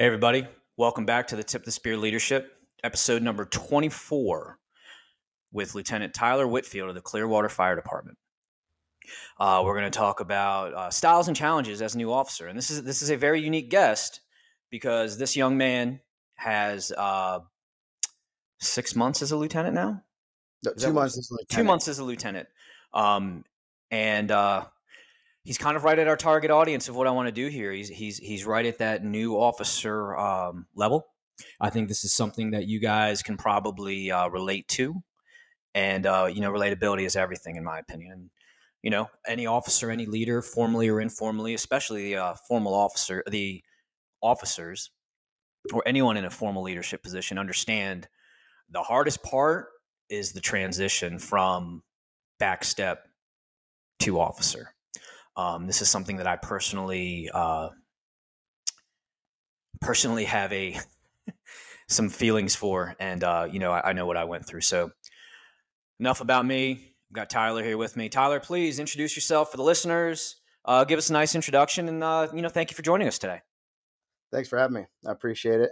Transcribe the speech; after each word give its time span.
Hey, 0.00 0.06
everybody. 0.06 0.46
Welcome 0.76 1.06
back 1.06 1.26
to 1.26 1.34
the 1.34 1.42
Tip 1.42 1.64
the 1.64 1.72
Spear 1.72 1.96
Leadership, 1.96 2.52
episode 2.84 3.20
number 3.20 3.44
24 3.44 4.56
with 5.50 5.74
Lieutenant 5.74 6.14
Tyler 6.14 6.46
Whitfield 6.46 6.88
of 6.88 6.94
the 6.94 7.00
Clearwater 7.00 7.48
Fire 7.48 7.74
Department. 7.74 8.16
Uh, 9.40 9.62
we're 9.64 9.76
going 9.76 9.90
to 9.90 9.98
talk 9.98 10.20
about 10.20 10.72
uh, 10.72 10.90
styles 10.90 11.26
and 11.26 11.36
challenges 11.36 11.82
as 11.82 11.96
a 11.96 11.98
new 11.98 12.12
officer. 12.12 12.46
And 12.46 12.56
this 12.56 12.70
is, 12.70 12.84
this 12.84 13.02
is 13.02 13.10
a 13.10 13.16
very 13.16 13.40
unique 13.40 13.70
guest 13.70 14.20
because 14.70 15.18
this 15.18 15.36
young 15.36 15.56
man 15.58 15.98
has 16.36 16.92
uh, 16.92 17.40
six 18.60 18.94
months 18.94 19.20
as 19.20 19.32
a 19.32 19.36
lieutenant 19.36 19.74
now. 19.74 20.04
No, 20.64 20.74
two 20.74 20.92
months 20.92 21.18
as 21.18 21.28
a 21.28 21.34
lieutenant. 21.34 21.50
Two 21.50 21.64
months 21.64 21.88
as 21.88 21.98
a 21.98 22.04
lieutenant. 22.04 22.48
Um, 22.94 23.44
and 23.90 24.30
uh, 24.30 24.66
he's 25.44 25.58
kind 25.58 25.76
of 25.76 25.84
right 25.84 25.98
at 25.98 26.08
our 26.08 26.16
target 26.16 26.50
audience 26.50 26.88
of 26.88 26.96
what 26.96 27.06
I 27.06 27.10
want 27.10 27.26
to 27.26 27.32
do 27.32 27.48
here. 27.48 27.72
He's 27.72 27.88
he's 27.88 28.18
he's 28.18 28.44
right 28.44 28.66
at 28.66 28.78
that 28.78 29.04
new 29.04 29.34
officer 29.34 30.16
um, 30.16 30.66
level. 30.74 31.06
I 31.60 31.70
think 31.70 31.88
this 31.88 32.04
is 32.04 32.14
something 32.14 32.50
that 32.50 32.66
you 32.66 32.80
guys 32.80 33.22
can 33.22 33.36
probably 33.36 34.10
uh, 34.10 34.28
relate 34.28 34.68
to, 34.68 35.02
and 35.74 36.06
uh, 36.06 36.28
you 36.32 36.40
know, 36.40 36.50
relatability 36.50 37.04
is 37.04 37.16
everything 37.16 37.56
in 37.56 37.64
my 37.64 37.78
opinion. 37.78 38.12
And 38.12 38.30
you 38.82 38.90
know, 38.90 39.08
any 39.26 39.46
officer, 39.46 39.90
any 39.90 40.06
leader, 40.06 40.42
formally 40.42 40.88
or 40.88 41.00
informally, 41.00 41.54
especially 41.54 42.04
the 42.04 42.16
uh, 42.16 42.34
formal 42.46 42.74
officer, 42.74 43.24
the 43.30 43.62
officers, 44.20 44.90
or 45.72 45.82
anyone 45.86 46.16
in 46.16 46.24
a 46.24 46.30
formal 46.30 46.62
leadership 46.62 47.02
position, 47.02 47.38
understand 47.38 48.08
the 48.70 48.82
hardest 48.82 49.22
part 49.22 49.68
is 50.10 50.32
the 50.32 50.40
transition 50.40 51.18
from 51.18 51.82
backstep 52.40 52.98
to 54.00 54.20
officer 54.20 54.72
um, 55.38 55.68
this 55.68 55.80
is 55.80 55.88
something 55.88 56.16
that 56.16 56.26
I 56.26 56.36
personally 56.36 57.30
uh, 57.32 57.68
personally 59.80 60.24
have 60.24 60.52
a 60.52 60.78
some 61.88 62.08
feelings 62.08 62.56
for, 62.56 62.96
and 62.98 63.22
uh, 63.22 63.46
you 63.50 63.60
know 63.60 63.70
I, 63.70 63.90
I, 63.90 63.92
know 63.92 64.04
what 64.04 64.16
I 64.16 64.24
went 64.24 64.44
through. 64.44 64.62
So 64.62 64.90
enough 66.00 66.20
about 66.20 66.44
me. 66.44 66.92
I've 67.10 67.14
got 67.14 67.30
Tyler 67.30 67.62
here 67.62 67.78
with 67.78 67.96
me. 67.96 68.08
Tyler, 68.08 68.40
please 68.40 68.80
introduce 68.80 69.16
yourself 69.16 69.52
for 69.52 69.56
the 69.56 69.62
listeners. 69.62 70.36
Uh, 70.64 70.84
give 70.84 70.98
us 70.98 71.08
a 71.08 71.12
nice 71.12 71.36
introduction, 71.36 71.88
and 71.88 72.02
uh, 72.02 72.26
you 72.34 72.42
know 72.42 72.48
thank 72.48 72.72
you 72.72 72.74
for 72.74 72.82
joining 72.82 73.06
us 73.06 73.18
today. 73.18 73.40
Thanks 74.32 74.48
for 74.48 74.58
having 74.58 74.74
me. 74.74 74.86
I 75.06 75.12
appreciate 75.12 75.60
it. 75.60 75.70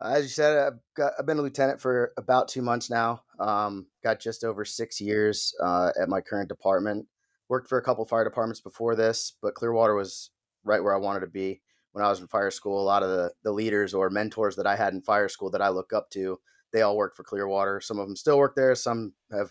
Uh, 0.00 0.14
as 0.14 0.22
you 0.22 0.30
said, 0.30 0.56
I've, 0.56 0.78
got, 0.96 1.12
I've, 1.18 1.26
been 1.26 1.38
a 1.38 1.42
lieutenant 1.42 1.80
for 1.80 2.12
about 2.16 2.48
two 2.48 2.62
months 2.62 2.88
now. 2.88 3.22
Um, 3.38 3.86
got 4.02 4.18
just 4.18 4.44
over 4.44 4.64
six 4.64 5.00
years 5.00 5.54
uh, 5.62 5.90
at 6.00 6.08
my 6.08 6.20
current 6.20 6.48
department 6.48 7.06
worked 7.48 7.68
for 7.68 7.78
a 7.78 7.82
couple 7.82 8.04
fire 8.04 8.24
departments 8.24 8.60
before 8.60 8.94
this, 8.94 9.32
but 9.40 9.54
Clearwater 9.54 9.94
was 9.94 10.30
right 10.64 10.82
where 10.82 10.94
I 10.94 10.98
wanted 10.98 11.20
to 11.20 11.26
be 11.26 11.62
when 11.92 12.04
I 12.04 12.08
was 12.08 12.20
in 12.20 12.26
fire 12.26 12.50
school. 12.50 12.80
A 12.80 12.84
lot 12.84 13.02
of 13.02 13.10
the, 13.10 13.32
the 13.42 13.52
leaders 13.52 13.94
or 13.94 14.10
mentors 14.10 14.56
that 14.56 14.66
I 14.66 14.76
had 14.76 14.92
in 14.92 15.00
fire 15.00 15.28
school 15.28 15.50
that 15.50 15.62
I 15.62 15.68
look 15.68 15.92
up 15.92 16.10
to, 16.10 16.38
they 16.72 16.82
all 16.82 16.96
work 16.96 17.16
for 17.16 17.24
Clearwater. 17.24 17.80
Some 17.80 17.98
of 17.98 18.06
them 18.06 18.16
still 18.16 18.38
work 18.38 18.54
there, 18.54 18.74
some 18.74 19.14
have 19.32 19.50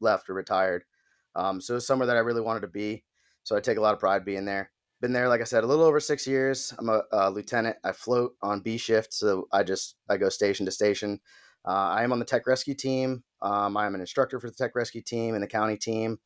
left 0.00 0.28
or 0.28 0.34
retired. 0.34 0.84
Um, 1.34 1.60
so 1.60 1.76
it's 1.76 1.86
somewhere 1.86 2.06
that 2.06 2.16
I 2.16 2.20
really 2.20 2.40
wanted 2.40 2.60
to 2.60 2.68
be. 2.68 3.04
So 3.44 3.56
I 3.56 3.60
take 3.60 3.78
a 3.78 3.80
lot 3.80 3.94
of 3.94 4.00
pride 4.00 4.24
being 4.24 4.44
there. 4.44 4.70
Been 5.00 5.12
there, 5.12 5.28
like 5.28 5.42
I 5.42 5.44
said, 5.44 5.62
a 5.62 5.66
little 5.66 5.84
over 5.84 6.00
six 6.00 6.26
years. 6.26 6.74
I'm 6.78 6.88
a, 6.88 7.02
a 7.12 7.30
lieutenant. 7.30 7.76
I 7.84 7.92
float 7.92 8.32
on 8.42 8.60
B 8.60 8.78
shift, 8.78 9.12
so 9.12 9.46
I 9.52 9.62
just 9.62 9.96
I 10.08 10.16
go 10.16 10.30
station 10.30 10.64
to 10.64 10.72
station. 10.72 11.20
Uh, 11.66 11.72
I 11.72 12.02
am 12.02 12.12
on 12.12 12.18
the 12.18 12.24
tech 12.24 12.46
rescue 12.46 12.74
team. 12.74 13.22
Um, 13.42 13.76
I 13.76 13.86
am 13.86 13.94
an 13.94 14.00
instructor 14.00 14.40
for 14.40 14.48
the 14.48 14.56
tech 14.56 14.74
rescue 14.74 15.02
team 15.02 15.34
and 15.34 15.42
the 15.42 15.48
county 15.48 15.76
team 15.76 16.18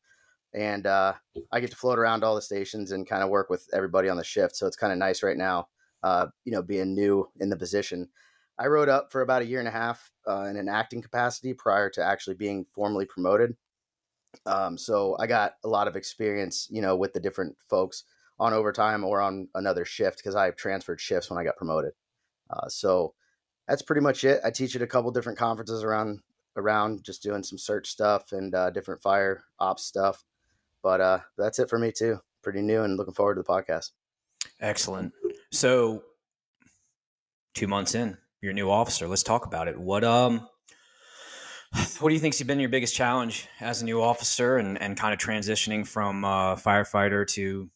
and 0.53 0.85
uh, 0.85 1.13
I 1.51 1.59
get 1.59 1.71
to 1.71 1.77
float 1.77 1.99
around 1.99 2.23
all 2.23 2.35
the 2.35 2.41
stations 2.41 2.91
and 2.91 3.07
kind 3.07 3.23
of 3.23 3.29
work 3.29 3.49
with 3.49 3.67
everybody 3.73 4.09
on 4.09 4.17
the 4.17 4.23
shift. 4.23 4.55
So 4.55 4.67
it's 4.67 4.75
kind 4.75 4.91
of 4.91 4.99
nice 4.99 5.23
right 5.23 5.37
now, 5.37 5.67
uh, 6.03 6.27
you 6.45 6.51
know, 6.51 6.61
being 6.61 6.93
new 6.93 7.29
in 7.39 7.49
the 7.49 7.55
position. 7.55 8.09
I 8.59 8.67
rode 8.67 8.89
up 8.89 9.11
for 9.11 9.21
about 9.21 9.41
a 9.41 9.45
year 9.45 9.59
and 9.59 9.67
a 9.67 9.71
half 9.71 10.11
uh, 10.27 10.43
in 10.43 10.57
an 10.57 10.67
acting 10.67 11.01
capacity 11.01 11.53
prior 11.53 11.89
to 11.91 12.03
actually 12.03 12.35
being 12.35 12.65
formally 12.65 13.05
promoted. 13.05 13.55
Um, 14.45 14.77
so 14.77 15.15
I 15.19 15.27
got 15.27 15.53
a 15.63 15.67
lot 15.67 15.87
of 15.87 15.95
experience, 15.95 16.67
you 16.69 16.81
know, 16.81 16.95
with 16.95 17.13
the 17.13 17.19
different 17.19 17.55
folks 17.69 18.03
on 18.39 18.53
overtime 18.53 19.03
or 19.03 19.21
on 19.21 19.47
another 19.55 19.85
shift 19.85 20.17
because 20.17 20.35
I 20.35 20.51
transferred 20.51 20.99
shifts 20.99 21.29
when 21.29 21.39
I 21.39 21.43
got 21.43 21.57
promoted. 21.57 21.93
Uh, 22.49 22.67
so 22.67 23.13
that's 23.67 23.81
pretty 23.81 24.01
much 24.01 24.23
it. 24.23 24.41
I 24.43 24.51
teach 24.51 24.75
at 24.75 24.81
a 24.81 24.87
couple 24.87 25.11
different 25.11 25.39
conferences 25.39 25.83
around 25.83 26.19
around 26.57 27.03
just 27.03 27.23
doing 27.23 27.43
some 27.43 27.57
search 27.57 27.87
stuff 27.89 28.33
and 28.33 28.53
uh, 28.53 28.69
different 28.71 29.01
fire 29.01 29.43
ops 29.59 29.83
stuff 29.83 30.25
but 30.83 31.01
uh, 31.01 31.19
that's 31.37 31.59
it 31.59 31.69
for 31.69 31.79
me 31.79 31.91
too. 31.91 32.19
Pretty 32.43 32.61
new 32.61 32.83
and 32.83 32.97
looking 32.97 33.13
forward 33.13 33.35
to 33.35 33.41
the 33.41 33.47
podcast. 33.47 33.91
Excellent. 34.59 35.13
So, 35.51 36.03
two 37.53 37.67
months 37.67 37.95
in, 37.95 38.17
you're 38.41 38.53
new 38.53 38.69
officer. 38.69 39.07
Let's 39.07 39.23
talk 39.23 39.45
about 39.45 39.67
it. 39.67 39.79
What 39.79 40.03
um, 40.03 40.47
what 41.99 42.09
do 42.09 42.13
you 42.13 42.19
think's 42.19 42.41
been 42.41 42.59
your 42.59 42.69
biggest 42.69 42.95
challenge 42.95 43.47
as 43.59 43.81
a 43.81 43.85
new 43.85 44.01
officer 44.01 44.57
and 44.57 44.81
and 44.81 44.97
kind 44.97 45.13
of 45.13 45.19
transitioning 45.19 45.87
from 45.87 46.25
uh, 46.25 46.55
firefighter 46.55 47.27
to 47.27 47.69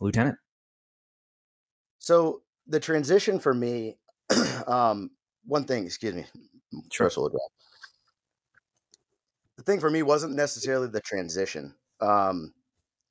lieutenant? 0.00 0.36
So 1.98 2.42
the 2.66 2.80
transition 2.80 3.38
for 3.38 3.54
me, 3.54 3.98
um, 4.66 5.10
one 5.44 5.64
thing, 5.64 5.84
excuse 5.84 6.14
me, 6.14 6.24
sure. 6.90 7.10
The 9.56 9.62
thing 9.64 9.80
for 9.80 9.90
me 9.90 10.02
wasn't 10.02 10.34
necessarily 10.34 10.88
the 10.88 11.00
transition. 11.00 11.74
Um, 12.02 12.52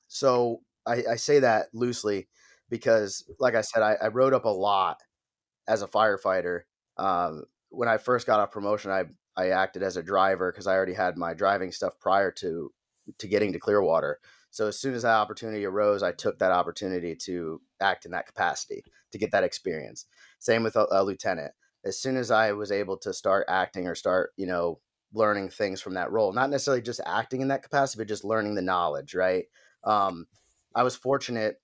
so 0.07 0.61
I, 0.85 1.03
I, 1.11 1.15
say 1.15 1.39
that 1.39 1.67
loosely 1.73 2.27
because, 2.69 3.23
like 3.39 3.55
I 3.55 3.61
said, 3.61 3.81
I, 3.81 3.95
I 4.01 4.07
rode 4.07 4.33
up 4.33 4.45
a 4.45 4.49
lot 4.49 4.97
as 5.67 5.81
a 5.81 5.87
firefighter. 5.87 6.61
Um, 6.97 7.43
when 7.69 7.87
I 7.87 7.97
first 7.97 8.27
got 8.27 8.41
off 8.41 8.51
promotion, 8.51 8.91
I 8.91 9.05
I 9.37 9.49
acted 9.49 9.81
as 9.81 9.95
a 9.95 10.03
driver 10.03 10.51
because 10.51 10.67
I 10.67 10.75
already 10.75 10.93
had 10.93 11.17
my 11.17 11.33
driving 11.33 11.71
stuff 11.71 11.93
prior 11.99 12.31
to 12.31 12.71
to 13.17 13.27
getting 13.27 13.53
to 13.53 13.59
Clearwater. 13.59 14.19
So 14.51 14.67
as 14.67 14.77
soon 14.77 14.93
as 14.93 15.03
that 15.03 15.15
opportunity 15.15 15.65
arose, 15.65 16.03
I 16.03 16.11
took 16.11 16.39
that 16.39 16.51
opportunity 16.51 17.15
to 17.15 17.61
act 17.79 18.05
in 18.05 18.11
that 18.11 18.27
capacity 18.27 18.83
to 19.11 19.17
get 19.17 19.31
that 19.31 19.45
experience. 19.45 20.05
Same 20.39 20.63
with 20.63 20.75
a, 20.75 20.85
a 20.91 21.03
lieutenant. 21.03 21.53
As 21.85 21.97
soon 21.97 22.17
as 22.17 22.29
I 22.29 22.51
was 22.51 22.71
able 22.71 22.97
to 22.97 23.13
start 23.13 23.45
acting 23.47 23.87
or 23.87 23.95
start, 23.95 24.31
you 24.35 24.45
know, 24.45 24.79
learning 25.13 25.49
things 25.49 25.81
from 25.81 25.93
that 25.95 26.11
role 26.11 26.31
not 26.31 26.49
necessarily 26.49 26.81
just 26.81 27.01
acting 27.05 27.41
in 27.41 27.49
that 27.49 27.63
capacity 27.63 27.99
but 27.99 28.07
just 28.07 28.23
learning 28.23 28.55
the 28.55 28.61
knowledge 28.61 29.13
right? 29.13 29.45
Um, 29.83 30.27
i 30.75 30.83
was 30.83 30.95
fortunate 30.95 31.59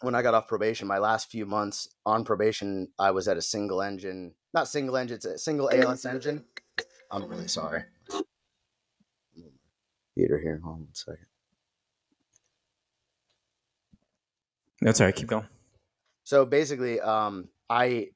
when 0.00 0.14
i 0.14 0.22
got 0.22 0.34
off 0.34 0.46
probation 0.46 0.86
my 0.86 0.98
last 0.98 1.30
few 1.30 1.46
months 1.46 1.88
on 2.04 2.24
probation 2.24 2.88
i 2.98 3.10
was 3.10 3.28
at 3.28 3.36
a 3.36 3.42
single 3.42 3.82
engine 3.82 4.34
not 4.54 4.68
single 4.68 4.96
engine 4.96 5.16
it's 5.16 5.24
a 5.24 5.38
single 5.38 5.70
als 5.70 6.04
engine. 6.04 6.44
i'm 7.10 7.24
really 7.28 7.48
sorry. 7.48 7.82
Peter 10.16 10.38
here 10.38 10.60
hold 10.64 10.76
on 10.76 10.80
one 10.80 10.94
second. 10.94 11.26
That's 14.80 15.00
all 15.00 15.06
right 15.06 15.14
keep 15.14 15.28
going. 15.28 15.46
So 16.24 16.44
basically 16.44 17.00
um, 17.00 17.48
i 17.68 18.10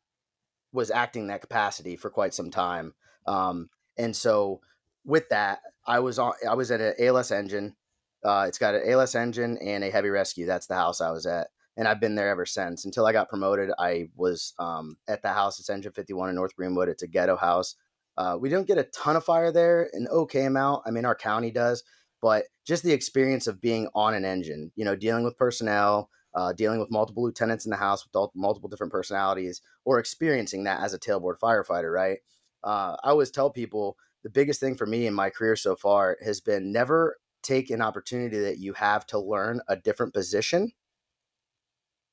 was 0.72 0.90
acting 0.90 1.26
that 1.26 1.40
capacity 1.40 1.96
for 1.96 2.10
quite 2.10 2.32
some 2.34 2.50
time 2.50 2.94
um, 3.26 3.68
and 4.00 4.16
so 4.16 4.60
with 5.04 5.28
that, 5.28 5.60
I 5.86 6.00
was 6.00 6.18
on. 6.18 6.32
I 6.48 6.54
was 6.54 6.70
at 6.70 6.80
an 6.80 6.94
ALS 6.98 7.30
engine. 7.30 7.76
Uh, 8.24 8.46
it's 8.48 8.58
got 8.58 8.74
an 8.74 8.82
ALS 8.86 9.14
engine 9.14 9.58
and 9.58 9.84
a 9.84 9.90
heavy 9.90 10.08
rescue. 10.08 10.46
That's 10.46 10.66
the 10.66 10.74
house 10.74 11.00
I 11.00 11.10
was 11.10 11.26
at, 11.26 11.48
and 11.76 11.86
I've 11.86 12.00
been 12.00 12.14
there 12.14 12.30
ever 12.30 12.46
since. 12.46 12.84
Until 12.84 13.06
I 13.06 13.12
got 13.12 13.28
promoted, 13.28 13.70
I 13.78 14.08
was 14.16 14.54
um, 14.58 14.96
at 15.08 15.22
the 15.22 15.28
house. 15.28 15.60
It's 15.60 15.70
Engine 15.70 15.92
51 15.92 16.30
in 16.30 16.34
North 16.34 16.56
Greenwood. 16.56 16.88
It's 16.88 17.02
a 17.02 17.08
ghetto 17.08 17.36
house. 17.36 17.76
Uh, 18.16 18.36
we 18.40 18.48
don't 18.48 18.66
get 18.66 18.78
a 18.78 18.84
ton 18.84 19.16
of 19.16 19.24
fire 19.24 19.52
there, 19.52 19.88
an 19.92 20.06
okay 20.10 20.44
amount. 20.44 20.82
I 20.86 20.90
mean, 20.90 21.04
our 21.04 21.14
county 21.14 21.50
does, 21.50 21.82
but 22.20 22.44
just 22.66 22.82
the 22.82 22.92
experience 22.92 23.46
of 23.46 23.60
being 23.60 23.88
on 23.94 24.14
an 24.14 24.24
engine, 24.24 24.72
you 24.76 24.84
know, 24.84 24.96
dealing 24.96 25.24
with 25.24 25.38
personnel, 25.38 26.10
uh, 26.34 26.52
dealing 26.52 26.80
with 26.80 26.90
multiple 26.90 27.22
lieutenants 27.22 27.64
in 27.64 27.70
the 27.70 27.76
house 27.76 28.04
with 28.04 28.30
multiple 28.34 28.68
different 28.68 28.92
personalities, 28.92 29.62
or 29.84 29.98
experiencing 29.98 30.64
that 30.64 30.80
as 30.80 30.92
a 30.92 30.98
tailboard 30.98 31.38
firefighter, 31.42 31.92
right? 31.92 32.18
Uh, 32.64 32.96
I 33.02 33.10
always 33.10 33.30
tell 33.30 33.50
people 33.50 33.96
the 34.22 34.30
biggest 34.30 34.60
thing 34.60 34.76
for 34.76 34.86
me 34.86 35.06
in 35.06 35.14
my 35.14 35.30
career 35.30 35.56
so 35.56 35.76
far 35.76 36.16
has 36.22 36.40
been 36.40 36.72
never 36.72 37.16
take 37.42 37.70
an 37.70 37.80
opportunity 37.80 38.38
that 38.38 38.58
you 38.58 38.74
have 38.74 39.06
to 39.06 39.18
learn 39.18 39.60
a 39.68 39.76
different 39.76 40.12
position. 40.12 40.72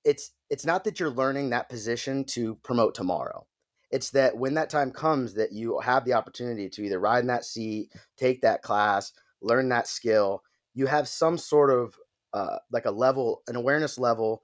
It's 0.06 0.32
it's 0.50 0.66
not 0.66 0.84
that 0.86 1.00
you're 1.00 1.10
learning 1.10 1.50
that 1.50 1.70
position 1.70 2.24
to 2.26 2.56
promote 2.64 2.96
tomorrow. 2.96 3.46
It's 3.92 4.12
that 4.12 4.38
when 4.38 4.54
that 4.54 4.70
time 4.70 4.92
comes 4.92 5.34
that 5.34 5.52
you 5.52 5.80
have 5.80 6.06
the 6.06 6.14
opportunity 6.14 6.70
to 6.70 6.84
either 6.84 7.00
ride 7.00 7.20
in 7.20 7.28
that 7.28 7.46
seat, 7.46 7.92
take 8.18 8.42
that 8.42 8.62
class, 8.62 9.12
learn 9.42 9.70
that 9.70 9.88
skill, 9.88 10.44
you 10.74 10.88
have 10.88 11.08
some 11.08 11.38
sort 11.38 11.70
of 11.70 11.96
uh, 12.34 12.58
like 12.72 12.86
a 12.86 12.92
level, 12.92 13.42
an 13.48 13.56
awareness 13.56 13.98
level 13.98 14.42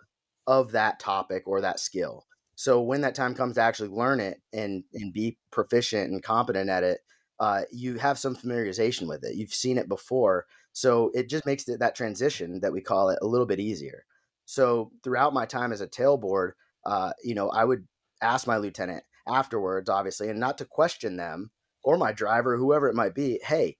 of 0.47 0.71
that 0.71 0.99
topic 0.99 1.43
or 1.45 1.61
that 1.61 1.79
skill. 1.79 2.25
So 2.55 2.81
when 2.81 3.01
that 3.01 3.15
time 3.15 3.33
comes 3.33 3.55
to 3.55 3.61
actually 3.61 3.89
learn 3.89 4.19
it 4.19 4.41
and 4.51 4.83
and 4.93 5.11
be 5.11 5.37
proficient 5.51 6.11
and 6.11 6.23
competent 6.23 6.69
at 6.69 6.83
it, 6.83 6.99
uh, 7.39 7.61
you 7.71 7.97
have 7.97 8.19
some 8.19 8.35
familiarization 8.35 9.07
with 9.07 9.23
it. 9.23 9.35
You've 9.35 9.53
seen 9.53 9.77
it 9.77 9.89
before, 9.89 10.45
so 10.71 11.11
it 11.13 11.29
just 11.29 11.45
makes 11.45 11.67
it, 11.67 11.79
that 11.79 11.95
transition 11.95 12.59
that 12.61 12.73
we 12.73 12.81
call 12.81 13.09
it 13.09 13.19
a 13.21 13.27
little 13.27 13.47
bit 13.47 13.59
easier. 13.59 14.05
So 14.45 14.91
throughout 15.03 15.33
my 15.33 15.45
time 15.45 15.71
as 15.71 15.81
a 15.81 15.87
tailboard, 15.87 16.51
uh, 16.85 17.13
you 17.23 17.33
know, 17.35 17.49
I 17.49 17.63
would 17.63 17.87
ask 18.21 18.45
my 18.45 18.57
lieutenant 18.57 19.03
afterwards, 19.27 19.89
obviously, 19.89 20.29
and 20.29 20.39
not 20.39 20.57
to 20.57 20.65
question 20.65 21.17
them 21.17 21.51
or 21.83 21.97
my 21.97 22.11
driver, 22.11 22.57
whoever 22.57 22.87
it 22.87 22.95
might 22.95 23.15
be. 23.15 23.39
Hey, 23.43 23.77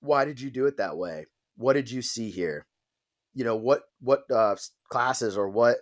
why 0.00 0.24
did 0.24 0.40
you 0.40 0.50
do 0.50 0.66
it 0.66 0.76
that 0.78 0.96
way? 0.96 1.26
What 1.56 1.74
did 1.74 1.90
you 1.90 2.02
see 2.02 2.30
here? 2.30 2.66
You 3.34 3.44
know, 3.44 3.56
what 3.56 3.84
what 4.00 4.30
uh, 4.30 4.56
classes 4.90 5.36
or 5.36 5.48
what 5.48 5.78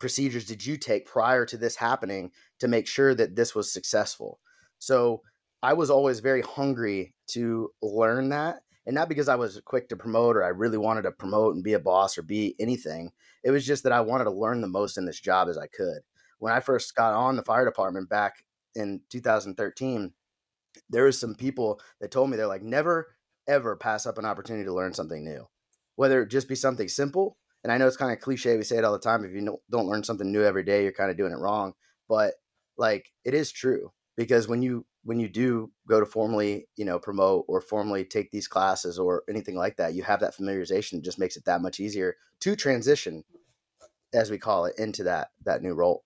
procedures 0.00 0.46
did 0.46 0.66
you 0.66 0.76
take 0.76 1.06
prior 1.06 1.46
to 1.46 1.56
this 1.56 1.76
happening 1.76 2.32
to 2.58 2.68
make 2.68 2.88
sure 2.88 3.14
that 3.14 3.36
this 3.36 3.54
was 3.54 3.72
successful? 3.72 4.40
So 4.78 5.22
I 5.62 5.74
was 5.74 5.90
always 5.90 6.20
very 6.20 6.42
hungry 6.42 7.14
to 7.28 7.70
learn 7.82 8.30
that. 8.30 8.62
And 8.86 8.94
not 8.94 9.08
because 9.08 9.28
I 9.28 9.36
was 9.36 9.60
quick 9.64 9.88
to 9.90 9.96
promote 9.96 10.36
or 10.36 10.42
I 10.42 10.48
really 10.48 10.78
wanted 10.78 11.02
to 11.02 11.12
promote 11.12 11.54
and 11.54 11.62
be 11.62 11.74
a 11.74 11.78
boss 11.78 12.16
or 12.16 12.22
be 12.22 12.56
anything. 12.58 13.12
It 13.44 13.50
was 13.50 13.64
just 13.64 13.84
that 13.84 13.92
I 13.92 14.00
wanted 14.00 14.24
to 14.24 14.30
learn 14.30 14.62
the 14.62 14.66
most 14.66 14.96
in 14.96 15.04
this 15.04 15.20
job 15.20 15.48
as 15.48 15.58
I 15.58 15.66
could. 15.66 16.00
When 16.38 16.52
I 16.52 16.60
first 16.60 16.94
got 16.94 17.12
on 17.12 17.36
the 17.36 17.44
fire 17.44 17.66
department 17.66 18.08
back 18.08 18.42
in 18.74 19.02
2013, 19.10 20.12
there 20.88 21.04
was 21.04 21.20
some 21.20 21.34
people 21.34 21.80
that 22.00 22.10
told 22.10 22.30
me 22.30 22.36
they're 22.36 22.46
like, 22.46 22.62
never 22.62 23.08
ever 23.46 23.76
pass 23.76 24.06
up 24.06 24.16
an 24.16 24.24
opportunity 24.24 24.64
to 24.64 24.72
learn 24.72 24.94
something 24.94 25.24
new, 25.24 25.46
whether 25.96 26.22
it 26.22 26.30
just 26.30 26.48
be 26.48 26.54
something 26.54 26.88
simple. 26.88 27.36
And 27.62 27.72
I 27.72 27.78
know 27.78 27.86
it's 27.86 27.96
kind 27.96 28.12
of 28.12 28.20
cliche. 28.20 28.56
We 28.56 28.62
say 28.62 28.78
it 28.78 28.84
all 28.84 28.92
the 28.92 28.98
time. 28.98 29.24
If 29.24 29.32
you 29.32 29.58
don't 29.70 29.86
learn 29.86 30.02
something 30.02 30.30
new 30.30 30.42
every 30.42 30.62
day, 30.62 30.82
you're 30.82 30.92
kind 30.92 31.10
of 31.10 31.16
doing 31.16 31.32
it 31.32 31.38
wrong. 31.38 31.74
But 32.08 32.34
like 32.80 33.12
it 33.24 33.34
is 33.34 33.52
true 33.52 33.92
because 34.16 34.48
when 34.48 34.62
you 34.62 34.84
when 35.04 35.20
you 35.20 35.28
do 35.28 35.70
go 35.88 36.00
to 36.00 36.06
formally 36.06 36.66
you 36.76 36.84
know 36.84 36.98
promote 36.98 37.44
or 37.46 37.60
formally 37.60 38.04
take 38.04 38.30
these 38.30 38.48
classes 38.48 38.98
or 38.98 39.22
anything 39.28 39.54
like 39.54 39.76
that 39.76 39.94
you 39.94 40.02
have 40.02 40.20
that 40.20 40.34
familiarization 40.36 40.94
it 40.94 41.04
just 41.04 41.18
makes 41.18 41.36
it 41.36 41.44
that 41.44 41.62
much 41.62 41.78
easier 41.78 42.16
to 42.40 42.56
transition 42.56 43.22
as 44.12 44.30
we 44.30 44.38
call 44.38 44.64
it 44.64 44.74
into 44.78 45.04
that 45.04 45.28
that 45.44 45.62
new 45.62 45.74
role 45.74 46.04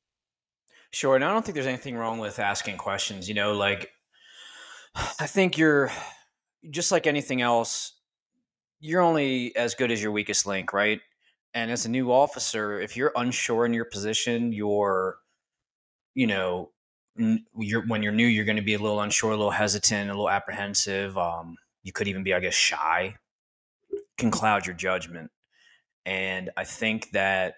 sure 0.90 1.14
and 1.14 1.24
i 1.24 1.32
don't 1.32 1.44
think 1.44 1.54
there's 1.54 1.66
anything 1.66 1.96
wrong 1.96 2.18
with 2.18 2.38
asking 2.38 2.76
questions 2.76 3.28
you 3.28 3.34
know 3.34 3.54
like 3.54 3.90
i 5.18 5.26
think 5.26 5.56
you're 5.56 5.90
just 6.70 6.92
like 6.92 7.06
anything 7.06 7.40
else 7.40 7.92
you're 8.80 9.00
only 9.00 9.54
as 9.56 9.74
good 9.74 9.90
as 9.90 10.02
your 10.02 10.12
weakest 10.12 10.46
link 10.46 10.72
right 10.72 11.00
and 11.54 11.70
as 11.70 11.86
a 11.86 11.88
new 11.88 12.12
officer 12.12 12.80
if 12.80 12.96
you're 12.96 13.12
unsure 13.16 13.64
in 13.64 13.72
your 13.72 13.84
position 13.84 14.52
you're 14.52 15.16
you 16.14 16.26
know 16.26 16.70
you're 17.16 17.86
when 17.86 18.02
you're 18.02 18.12
new, 18.12 18.26
you're 18.26 18.44
going 18.44 18.56
to 18.56 18.62
be 18.62 18.74
a 18.74 18.78
little 18.78 19.00
unsure, 19.00 19.32
a 19.32 19.36
little 19.36 19.50
hesitant, 19.50 20.10
a 20.10 20.12
little 20.12 20.30
apprehensive. 20.30 21.16
Um, 21.16 21.56
you 21.82 21.92
could 21.92 22.08
even 22.08 22.22
be, 22.22 22.34
I 22.34 22.40
guess, 22.40 22.54
shy. 22.54 23.16
Can 24.18 24.30
cloud 24.30 24.66
your 24.66 24.74
judgment, 24.74 25.30
and 26.04 26.50
I 26.56 26.64
think 26.64 27.10
that 27.12 27.54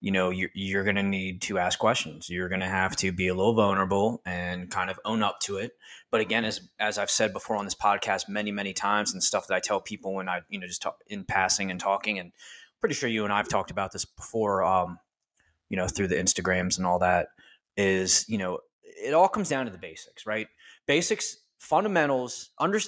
you 0.00 0.10
know 0.10 0.30
you're, 0.30 0.50
you're 0.54 0.84
going 0.84 0.96
to 0.96 1.02
need 1.02 1.42
to 1.42 1.58
ask 1.58 1.78
questions. 1.78 2.28
You're 2.28 2.48
going 2.48 2.60
to 2.60 2.66
have 2.66 2.96
to 2.96 3.12
be 3.12 3.28
a 3.28 3.34
little 3.34 3.54
vulnerable 3.54 4.22
and 4.26 4.70
kind 4.70 4.90
of 4.90 5.00
own 5.04 5.22
up 5.22 5.40
to 5.40 5.56
it. 5.56 5.72
But 6.10 6.20
again, 6.20 6.44
as 6.44 6.60
as 6.78 6.98
I've 6.98 7.10
said 7.10 7.32
before 7.32 7.56
on 7.56 7.64
this 7.64 7.74
podcast 7.74 8.28
many 8.28 8.52
many 8.52 8.72
times, 8.72 9.12
and 9.12 9.22
stuff 9.22 9.46
that 9.48 9.54
I 9.54 9.60
tell 9.60 9.80
people 9.80 10.14
when 10.14 10.28
I 10.28 10.40
you 10.48 10.58
know 10.58 10.66
just 10.66 10.82
talk 10.82 10.98
in 11.06 11.24
passing 11.24 11.70
and 11.70 11.80
talking, 11.80 12.18
and 12.18 12.32
pretty 12.80 12.94
sure 12.94 13.08
you 13.08 13.24
and 13.24 13.32
I've 13.32 13.48
talked 13.48 13.70
about 13.70 13.92
this 13.92 14.04
before. 14.04 14.64
Um, 14.64 14.98
you 15.68 15.76
know, 15.76 15.88
through 15.88 16.08
the 16.08 16.14
Instagrams 16.14 16.78
and 16.78 16.86
all 16.86 17.00
that 17.00 17.28
is 17.76 18.24
you 18.28 18.38
know 18.38 18.58
it 18.82 19.14
all 19.14 19.28
comes 19.28 19.48
down 19.48 19.66
to 19.66 19.72
the 19.72 19.78
basics, 19.78 20.26
right? 20.26 20.46
Basics, 20.86 21.38
fundamentals, 21.58 22.50
under 22.58 22.80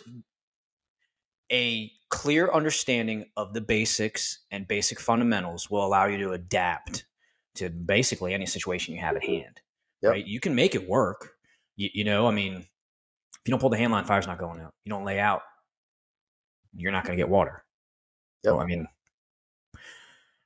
a 1.50 1.90
clear 2.10 2.50
understanding 2.50 3.26
of 3.36 3.52
the 3.52 3.60
basics 3.60 4.40
and 4.50 4.66
basic 4.68 5.00
fundamentals 5.00 5.70
will 5.70 5.84
allow 5.84 6.06
you 6.06 6.18
to 6.18 6.32
adapt 6.32 7.04
to 7.54 7.68
basically 7.70 8.34
any 8.34 8.46
situation 8.46 8.94
you 8.94 9.00
have 9.00 9.16
at 9.16 9.24
hand. 9.24 9.60
Yep. 10.02 10.10
Right? 10.10 10.26
You 10.26 10.40
can 10.40 10.54
make 10.54 10.74
it 10.74 10.88
work. 10.88 11.32
You, 11.76 11.88
you, 11.92 12.04
know, 12.04 12.26
I 12.26 12.30
mean, 12.30 12.54
if 12.54 13.40
you 13.44 13.50
don't 13.50 13.60
pull 13.60 13.70
the 13.70 13.76
handline, 13.76 14.06
fire's 14.06 14.26
not 14.26 14.38
going 14.38 14.60
out. 14.60 14.74
You 14.84 14.90
don't 14.90 15.04
lay 15.04 15.18
out, 15.18 15.42
you're 16.74 16.92
not 16.92 17.04
going 17.04 17.16
to 17.16 17.20
get 17.22 17.28
water. 17.28 17.64
Yep. 18.44 18.52
So, 18.52 18.60
I 18.60 18.66
mean, 18.66 18.86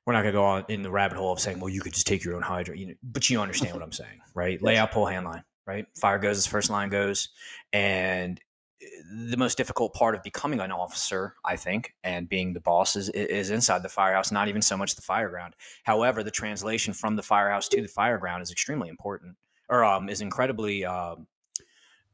we're 0.06 0.12
not 0.12 0.22
going 0.22 0.32
to 0.32 0.38
go 0.38 0.44
on 0.44 0.64
in 0.68 0.82
the 0.82 0.90
rabbit 0.90 1.18
hole 1.18 1.32
of 1.32 1.40
saying, 1.40 1.60
well, 1.60 1.68
you 1.68 1.80
could 1.80 1.92
just 1.92 2.06
take 2.06 2.24
your 2.24 2.34
own 2.34 2.42
hydrant, 2.42 2.80
you 2.80 2.88
know, 2.88 2.94
but 3.02 3.30
you 3.30 3.40
understand 3.40 3.74
what 3.74 3.82
I'm 3.82 3.92
saying, 3.92 4.20
right? 4.34 4.60
Lay 4.62 4.76
out, 4.76 4.92
pull 4.92 5.04
handline 5.06 5.44
right? 5.66 5.86
Fire 5.96 6.18
goes 6.18 6.38
as 6.38 6.46
first 6.46 6.70
line 6.70 6.88
goes. 6.88 7.28
And 7.72 8.40
eh, 8.82 8.86
the 9.30 9.36
most 9.36 9.56
difficult 9.56 9.94
part 9.94 10.14
of 10.14 10.22
becoming 10.22 10.60
an 10.60 10.72
officer, 10.72 11.34
I 11.44 11.56
think, 11.56 11.94
and 12.02 12.28
being 12.28 12.52
the 12.52 12.60
boss 12.60 12.96
is, 12.96 13.08
is 13.10 13.50
inside 13.50 13.82
the 13.82 13.88
firehouse, 13.88 14.32
not 14.32 14.48
even 14.48 14.62
so 14.62 14.76
much 14.76 14.94
the 14.94 15.02
fireground. 15.02 15.52
However, 15.84 16.22
the 16.22 16.30
translation 16.30 16.92
from 16.92 17.16
the 17.16 17.22
firehouse 17.22 17.68
to 17.68 17.80
the 17.80 17.88
fireground 17.88 18.42
is 18.42 18.50
extremely 18.50 18.88
important 18.88 19.36
or 19.68 19.84
um, 19.84 20.08
is 20.08 20.20
incredibly 20.20 20.84
um, 20.84 21.26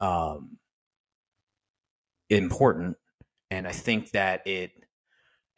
um, 0.00 0.58
important. 2.28 2.96
And 3.50 3.66
I 3.66 3.72
think 3.72 4.10
that 4.10 4.46
it 4.46 4.72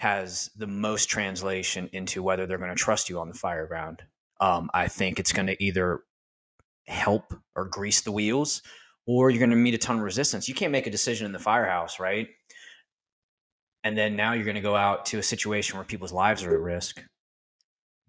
has 0.01 0.49
the 0.57 0.67
most 0.67 1.11
translation 1.11 1.91
into 1.93 2.23
whether 2.23 2.47
they're 2.47 2.57
going 2.57 2.71
to 2.71 2.75
trust 2.75 3.11
you 3.11 3.21
on 3.21 3.29
the 3.29 3.35
fire 3.35 3.67
ground. 3.67 4.03
Um, 4.41 4.71
I 4.73 4.89
think 4.89 5.21
it's 5.21 5.35
going 5.35 5.49
to 5.49 5.63
either 5.63 6.01
help 6.87 7.35
or 7.55 7.67
grease 7.67 8.01
the 8.01 8.11
wheels, 8.11 8.63
or 9.07 9.29
you're 9.29 9.39
going 9.39 9.51
to 9.51 9.57
meet 9.57 9.75
a 9.75 9.79
ton 9.79 9.99
of 9.99 10.03
resistance. 10.03 10.49
You 10.49 10.55
can't 10.55 10.73
make 10.73 10.87
a 10.87 10.91
decision 10.91 11.27
in 11.27 11.33
the 11.33 11.39
firehouse, 11.39 12.01
right? 12.01 12.29
And 13.85 13.97
then 13.97 14.17
now 14.17 14.33
you're 14.33 14.47
going 14.47 14.55
to 14.55 14.63
go 14.63 14.75
out 14.75 15.05
to 15.07 15.19
a 15.19 15.23
situation 15.23 15.77
where 15.77 15.85
people's 15.85 16.15
lives 16.15 16.45
are 16.45 16.55
at 16.55 16.61
risk. 16.61 17.05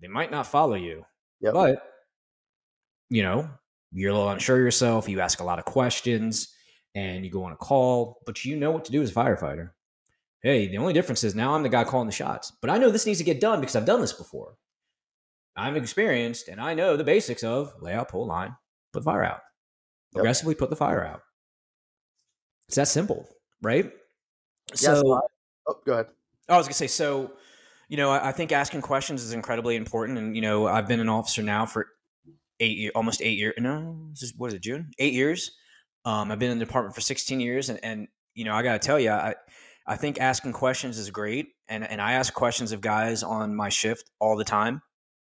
They 0.02 0.08
might 0.08 0.32
not 0.32 0.48
follow 0.48 0.76
you, 0.76 1.04
yep. 1.42 1.54
but 1.54 1.84
you 3.10 3.22
know, 3.22 3.50
you're 3.92 4.12
a 4.12 4.14
little 4.14 4.30
unsure 4.30 4.60
yourself. 4.60 5.10
You 5.10 5.20
ask 5.20 5.42
a 5.42 5.44
lot 5.46 5.60
of 5.60 5.66
questions 5.66 6.56
and 6.96 7.26
you 7.26 7.32
go 7.32 7.44
on 7.44 7.52
a 7.52 7.58
call, 7.58 8.22
but 8.26 8.46
you 8.46 8.56
know 8.56 8.72
what 8.72 8.86
to 8.86 8.94
do 8.94 9.02
as 9.02 9.12
a 9.12 9.14
firefighter. 9.14 9.72
Hey, 10.44 10.68
the 10.68 10.78
only 10.78 10.94
difference 10.94 11.24
is 11.24 11.36
now 11.36 11.54
I'm 11.54 11.64
the 11.64 11.70
guy 11.70 11.84
calling 11.84 12.08
the 12.08 12.14
shots, 12.14 12.52
but 12.62 12.70
I 12.70 12.78
know 12.78 12.90
this 12.90 13.06
needs 13.06 13.20
to 13.20 13.26
get 13.26 13.40
done 13.40 13.60
because 13.60 13.76
I've 13.76 13.86
done 13.86 14.02
this 14.02 14.14
before. 14.14 14.56
I'm 15.56 15.76
experienced 15.76 16.48
and 16.48 16.60
I 16.60 16.74
know 16.74 16.98
the 16.98 17.04
basics 17.04 17.44
of 17.44 17.74
layout, 17.80 18.10
pull 18.10 18.26
line, 18.26 18.56
put 18.94 19.04
fire 19.04 19.24
out. 19.24 19.42
Yep. 20.14 20.22
Aggressively 20.22 20.56
put 20.56 20.70
the 20.70 20.76
fire 20.76 21.06
out. 21.06 21.22
It's 22.68 22.78
that 22.78 22.88
simple, 22.88 23.28
right? 23.62 23.92
Yes, 24.72 24.82
so, 24.82 25.22
oh, 25.68 25.80
go 25.86 25.94
ahead. 25.94 26.08
I 26.50 26.58
was 26.58 26.68
gonna 26.68 26.74
say, 26.74 26.88
so 26.88 27.34
you 27.90 27.98
know, 27.98 28.10
I, 28.10 28.30
I 28.30 28.32
think 28.32 28.52
asking 28.54 28.82
questions 28.82 29.22
is 29.22 29.34
incredibly 29.34 29.76
important, 29.76 30.18
and 30.18 30.36
you 30.36 30.42
know, 30.42 30.68
I've 30.68 30.88
been 30.88 31.02
an 31.02 31.10
officer 31.10 31.44
now 31.44 31.66
for 31.66 31.88
eight 32.62 32.78
years, 32.78 32.94
almost 32.96 33.22
eight 33.22 33.38
years. 33.38 33.54
No, 33.58 34.08
this 34.12 34.24
is, 34.24 34.34
what 34.38 34.48
is 34.48 34.54
it? 34.54 34.64
June? 34.64 34.92
Eight 34.98 35.14
years. 35.14 35.52
Um, 36.06 36.32
I've 36.32 36.40
been 36.40 36.52
in 36.52 36.58
the 36.58 36.66
department 36.66 36.96
for 36.96 37.02
16 37.02 37.42
years, 37.42 37.70
and 37.70 37.80
and 37.84 38.08
you 38.34 38.46
know, 38.46 38.54
I 38.54 38.64
got 38.64 38.82
to 38.82 38.86
tell 38.86 39.00
you, 39.00 39.12
I 39.12 39.36
I 39.92 39.98
think 39.98 40.22
asking 40.22 40.54
questions 40.54 40.98
is 40.98 41.10
great, 41.10 41.50
and 41.68 41.84
and 41.84 42.02
I 42.02 42.14
ask 42.14 42.34
questions 42.34 42.72
of 42.72 42.80
guys 42.80 43.24
on 43.24 43.54
my 43.54 43.68
shift 43.68 44.10
all 44.22 44.38
the 44.38 44.46
time. 44.46 44.82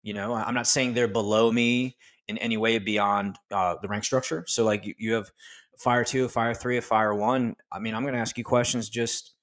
You 0.04 0.14
know, 0.14 0.36
I'm 0.36 0.54
not 0.54 0.68
saying 0.68 0.94
they're 0.94 1.08
below 1.08 1.52
me 1.52 1.98
in 2.28 2.38
any 2.38 2.58
way 2.58 2.78
beyond 2.78 3.40
uh, 3.50 3.78
the 3.82 3.88
rank 3.88 4.04
structure. 4.04 4.46
So 4.48 4.64
like 4.64 4.86
you, 4.86 4.94
you 5.00 5.14
have 5.14 5.32
fire 5.80 6.04
two, 6.04 6.28
fire 6.28 6.54
three, 6.54 6.78
a 6.78 6.82
fire 6.84 7.16
one. 7.16 7.56
I 7.72 7.80
mean, 7.80 7.96
I'm 7.96 8.04
going 8.04 8.14
to 8.14 8.20
ask 8.20 8.38
you 8.38 8.44
questions 8.44 8.88
just, 8.88 9.34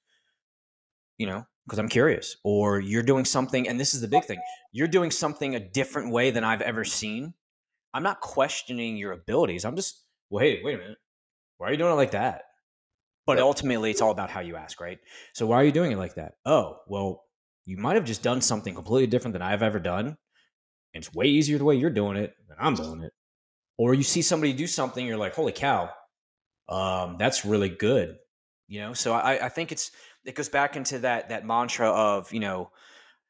you 1.17 1.27
know, 1.27 1.45
because 1.67 1.81
I'm 1.81 1.89
curious. 1.89 2.37
Or 2.45 2.79
you're 2.79 3.03
doing 3.03 3.25
something, 3.25 3.69
and 3.69 3.81
this 3.81 3.95
is 3.95 4.01
the 4.01 4.07
big 4.07 4.25
thing. 4.25 4.39
You're 4.71 4.87
doing 4.87 5.11
something 5.11 5.57
a 5.57 5.61
different 5.61 6.13
way 6.13 6.31
than 6.31 6.45
I've 6.45 6.63
ever 6.63 6.85
seen. 6.85 7.35
I'm 7.93 8.05
not 8.05 8.21
questioning 8.21 8.97
your 8.97 9.11
abilities. 9.11 9.65
I'm 9.65 9.75
just, 9.75 10.01
hey, 10.31 10.61
wait 10.63 10.77
a 10.77 10.79
minute. 10.79 10.99
Why 11.57 11.67
are 11.67 11.73
you 11.73 11.77
doing 11.77 11.93
it 11.93 11.97
like 11.97 12.13
that? 12.13 12.43
But 13.29 13.39
ultimately, 13.41 13.91
it's 13.91 14.01
all 14.01 14.11
about 14.11 14.31
how 14.31 14.41
you 14.41 14.57
ask, 14.57 14.81
right? 14.81 14.99
So 15.35 15.47
why 15.47 15.57
are 15.57 15.65
you 15.65 15.73
doing 15.73 15.93
it 15.93 15.99
like 15.99 16.15
that? 16.17 16.35
Oh, 16.45 16.79
well, 16.89 17.25
you 17.65 17.77
might 17.77 17.95
have 17.95 18.05
just 18.05 18.23
done 18.23 18.41
something 18.41 18.75
completely 18.75 19.07
different 19.07 19.35
than 19.35 19.43
I've 19.43 19.63
ever 19.63 19.79
done 19.79 20.17
it's 20.99 21.15
way 21.15 21.27
easier 21.27 21.59
the 21.59 21.65
way 21.65 21.77
you're 21.77 21.91
doing 21.91 22.17
it 22.17 22.35
than 22.49 22.57
I'm 22.61 22.75
doing 22.75 23.03
it. 23.03 23.13
Or 23.77 23.95
you 23.95 24.03
see 24.03 24.23
somebody 24.23 24.53
do 24.53 24.67
something, 24.67 25.07
you're 25.07 25.17
like, 25.17 25.35
holy 25.35 25.53
cow, 25.53 25.91
um, 26.69 27.17
that's 27.19 27.45
really 27.45 27.69
good. 27.69 28.17
You 28.67 28.81
know, 28.81 28.93
so 28.93 29.15
I, 29.15 29.47
I 29.47 29.49
think 29.49 29.73
it's 29.73 29.93
it 30.25 30.35
goes 30.35 30.49
back 30.49 30.77
into 30.77 30.99
that 30.99 31.31
that 31.31 31.47
mantra 31.47 31.89
of 31.89 32.31
you 32.33 32.41
know, 32.41 32.71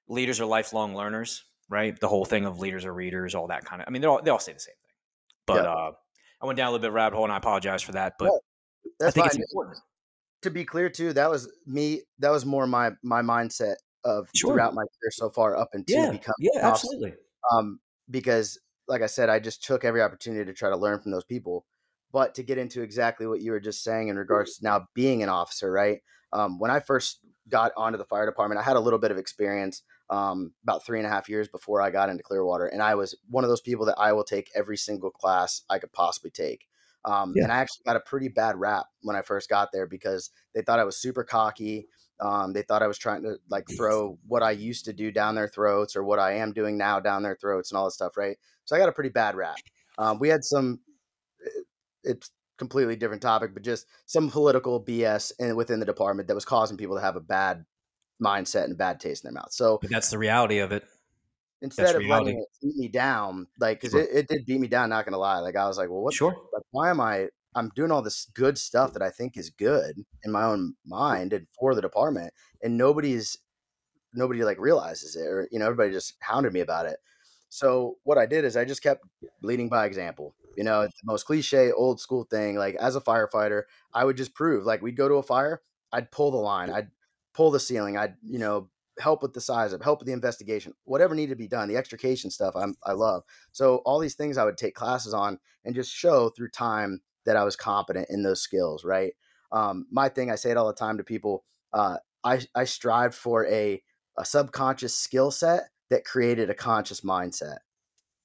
leaders 0.08 0.40
are 0.40 0.46
lifelong 0.46 0.96
learners, 0.96 1.44
right? 1.68 1.98
The 1.98 2.08
whole 2.08 2.24
thing 2.24 2.44
of 2.44 2.58
leaders 2.58 2.84
are 2.84 2.92
readers, 2.92 3.36
all 3.36 3.46
that 3.48 3.64
kind 3.64 3.80
of. 3.80 3.86
I 3.86 3.90
mean, 3.92 4.02
they 4.02 4.08
all 4.08 4.20
they 4.20 4.30
all 4.30 4.40
say 4.40 4.52
the 4.52 4.58
same 4.58 4.72
thing. 4.72 4.94
But 5.46 5.64
yeah. 5.64 5.70
uh, 5.70 5.92
I 6.42 6.46
went 6.46 6.56
down 6.56 6.68
a 6.68 6.70
little 6.72 6.82
bit 6.82 6.92
rabbit 6.92 7.14
hole, 7.14 7.24
and 7.24 7.32
I 7.32 7.36
apologize 7.36 7.82
for 7.82 7.92
that. 7.92 8.14
But 8.18 8.32
I 9.00 9.10
think 9.10 9.26
fine. 9.26 9.26
it's 9.26 9.36
important. 9.36 9.78
To 10.42 10.50
be 10.50 10.64
clear, 10.64 10.88
too, 10.88 11.12
that 11.14 11.30
was 11.30 11.50
me. 11.66 12.02
That 12.20 12.30
was 12.30 12.46
more 12.46 12.66
my 12.66 12.92
my 13.02 13.22
mindset 13.22 13.76
of 14.04 14.28
sure. 14.34 14.54
throughout 14.54 14.74
my 14.74 14.82
career 14.82 15.10
so 15.10 15.30
far 15.30 15.56
up 15.56 15.70
until 15.72 16.04
yeah, 16.04 16.10
becoming 16.10 16.36
yeah, 16.38 16.60
absolutely 16.62 17.14
um, 17.52 17.80
because 18.10 18.58
like 18.86 19.02
I 19.02 19.06
said, 19.06 19.28
I 19.28 19.38
just 19.38 19.64
took 19.64 19.84
every 19.84 20.00
opportunity 20.00 20.44
to 20.44 20.54
try 20.54 20.70
to 20.70 20.76
learn 20.76 21.00
from 21.00 21.12
those 21.12 21.24
people. 21.24 21.66
But 22.10 22.34
to 22.36 22.42
get 22.42 22.56
into 22.56 22.80
exactly 22.80 23.26
what 23.26 23.42
you 23.42 23.50
were 23.50 23.60
just 23.60 23.84
saying 23.84 24.08
in 24.08 24.16
regards 24.16 24.56
to 24.56 24.64
now 24.64 24.86
being 24.94 25.22
an 25.22 25.28
officer, 25.28 25.70
right? 25.70 25.98
Um, 26.32 26.58
when 26.58 26.70
I 26.70 26.80
first 26.80 27.18
got 27.50 27.72
onto 27.76 27.98
the 27.98 28.04
fire 28.06 28.24
department, 28.24 28.60
I 28.60 28.64
had 28.64 28.76
a 28.76 28.80
little 28.80 28.98
bit 28.98 29.10
of 29.10 29.18
experience. 29.18 29.82
um, 30.10 30.52
about 30.62 30.84
three 30.84 30.98
and 30.98 31.06
a 31.06 31.10
half 31.10 31.28
years 31.28 31.48
before 31.48 31.82
I 31.82 31.90
got 31.90 32.08
into 32.08 32.22
Clearwater. 32.22 32.66
And 32.66 32.82
I 32.82 32.94
was 32.94 33.14
one 33.28 33.44
of 33.44 33.50
those 33.50 33.60
people 33.60 33.86
that 33.86 33.98
I 33.98 34.12
will 34.12 34.24
take 34.24 34.50
every 34.54 34.76
single 34.76 35.10
class 35.10 35.62
I 35.68 35.78
could 35.78 35.92
possibly 35.92 36.30
take. 36.30 36.66
Um, 37.04 37.32
yeah. 37.36 37.44
And 37.44 37.52
I 37.52 37.58
actually 37.58 37.84
got 37.86 37.96
a 37.96 38.00
pretty 38.00 38.28
bad 38.28 38.56
rap 38.56 38.86
when 39.02 39.16
I 39.16 39.22
first 39.22 39.48
got 39.48 39.70
there 39.72 39.86
because 39.86 40.30
they 40.54 40.62
thought 40.62 40.78
I 40.78 40.84
was 40.84 41.00
super 41.00 41.24
cocky. 41.24 41.86
Um, 42.20 42.52
they 42.52 42.62
thought 42.62 42.82
I 42.82 42.88
was 42.88 42.98
trying 42.98 43.22
to 43.22 43.36
like 43.48 43.64
throw 43.76 44.18
what 44.26 44.42
I 44.42 44.50
used 44.50 44.84
to 44.86 44.92
do 44.92 45.12
down 45.12 45.34
their 45.34 45.48
throats 45.48 45.94
or 45.94 46.02
what 46.02 46.18
I 46.18 46.34
am 46.34 46.52
doing 46.52 46.76
now 46.76 46.98
down 46.98 47.22
their 47.22 47.36
throats 47.40 47.70
and 47.70 47.78
all 47.78 47.84
this 47.84 47.94
stuff, 47.94 48.16
right? 48.16 48.36
So 48.64 48.74
I 48.74 48.78
got 48.78 48.88
a 48.88 48.92
pretty 48.92 49.10
bad 49.10 49.36
rap. 49.36 49.56
Um, 49.98 50.18
we 50.18 50.28
had 50.28 50.44
some, 50.44 50.80
eh, 51.44 51.60
it's 52.04 52.30
completely 52.58 52.96
different 52.96 53.22
topic, 53.22 53.54
but 53.54 53.62
just 53.62 53.86
some 54.06 54.30
political 54.30 54.82
BS 54.82 55.32
in, 55.38 55.54
within 55.54 55.80
the 55.80 55.86
department 55.86 56.26
that 56.28 56.34
was 56.34 56.44
causing 56.44 56.76
people 56.76 56.96
to 56.96 57.02
have 57.02 57.16
a 57.16 57.20
bad 57.20 57.64
mindset 58.22 58.64
and 58.64 58.76
bad 58.76 58.98
taste 58.98 59.24
in 59.24 59.32
their 59.32 59.40
mouth. 59.40 59.52
So 59.52 59.78
but 59.80 59.90
that's 59.90 60.10
the 60.10 60.18
reality 60.18 60.58
of 60.58 60.72
it. 60.72 60.84
Instead 61.60 61.96
of 61.96 62.04
letting 62.04 62.38
it 62.38 62.46
beat 62.62 62.76
me 62.76 62.88
down, 62.88 63.48
like 63.58 63.80
because 63.80 63.92
sure. 63.92 64.02
it, 64.02 64.10
it, 64.12 64.28
did 64.28 64.46
beat 64.46 64.60
me 64.60 64.68
down. 64.68 64.90
Not 64.90 65.04
gonna 65.04 65.18
lie, 65.18 65.38
like 65.38 65.56
I 65.56 65.66
was 65.66 65.76
like, 65.76 65.88
well, 65.88 66.02
what? 66.02 66.14
Sure. 66.14 66.36
Like, 66.52 66.62
why 66.70 66.90
am 66.90 67.00
I? 67.00 67.28
I'm 67.54 67.70
doing 67.74 67.90
all 67.90 68.02
this 68.02 68.26
good 68.34 68.56
stuff 68.58 68.92
that 68.92 69.02
I 69.02 69.10
think 69.10 69.36
is 69.36 69.50
good 69.50 70.04
in 70.22 70.30
my 70.30 70.44
own 70.44 70.74
mind 70.86 71.32
and 71.32 71.46
for 71.58 71.74
the 71.74 71.82
department, 71.82 72.32
and 72.62 72.78
nobody's 72.78 73.38
nobody 74.14 74.44
like 74.44 74.58
realizes 74.58 75.16
it, 75.16 75.26
or 75.26 75.48
you 75.50 75.58
know, 75.58 75.66
everybody 75.66 75.90
just 75.90 76.14
hounded 76.20 76.52
me 76.52 76.60
about 76.60 76.86
it. 76.86 76.98
So 77.48 77.96
what 78.04 78.18
I 78.18 78.26
did 78.26 78.44
is 78.44 78.56
I 78.56 78.64
just 78.64 78.82
kept 78.82 79.04
leading 79.42 79.68
by 79.68 79.86
example. 79.86 80.34
You 80.56 80.64
know, 80.64 80.82
the 80.82 80.92
most 81.04 81.24
cliche 81.24 81.72
old 81.72 82.00
school 82.00 82.24
thing. 82.24 82.56
Like 82.56 82.74
as 82.76 82.96
a 82.96 83.00
firefighter, 83.00 83.62
I 83.94 84.04
would 84.04 84.16
just 84.16 84.34
prove. 84.34 84.64
Like 84.64 84.82
we'd 84.82 84.96
go 84.96 85.08
to 85.08 85.14
a 85.14 85.22
fire, 85.22 85.62
I'd 85.92 86.10
pull 86.10 86.30
the 86.30 86.36
line, 86.36 86.70
I'd 86.70 86.90
pull 87.32 87.50
the 87.50 87.60
ceiling. 87.60 87.96
I'd, 87.96 88.14
you 88.22 88.38
know, 88.38 88.68
help 89.00 89.22
with 89.22 89.34
the 89.34 89.40
size 89.40 89.72
of 89.72 89.82
help 89.82 90.00
with 90.00 90.06
the 90.06 90.12
investigation, 90.12 90.74
whatever 90.84 91.14
needed 91.14 91.30
to 91.30 91.36
be 91.36 91.48
done. 91.48 91.68
The 91.68 91.76
extrication 91.76 92.30
stuff 92.30 92.54
I'm, 92.56 92.74
I 92.84 92.92
love. 92.92 93.22
So 93.52 93.76
all 93.84 93.98
these 93.98 94.14
things 94.14 94.38
I 94.38 94.44
would 94.44 94.56
take 94.56 94.74
classes 94.74 95.14
on 95.14 95.38
and 95.64 95.74
just 95.74 95.92
show 95.92 96.30
through 96.30 96.50
time 96.50 97.00
that 97.26 97.36
I 97.36 97.44
was 97.44 97.56
competent 97.56 98.08
in 98.10 98.22
those 98.22 98.40
skills. 98.40 98.84
Right. 98.84 99.12
Um, 99.52 99.86
my 99.90 100.08
thing, 100.08 100.30
I 100.30 100.36
say 100.36 100.50
it 100.50 100.56
all 100.56 100.66
the 100.66 100.74
time 100.74 100.98
to 100.98 101.04
people. 101.04 101.44
Uh, 101.72 101.98
I, 102.24 102.40
I 102.54 102.64
strived 102.64 103.14
for 103.14 103.46
a, 103.46 103.82
a 104.16 104.24
subconscious 104.24 104.94
skill 104.94 105.30
set 105.30 105.70
that 105.90 106.04
created 106.04 106.50
a 106.50 106.54
conscious 106.54 107.00
mindset. 107.00 107.58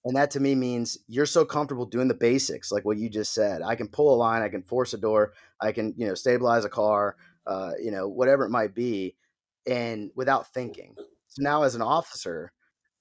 And 0.06 0.18
that 0.18 0.32
to 0.32 0.40
me 0.40 0.54
means 0.54 0.98
you're 1.08 1.26
so 1.26 1.46
comfortable 1.46 1.86
doing 1.86 2.10
the 2.10 2.14
basics, 2.14 2.72
like 2.72 2.84
what 2.84 2.98
you 2.98 3.10
just 3.10 3.34
said. 3.34 3.62
I 3.62 3.76
can 3.76 3.88
pull 3.88 4.14
a 4.14 4.18
line, 4.18 4.42
I 4.42 4.50
can 4.50 4.64
force 4.64 4.94
a 4.94 4.98
door, 4.98 5.34
I 5.62 5.72
can, 5.72 5.94
you 5.96 6.06
know, 6.06 6.14
stabilize 6.14 6.66
a 6.66 6.70
car, 6.70 7.16
uh, 7.48 7.72
you 7.82 7.92
know, 7.92 8.10
whatever 8.10 8.44
it 8.44 8.50
might 8.50 8.76
be, 8.76 9.16
and 9.68 10.12
without 10.16 10.54
thinking. 10.54 10.96
So 11.28 11.42
now, 11.42 11.64
as 11.64 11.76
an 11.76 11.82
officer, 11.82 12.52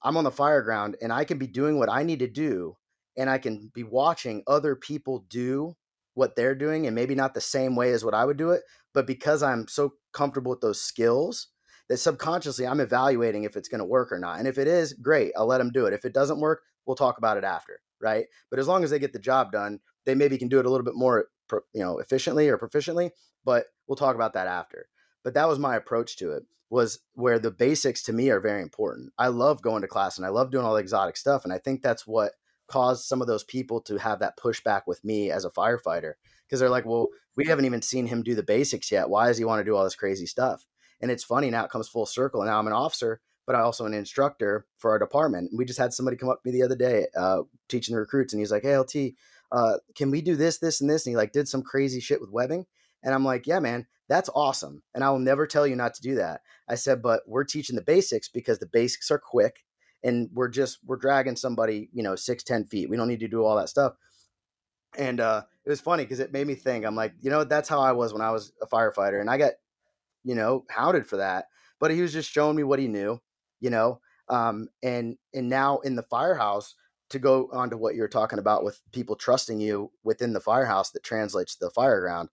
I'm 0.03 0.17
on 0.17 0.25
the 0.25 0.31
fire 0.31 0.63
ground 0.63 0.97
and 1.01 1.13
I 1.13 1.25
can 1.25 1.39
be 1.39 1.47
doing 1.47 1.79
what 1.79 1.91
I 1.91 2.03
need 2.03 2.21
to 2.21 2.29
do, 2.29 2.77
and 3.17 3.29
I 3.29 3.39
can 3.39 3.71
be 3.75 3.83
watching 3.83 4.43
other 4.47 4.75
people 4.77 5.25
do 5.29 5.75
what 6.15 6.37
they're 6.37 6.55
doing, 6.55 6.87
and 6.87 6.95
maybe 6.95 7.15
not 7.15 7.35
the 7.35 7.41
same 7.41 7.75
way 7.75 7.93
as 7.93 8.05
what 8.05 8.15
I 8.15 8.25
would 8.25 8.37
do 8.37 8.51
it, 8.51 8.63
but 8.93 9.07
because 9.07 9.43
I'm 9.43 9.67
so 9.69 9.95
comfortable 10.13 10.51
with 10.51 10.61
those 10.61 10.81
skills 10.81 11.49
that 11.89 11.97
subconsciously 11.97 12.67
I'm 12.67 12.81
evaluating 12.81 13.45
if 13.45 13.57
it's 13.57 13.69
going 13.69 13.79
to 13.81 13.85
work 13.85 14.13
or 14.13 14.19
not. 14.19 14.39
And 14.39 14.47
if 14.47 14.59
it 14.59 14.69
is, 14.69 14.93
great, 14.93 15.33
I'll 15.37 15.47
let 15.47 15.59
them 15.59 15.71
do 15.73 15.87
it. 15.87 15.95
If 15.95 16.05
it 16.05 16.13
doesn't 16.13 16.41
work, 16.41 16.63
we'll 16.87 16.97
talk 16.97 17.19
about 17.19 17.39
it 17.39 17.45
after, 17.45 17.81
right? 18.01 18.27
But 18.51 18.59
as 18.59 18.69
long 18.69 18.85
as 18.85 18.91
they 18.91 18.99
get 18.99 19.13
the 19.13 19.19
job 19.19 19.53
done, 19.53 19.81
they 20.05 20.15
maybe 20.15 20.37
can 20.37 20.49
do 20.49 20.59
it 20.59 20.67
a 20.67 20.71
little 20.71 20.85
bit 20.85 20.95
more, 20.95 21.29
you 21.51 21.83
know, 21.83 21.99
efficiently 21.99 22.49
or 22.49 22.59
proficiently 22.59 23.11
but 23.45 23.67
we'll 23.87 23.97
talk 23.97 24.15
about 24.15 24.35
that 24.35 24.47
after. 24.47 24.87
But 25.25 25.35
that 25.35 25.49
was 25.49 25.59
my 25.59 25.77
approach 25.77 26.17
to 26.19 26.33
it 26.33 26.45
was 26.73 27.01
where 27.13 27.39
the 27.39 27.51
basics 27.51 28.03
to 28.03 28.15
me 28.15 28.31
are 28.31 28.41
very 28.41 28.63
important. 28.63 29.13
I 29.19 29.29
love 29.29 29.61
going 29.61 29.83
to 29.83 29.89
class 29.89 30.17
and 30.17 30.27
I 30.27 30.31
love 30.31 30.51
doing 30.51 30.65
all 30.65 30.75
the 30.75 30.81
exotic 30.81 31.19
stuff. 31.19 31.45
And 31.45 31.53
I 31.53 31.59
think 31.59 31.83
that's 31.83 32.07
what 32.07 32.33
caused 32.67 33.05
some 33.05 33.21
of 33.21 33.27
those 33.27 33.45
people 33.45 33.83
to 33.83 33.99
have 33.99 34.21
that 34.21 34.39
pushback 34.39 34.83
with 34.87 35.05
me 35.05 35.31
as 35.31 35.45
a 35.45 35.51
firefighter 35.51 36.15
because 36.47 36.61
they're 36.61 36.71
like, 36.71 36.87
well, 36.87 37.09
we 37.37 37.45
haven't 37.45 37.67
even 37.67 37.83
seen 37.83 38.07
him 38.07 38.23
do 38.23 38.35
the 38.35 38.43
basics 38.43 38.91
yet. 38.91 39.11
Why 39.11 39.27
does 39.27 39.37
he 39.37 39.45
want 39.45 39.61
to 39.61 39.65
do 39.65 39.77
all 39.77 39.85
this 39.85 39.95
crazy 39.95 40.25
stuff? 40.25 40.67
And 41.03 41.11
it's 41.11 41.25
funny 41.25 41.51
now 41.51 41.65
it 41.65 41.71
comes 41.71 41.89
full 41.89 42.07
circle. 42.07 42.41
And 42.41 42.49
now 42.49 42.59
I'm 42.59 42.67
an 42.67 42.73
officer, 42.73 43.21
but 43.47 43.55
I 43.55 43.61
also 43.61 43.85
an 43.85 43.93
instructor 43.93 44.67
for 44.79 44.93
our 44.93 44.99
department. 44.99 45.51
We 45.55 45.67
just 45.67 45.79
had 45.79 45.93
somebody 45.93 46.17
come 46.17 46.31
up 46.31 46.43
to 46.43 46.49
me 46.49 46.59
the 46.59 46.65
other 46.65 46.77
day 46.77 47.07
uh, 47.15 47.43
teaching 47.69 47.95
the 47.95 48.01
recruits, 48.01 48.33
and 48.33 48.41
he's 48.41 48.53
like, 48.53 48.63
"Hey, 48.63 48.79
LT, 48.79 49.15
uh, 49.51 49.79
can 49.95 50.11
we 50.11 50.23
do 50.23 50.37
this, 50.37 50.59
this, 50.59 50.81
and 50.81 50.89
this?" 50.89 51.05
And 51.05 51.13
he 51.13 51.17
like 51.17 51.33
did 51.33 51.49
some 51.49 51.63
crazy 51.63 52.01
shit 52.01 52.21
with 52.21 52.31
webbing, 52.31 52.67
and 53.03 53.15
I'm 53.15 53.25
like, 53.25 53.47
yeah, 53.47 53.61
man, 53.61 53.87
that's 54.09 54.31
awesome. 54.35 54.83
And 54.95 55.03
I 55.03 55.11
will 55.11 55.19
never 55.19 55.47
tell 55.47 55.67
you 55.67 55.77
not 55.77 55.95
to 55.95 56.03
do 56.03 56.15
that. 56.17 56.43
I 56.69 56.75
said, 56.75 57.03
but 57.03 57.23
we're 57.27 57.45
teaching 57.45 57.77
the 57.77 57.83
basics 57.83 58.29
because 58.29 58.59
the 58.59 58.67
basics 58.67 59.11
are 59.11 59.19
quick 59.19 59.65
and 60.03 60.29
we're 60.33 60.49
just, 60.49 60.79
we're 60.85 60.97
dragging 60.97 61.37
somebody, 61.37 61.89
you 61.93 62.03
know, 62.03 62.17
six, 62.17 62.43
10 62.43 62.67
feet. 62.67 62.91
We 62.91 62.97
don't 62.97 63.09
need 63.09 63.21
to 63.21 63.29
do 63.29 63.45
all 63.45 63.57
that 63.57 63.69
stuff. 63.69 63.95
And 64.99 65.21
uh, 65.21 65.43
it 65.65 65.71
was 65.71 65.81
funny 65.81 66.05
because 66.05 66.21
it 66.21 66.33
made 66.33 66.47
me 66.47 66.55
think, 66.55 66.85
I'm 66.85 66.97
like, 66.97 67.15
you 67.21 67.31
know, 67.31 67.45
that's 67.45 67.69
how 67.69 67.81
I 67.81 67.93
was 67.93 68.13
when 68.13 68.23
I 68.23 68.31
was 68.31 68.53
a 68.61 68.67
firefighter. 68.67 69.21
And 69.21 69.31
I 69.31 69.39
got, 69.39 69.53
you 70.25 70.35
know, 70.35 70.65
hounded 70.71 71.07
for 71.07 71.17
that. 71.17 71.47
But 71.81 71.91
he 71.91 72.03
was 72.03 72.13
just 72.13 72.31
showing 72.31 72.57
me 72.57 72.63
what 72.63 72.79
he 72.79 72.89
knew, 72.89 73.21
you 73.61 73.71
know. 73.71 74.01
Um, 74.29 74.69
and 74.83 75.17
and 75.35 75.49
now 75.49 75.79
in 75.79 75.97
the 75.97 76.05
firehouse, 76.05 76.75
to 77.13 77.19
go 77.19 77.49
on 77.53 77.71
to 77.71 77.77
what 77.77 77.95
you're 77.95 78.09
talking 78.09 78.39
about 78.39 78.65
with 78.65 78.81
people 78.93 79.17
trusting 79.17 79.61
you 79.61 79.91
within 80.03 80.33
the 80.33 80.41
firehouse 80.41 80.91
that 80.91 81.03
translates 81.03 81.55
to 81.55 81.67
the 81.67 81.71
fire 81.71 82.01
ground 82.01 82.31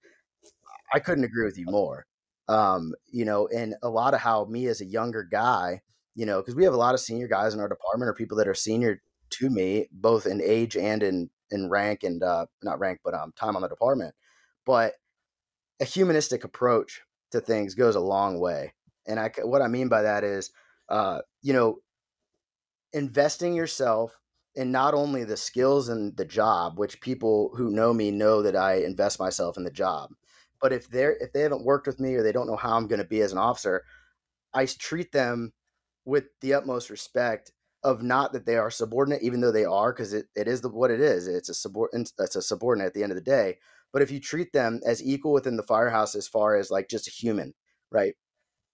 I 0.93 0.99
couldn't 0.99 1.23
agree 1.23 1.45
with 1.45 1.57
you 1.57 1.65
more. 1.67 2.05
Um, 2.47 2.93
you 3.11 3.25
know, 3.25 3.47
and 3.47 3.75
a 3.83 3.89
lot 3.89 4.13
of 4.13 4.21
how 4.21 4.45
me 4.45 4.67
as 4.67 4.81
a 4.81 4.85
younger 4.85 5.23
guy, 5.23 5.81
you 6.15 6.25
know, 6.25 6.41
because 6.41 6.55
we 6.55 6.63
have 6.63 6.73
a 6.73 6.77
lot 6.77 6.95
of 6.95 6.99
senior 6.99 7.27
guys 7.27 7.53
in 7.53 7.59
our 7.59 7.69
department 7.69 8.09
or 8.09 8.13
people 8.13 8.37
that 8.37 8.47
are 8.47 8.55
senior 8.55 9.01
to 9.31 9.49
me, 9.49 9.87
both 9.91 10.25
in 10.25 10.41
age 10.41 10.75
and 10.75 11.03
in 11.03 11.29
in 11.51 11.69
rank 11.69 12.03
and 12.03 12.23
uh, 12.23 12.45
not 12.63 12.79
rank, 12.79 12.99
but 13.03 13.13
um, 13.13 13.31
time 13.35 13.55
on 13.55 13.61
the 13.61 13.67
department. 13.67 14.15
But 14.65 14.93
a 15.79 15.85
humanistic 15.85 16.43
approach 16.43 17.01
to 17.31 17.41
things 17.41 17.75
goes 17.75 17.95
a 17.95 17.99
long 17.99 18.39
way, 18.39 18.73
and 19.07 19.19
I 19.19 19.31
what 19.43 19.61
I 19.61 19.67
mean 19.67 19.89
by 19.89 20.01
that 20.03 20.23
is, 20.23 20.51
uh, 20.89 21.21
you 21.41 21.53
know, 21.53 21.79
investing 22.93 23.53
yourself 23.53 24.17
in 24.55 24.71
not 24.71 24.93
only 24.93 25.23
the 25.23 25.37
skills 25.37 25.89
and 25.89 26.15
the 26.17 26.25
job, 26.25 26.77
which 26.79 27.01
people 27.01 27.51
who 27.55 27.69
know 27.69 27.93
me 27.93 28.11
know 28.11 28.41
that 28.41 28.55
I 28.55 28.75
invest 28.77 29.19
myself 29.19 29.57
in 29.57 29.63
the 29.63 29.71
job, 29.71 30.09
but 30.61 30.73
if 30.73 30.89
they're 30.89 31.15
if 31.19 31.31
they 31.33 31.41
haven't 31.41 31.65
worked 31.65 31.87
with 31.87 31.99
me 31.99 32.15
or 32.15 32.23
they 32.23 32.31
don't 32.31 32.47
know 32.47 32.55
how 32.55 32.75
I'm 32.75 32.87
going 32.87 33.01
to 33.01 33.07
be 33.07 33.21
as 33.21 33.31
an 33.31 33.37
officer, 33.37 33.83
I 34.53 34.65
treat 34.65 35.11
them 35.11 35.53
with 36.05 36.25
the 36.41 36.53
utmost 36.53 36.89
respect 36.89 37.51
of 37.83 38.03
not 38.03 38.33
that 38.33 38.45
they 38.45 38.57
are 38.57 38.71
subordinate, 38.71 39.21
even 39.23 39.39
though 39.39 39.51
they 39.51 39.65
are, 39.65 39.93
because 39.93 40.13
it, 40.13 40.25
it 40.35 40.47
is 40.47 40.61
the, 40.61 40.69
what 40.69 40.91
it 40.91 40.99
is. 40.99 41.27
It's 41.27 41.49
a 41.49 41.53
subordinate. 41.53 42.11
It's 42.19 42.35
a 42.35 42.41
subordinate 42.41 42.87
at 42.87 42.93
the 42.93 43.03
end 43.03 43.11
of 43.11 43.15
the 43.15 43.21
day. 43.21 43.57
But 43.93 44.01
if 44.01 44.11
you 44.11 44.19
treat 44.19 44.51
them 44.51 44.81
as 44.85 45.03
equal 45.03 45.33
within 45.33 45.57
the 45.57 45.63
firehouse, 45.63 46.15
as 46.15 46.27
far 46.27 46.57
as 46.57 46.69
like 46.69 46.89
just 46.89 47.07
a 47.07 47.11
human, 47.11 47.53
right? 47.91 48.15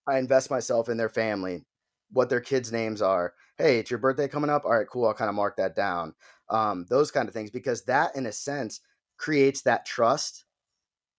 I 0.07 0.17
invest 0.17 0.49
myself 0.49 0.89
in 0.89 0.97
their 0.97 1.09
family, 1.09 1.65
what 2.11 2.29
their 2.29 2.41
kids' 2.41 2.71
names 2.71 3.01
are. 3.01 3.33
Hey, 3.57 3.79
it's 3.79 3.89
your 3.91 3.99
birthday 3.99 4.27
coming 4.27 4.49
up. 4.49 4.65
All 4.65 4.71
right, 4.71 4.87
cool. 4.87 5.07
I'll 5.07 5.13
kind 5.13 5.29
of 5.29 5.35
mark 5.35 5.57
that 5.57 5.75
down. 5.75 6.13
Um, 6.49 6.85
those 6.89 7.11
kind 7.11 7.27
of 7.27 7.33
things, 7.33 7.49
because 7.49 7.85
that, 7.85 8.15
in 8.15 8.25
a 8.25 8.31
sense, 8.31 8.81
creates 9.17 9.61
that 9.61 9.85
trust 9.85 10.45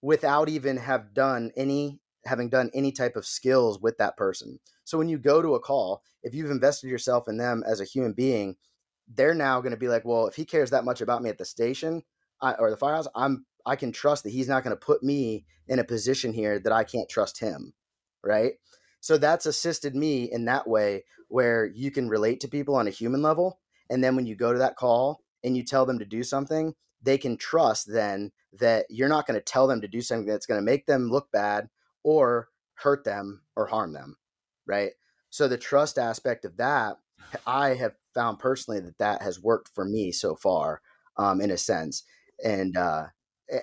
without 0.03 0.49
even 0.49 0.76
have 0.76 1.15
done 1.15 1.50
any 1.57 1.99
having 2.25 2.49
done 2.49 2.71
any 2.75 2.91
type 2.91 3.15
of 3.17 3.25
skills 3.25 3.81
with 3.81 3.99
that 3.99 4.17
person. 4.17 4.59
So 4.85 4.99
when 4.99 5.09
you 5.09 5.17
go 5.17 5.41
to 5.41 5.55
a 5.55 5.61
call, 5.61 6.03
if 6.25 6.35
you've 6.35 6.50
invested 6.50 6.88
yourself 6.88 7.29
in 7.29 7.37
them 7.37 7.62
as 7.65 7.81
a 7.81 7.85
human 7.85 8.12
being, 8.12 8.57
they're 9.09 9.35
now 9.35 9.61
going 9.61 9.71
to 9.73 9.79
be 9.79 9.88
like, 9.88 10.05
well, 10.05 10.26
if 10.26 10.35
he 10.35 10.45
cares 10.45 10.71
that 10.71 10.85
much 10.85 11.00
about 11.00 11.23
me 11.23 11.31
at 11.31 11.38
the 11.38 11.45
station 11.45 12.03
I, 12.41 12.55
or 12.55 12.71
the 12.71 12.76
firehouse, 12.76 13.07
I'm 13.15 13.47
I 13.65 13.76
can 13.76 13.93
trust 13.93 14.23
that 14.25 14.31
he's 14.31 14.49
not 14.49 14.62
going 14.62 14.76
to 14.76 14.85
put 14.85 15.03
me 15.03 15.45
in 15.69 15.79
a 15.79 15.85
position 15.85 16.33
here 16.33 16.59
that 16.61 16.73
I 16.73 16.85
can't 16.85 17.09
trust 17.09 17.41
him, 17.41 17.75
right? 18.23 18.55
So 19.00 19.19
that's 19.19 19.47
assisted 19.47 19.95
me 19.95 20.31
in 20.31 20.45
that 20.45 20.69
way 20.69 21.05
where 21.29 21.67
you 21.67 21.91
can 21.91 22.09
relate 22.09 22.41
to 22.41 22.49
people 22.49 22.76
on 22.76 22.87
a 22.87 22.91
human 22.91 23.23
level, 23.23 23.61
and 23.91 24.03
then 24.03 24.15
when 24.15 24.26
you 24.26 24.37
go 24.37 24.53
to 24.53 24.59
that 24.59 24.76
call 24.76 25.21
and 25.43 25.57
you 25.57 25.65
tell 25.65 25.87
them 25.87 25.99
to 25.99 26.05
do 26.05 26.23
something, 26.23 26.75
they 27.03 27.19
can 27.19 27.37
trust 27.37 27.93
then 27.93 28.33
that 28.53 28.87
you're 28.88 29.09
not 29.09 29.26
going 29.26 29.38
to 29.38 29.45
tell 29.45 29.67
them 29.67 29.81
to 29.81 29.88
do 29.88 30.00
something 30.00 30.26
that's 30.26 30.47
going 30.47 30.59
to 30.59 30.65
make 30.65 30.87
them 30.87 31.11
look 31.11 31.31
bad 31.33 31.69
or 32.03 32.49
hurt 32.75 33.05
them 33.05 33.43
or 33.57 33.67
harm 33.67 33.93
them 33.93 34.17
right? 34.67 34.93
So 35.31 35.49
the 35.49 35.59
trust 35.59 35.99
aspect 35.99 36.45
of 36.45 36.57
that 36.57 36.97
i 37.45 37.75
have 37.75 37.93
found 38.15 38.38
personally 38.38 38.81
that 38.81 38.99
that 38.99 39.21
has 39.21 39.43
worked 39.43 39.69
for 39.75 39.85
me 39.85 40.12
so 40.12 40.37
far 40.37 40.81
um, 41.17 41.41
in 41.41 41.50
a 41.50 41.57
sense. 41.57 42.05
And 42.43 42.76
uh, 42.76 43.07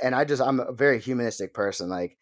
and 0.01 0.15
i 0.15 0.25
just 0.25 0.41
i'm 0.41 0.59
a 0.59 0.71
very 0.71 0.99
humanistic 0.99 1.53
person 1.53 1.89
like 1.89 2.17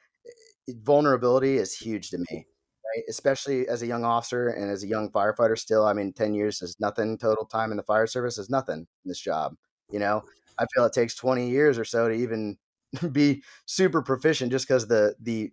vulnerability 0.68 1.58
is 1.58 1.76
huge 1.76 2.10
to 2.10 2.18
me 2.18 2.26
right? 2.32 3.04
Especially 3.10 3.68
as 3.68 3.82
a 3.82 3.88
young 3.88 4.04
officer 4.04 4.50
and 4.50 4.70
as 4.70 4.84
a 4.84 4.88
young 4.88 5.10
firefighter 5.12 5.58
still 5.58 5.86
i 5.86 5.94
mean 5.94 6.14
10 6.14 6.34
years 6.34 6.62
is 6.62 6.76
nothing. 6.80 7.18
Total 7.18 7.46
time 7.46 7.72
in 7.72 7.78
the 7.78 7.84
fire 7.84 8.08
service 8.08 8.38
is 8.38 8.50
nothing 8.50 8.80
in 8.80 9.10
this 9.10 9.20
job 9.20 9.56
you 9.92 10.00
know 10.00 10.24
I 10.60 10.66
feel 10.74 10.86
it 10.86 10.94
takes 10.94 11.16
20 11.16 11.50
years 11.50 11.78
or 11.80 11.86
so 11.86 12.08
to 12.10 12.14
even 12.14 12.58
be 13.12 13.44
super 13.66 14.02
proficient 14.02 14.52
just 14.52 14.68
because 14.68 14.88
the 14.88 15.16
the 15.22 15.52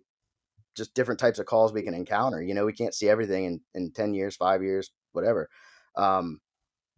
just 0.75 0.93
different 0.93 1.19
types 1.19 1.39
of 1.39 1.45
calls 1.45 1.73
we 1.73 1.83
can 1.83 1.93
encounter. 1.93 2.41
You 2.41 2.53
know, 2.53 2.65
we 2.65 2.73
can't 2.73 2.93
see 2.93 3.09
everything 3.09 3.45
in, 3.45 3.61
in 3.75 3.91
10 3.91 4.13
years, 4.13 4.35
five 4.35 4.63
years, 4.63 4.91
whatever. 5.13 5.49
Um, 5.97 6.39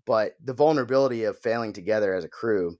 but 0.05 0.33
the 0.43 0.53
vulnerability 0.53 1.25
of 1.25 1.39
failing 1.39 1.73
together 1.73 2.13
as 2.15 2.23
a 2.25 2.29
crew 2.29 2.77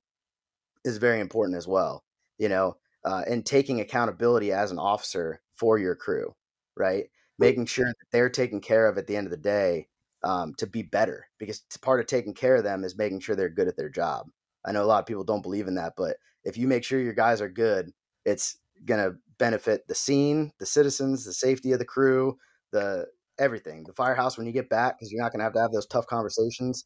is 0.84 0.98
very 0.98 1.20
important 1.20 1.58
as 1.58 1.68
well. 1.68 2.04
You 2.38 2.50
know, 2.50 2.78
uh, 3.06 3.24
and 3.30 3.46
taking 3.46 3.80
accountability 3.82 4.51
as 4.51 4.72
an 4.72 4.80
officer 4.80 5.42
for 5.54 5.78
your 5.78 5.96
crew, 5.96 6.34
right? 6.75 7.06
Making 7.38 7.66
sure 7.68 7.86
that 7.86 7.96
they're 8.12 8.30
taken 8.30 8.62
care 8.62 8.88
of 8.88 8.98
at 8.98 9.08
the 9.08 9.16
end 9.16 9.28
of 9.28 9.32
the 9.32 9.38
day 9.38 9.88
um, 10.24 10.54
to 10.56 10.68
be 10.68 10.82
better, 10.84 11.28
because 11.38 11.62
part 11.82 12.00
of 12.00 12.08
taking 12.08 12.34
care 12.34 12.56
of 12.56 12.63
them 12.63 12.84
is 12.84 12.98
making 12.98 13.20
sure 13.20 13.36
they're 13.36 13.50
good 13.50 13.68
at 13.68 13.78
their 13.78 13.90
job. 13.90 14.28
I 14.65 14.72
know 14.72 14.84
a 14.84 14.86
lot 14.86 15.00
of 15.00 15.06
people 15.06 15.24
don't 15.24 15.41
believe 15.41 15.68
in 15.68 15.75
that, 15.75 15.94
but 15.98 16.18
if 16.44 16.58
you 16.58 16.68
make 16.68 16.84
sure 16.84 17.00
your 17.00 17.13
guys 17.13 17.41
are 17.41 17.50
good, 17.50 17.91
it's 18.25 18.58
gonna 18.86 19.12
benefit 19.38 19.88
the 19.88 19.96
scene, 19.96 20.51
the 20.60 20.65
citizens, 20.65 21.25
the 21.25 21.34
safety 21.34 21.72
of 21.72 21.80
the 21.80 21.86
crew, 21.86 22.38
the 22.72 23.08
everything, 23.39 23.84
the 23.84 23.94
firehouse 23.94 24.38
when 24.38 24.48
you 24.48 24.53
get 24.53 24.70
back, 24.70 24.98
because 24.98 25.12
you're 25.12 25.22
not 25.22 25.32
gonna 25.32 25.44
have 25.44 25.53
to 25.53 25.62
have 25.62 25.72
those 25.72 25.88
tough 25.88 26.08
conversations. 26.08 26.86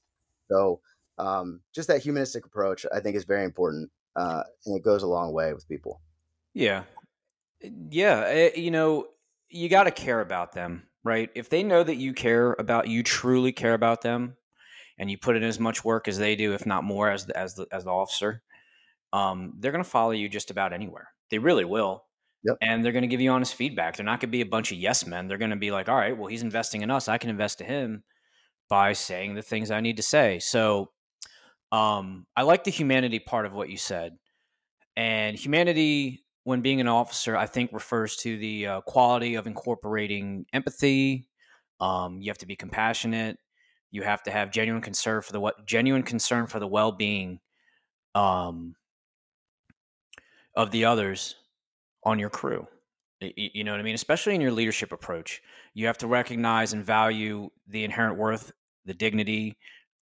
So 0.51 0.79
um, 1.17 1.62
just 1.74 1.88
that 1.88 2.01
humanistic 2.01 2.46
approach, 2.46 2.86
I 2.94 3.00
think, 3.00 3.15
is 3.15 3.25
very 3.25 3.44
important, 3.44 3.89
uh, 4.15 4.44
and 4.65 4.77
it 4.77 4.84
goes 4.84 5.03
a 5.03 5.08
long 5.08 5.34
way 5.34 5.53
with 5.53 5.67
people. 5.67 6.01
Yeah, 6.53 6.84
yeah. 7.89 8.24
Eh, 8.27 8.51
you 8.55 8.72
know, 8.72 9.08
you 9.50 9.70
got 9.70 9.84
to 9.84 9.91
care 9.91 10.22
about 10.22 10.53
them, 10.53 10.84
right? 11.03 11.29
If 11.36 11.50
they 11.50 11.63
know 11.63 11.84
that 11.84 11.96
you 11.96 12.13
care 12.13 12.53
about, 12.53 12.88
you 12.88 13.03
truly 13.03 13.51
care 13.51 13.74
about 13.74 14.01
them, 14.01 14.36
and 14.98 15.12
you 15.12 15.18
put 15.18 15.36
in 15.36 15.44
as 15.44 15.60
much 15.60 15.84
work 15.84 16.08
as 16.08 16.18
they 16.18 16.36
do, 16.36 16.54
if 16.54 16.66
not 16.66 16.84
more, 16.84 17.10
as 17.10 17.25
the, 17.25 17.38
as 17.38 17.56
the, 17.56 17.68
as 17.72 17.84
the 17.84 17.92
officer, 17.92 18.42
um, 19.14 19.54
they're 19.60 19.72
going 19.72 19.84
to 19.84 19.90
follow 19.90 20.12
you 20.12 20.30
just 20.30 20.52
about 20.52 20.74
anywhere. 20.74 21.10
They 21.30 21.38
really 21.38 21.66
will. 21.66 22.06
Yep. 22.44 22.58
And 22.62 22.86
they're 22.86 22.92
going 22.92 23.02
to 23.02 23.08
give 23.08 23.22
you 23.22 23.32
honest 23.32 23.56
feedback. 23.56 23.96
They're 23.96 24.06
not 24.06 24.20
going 24.20 24.30
to 24.30 24.38
be 24.38 24.42
a 24.42 24.46
bunch 24.46 24.72
of 24.72 24.78
yes 24.78 25.08
men. 25.08 25.28
They're 25.28 25.38
going 25.40 25.50
to 25.50 25.58
be 25.58 25.72
like, 25.72 25.90
all 25.90 25.96
right, 25.96 26.16
well, 26.16 26.28
he's 26.28 26.44
investing 26.44 26.82
in 26.82 26.92
us. 26.92 27.08
I 27.08 27.18
can 27.18 27.30
invest 27.30 27.60
in 27.60 27.68
him 27.68 28.04
by 28.70 28.94
saying 28.94 29.36
the 29.36 29.42
things 29.42 29.72
I 29.72 29.82
need 29.82 29.98
to 29.98 30.04
say. 30.04 30.40
So 30.40 30.92
um, 31.72 32.25
I 32.36 32.44
like 32.44 32.64
the 32.64 32.72
humanity 32.72 33.20
part 33.20 33.46
of 33.46 33.54
what 33.54 33.70
you 33.70 33.78
said. 33.78 34.18
And 34.96 35.36
humanity, 35.36 36.24
when 36.44 36.62
being 36.62 36.80
an 36.80 36.88
officer, 36.88 37.36
I 37.36 37.48
think 37.48 37.74
refers 37.74 38.16
to 38.18 38.38
the 38.38 38.68
uh, 38.68 38.82
quality 38.82 39.36
of 39.36 39.48
incorporating 39.48 40.46
empathy. 40.54 41.28
Um, 41.80 42.22
you 42.22 42.30
have 42.30 42.38
to 42.40 42.46
be 42.46 42.56
compassionate. 42.56 43.38
You 43.96 44.02
have 44.02 44.24
to 44.24 44.32
have 44.32 44.52
genuine 44.52 44.82
concern 44.82 45.22
for 45.22 45.32
the 45.32 45.40
what 45.40 45.66
genuine 45.66 46.04
concern 46.04 46.48
for 46.48 46.60
the 46.60 46.68
well 46.68 46.92
being 46.92 47.40
um, 48.14 48.75
of 50.54 50.70
the 50.72 50.84
others 50.84 51.36
on 52.04 52.20
your 52.20 52.30
crew. 52.30 52.68
You 53.22 53.64
know 53.64 53.72
what 53.72 53.80
I 53.80 53.84
mean? 53.84 53.96
Especially 53.96 54.36
in 54.36 54.42
your 54.42 54.52
leadership 54.52 54.92
approach, 54.92 55.42
you 55.74 55.86
have 55.88 55.98
to 56.00 56.08
recognize 56.08 56.74
and 56.74 56.84
value 56.84 57.50
the 57.70 57.86
inherent 57.86 58.18
worth, 58.18 58.52
the 58.84 58.94
dignity, 58.94 59.56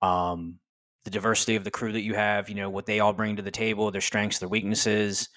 um, 0.01 0.57
the 1.03 1.11
diversity 1.11 1.57
of 1.57 1.65
the 1.65 1.71
crew 1.71 1.91
that 1.91 2.03
you 2.03 2.13
have. 2.13 2.47
You 2.47 2.55
know 2.55 2.69
what 2.69 2.85
they 2.85 3.01
all 3.01 3.11
bring 3.11 3.35
to 3.35 3.41
the 3.41 3.51
table, 3.51 3.91
their 3.91 3.99
strengths, 3.99 4.39
their 4.39 4.47
weaknesses, 4.47 5.27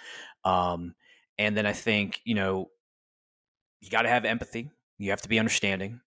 um, 0.44 0.94
and 1.40 1.56
then 1.56 1.66
I 1.66 1.72
think 1.72 2.20
you 2.24 2.36
know 2.36 2.70
you 3.80 3.90
got 3.90 4.02
to 4.02 4.08
have 4.08 4.24
empathy. 4.24 4.70
You 4.98 5.10
have 5.10 5.22
to 5.22 5.28
be 5.28 5.40
understanding. 5.40 6.00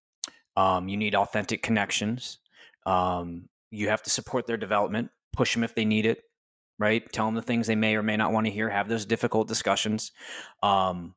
Um, 0.57 0.89
you 0.89 0.97
need 0.97 1.15
authentic 1.15 1.63
connections. 1.63 2.39
Um, 2.85 3.47
you 3.71 3.87
have 3.87 4.03
to 4.03 4.09
support 4.09 4.47
their 4.47 4.57
development, 4.57 5.11
push 5.31 5.53
them 5.53 5.63
if 5.63 5.73
they 5.73 5.85
need 5.85 6.05
it 6.05 6.23
right? 6.79 7.11
Tell 7.11 7.25
them 7.25 7.35
the 7.35 7.41
things 7.41 7.67
they 7.67 7.75
may 7.75 7.95
or 7.95 8.03
may 8.03 8.17
not 8.17 8.31
want 8.31 8.45
to 8.45 8.51
hear. 8.51 8.69
Have 8.69 8.89
those 8.89 9.05
difficult 9.05 9.47
discussions. 9.47 10.11
Um, 10.61 11.15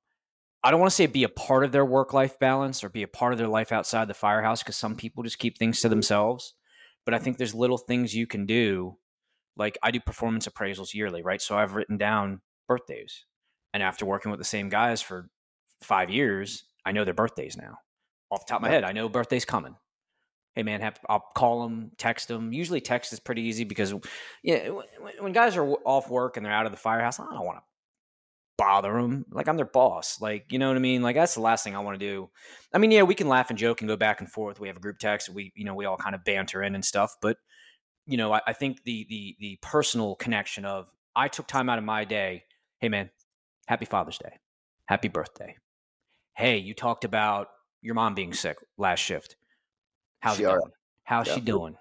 I 0.62 0.70
don't 0.70 0.80
want 0.80 0.90
to 0.90 0.96
say 0.96 1.06
be 1.06 1.24
a 1.24 1.28
part 1.28 1.64
of 1.64 1.72
their 1.72 1.84
work 1.84 2.12
life 2.12 2.38
balance 2.38 2.84
or 2.84 2.88
be 2.88 3.02
a 3.02 3.08
part 3.08 3.32
of 3.32 3.38
their 3.38 3.48
life 3.48 3.72
outside 3.72 4.08
the 4.08 4.14
firehouse 4.14 4.62
because 4.62 4.76
some 4.76 4.94
people 4.94 5.22
just 5.22 5.38
keep 5.38 5.58
things 5.58 5.80
to 5.80 5.88
themselves. 5.88 6.54
But 7.04 7.14
I 7.14 7.18
think 7.18 7.38
there's 7.38 7.54
little 7.54 7.78
things 7.78 8.14
you 8.14 8.26
can 8.26 8.46
do. 8.46 8.98
Like 9.56 9.78
I 9.82 9.90
do 9.90 10.00
performance 10.00 10.46
appraisals 10.46 10.94
yearly, 10.94 11.22
right? 11.22 11.40
So 11.40 11.56
I've 11.56 11.74
written 11.74 11.96
down 11.96 12.40
birthdays. 12.68 13.24
And 13.72 13.82
after 13.82 14.04
working 14.04 14.30
with 14.30 14.40
the 14.40 14.44
same 14.44 14.68
guys 14.68 15.00
for 15.00 15.30
five 15.82 16.10
years, 16.10 16.64
I 16.84 16.92
know 16.92 17.04
their 17.04 17.14
birthdays 17.14 17.56
now. 17.56 17.78
Off 18.30 18.46
the 18.46 18.50
top 18.50 18.58
of 18.58 18.62
my 18.62 18.68
head, 18.68 18.84
I 18.84 18.92
know 18.92 19.08
birthday's 19.08 19.44
coming 19.44 19.76
hey 20.54 20.62
man, 20.62 20.80
have, 20.80 20.98
I'll 21.08 21.24
call 21.34 21.62
them, 21.62 21.92
text 21.96 22.28
them. 22.28 22.52
Usually 22.52 22.80
text 22.80 23.12
is 23.12 23.20
pretty 23.20 23.42
easy 23.42 23.64
because 23.64 23.94
yeah, 24.42 24.70
when 25.18 25.32
guys 25.32 25.56
are 25.56 25.64
off 25.64 26.10
work 26.10 26.36
and 26.36 26.44
they're 26.44 26.52
out 26.52 26.66
of 26.66 26.72
the 26.72 26.78
firehouse, 26.78 27.20
I 27.20 27.24
don't 27.24 27.46
want 27.46 27.58
to 27.58 27.64
bother 28.58 28.92
them. 28.92 29.24
Like 29.30 29.48
I'm 29.48 29.56
their 29.56 29.64
boss. 29.64 30.20
Like 30.20 30.52
you 30.52 30.58
know 30.58 30.68
what 30.68 30.76
I 30.76 30.80
mean. 30.80 31.02
Like 31.02 31.16
that's 31.16 31.34
the 31.34 31.40
last 31.40 31.64
thing 31.64 31.76
I 31.76 31.80
want 31.80 31.98
to 31.98 32.06
do. 32.06 32.30
I 32.74 32.78
mean, 32.78 32.90
yeah, 32.90 33.02
we 33.02 33.14
can 33.14 33.28
laugh 33.28 33.50
and 33.50 33.58
joke 33.58 33.80
and 33.80 33.88
go 33.88 33.96
back 33.96 34.20
and 34.20 34.30
forth. 34.30 34.60
We 34.60 34.68
have 34.68 34.76
a 34.76 34.80
group 34.80 34.98
text. 34.98 35.28
We 35.28 35.52
you 35.54 35.64
know 35.64 35.74
we 35.74 35.86
all 35.86 35.96
kind 35.96 36.14
of 36.14 36.24
banter 36.24 36.62
in 36.62 36.74
and 36.74 36.84
stuff. 36.84 37.16
But 37.22 37.36
you 38.06 38.16
know, 38.16 38.32
I, 38.32 38.40
I 38.46 38.52
think 38.52 38.82
the 38.84 39.06
the 39.08 39.36
the 39.40 39.58
personal 39.62 40.14
connection 40.16 40.64
of 40.64 40.88
I 41.14 41.28
took 41.28 41.46
time 41.46 41.70
out 41.70 41.78
of 41.78 41.84
my 41.84 42.04
day. 42.04 42.44
Hey 42.80 42.88
man, 42.88 43.10
happy 43.66 43.86
Father's 43.86 44.18
Day, 44.18 44.38
happy 44.86 45.08
birthday. 45.08 45.56
Hey, 46.36 46.58
you 46.58 46.74
talked 46.74 47.04
about 47.04 47.48
your 47.82 47.94
mom 47.94 48.14
being 48.14 48.32
sick 48.32 48.58
last 48.76 49.00
shift 49.00 49.36
How's 50.20 50.36
she 50.36 50.44
it 50.44 50.46
going? 50.46 50.70
How's 51.04 51.26
yeah. 51.26 51.34
she 51.34 51.40
doing? 51.40 51.76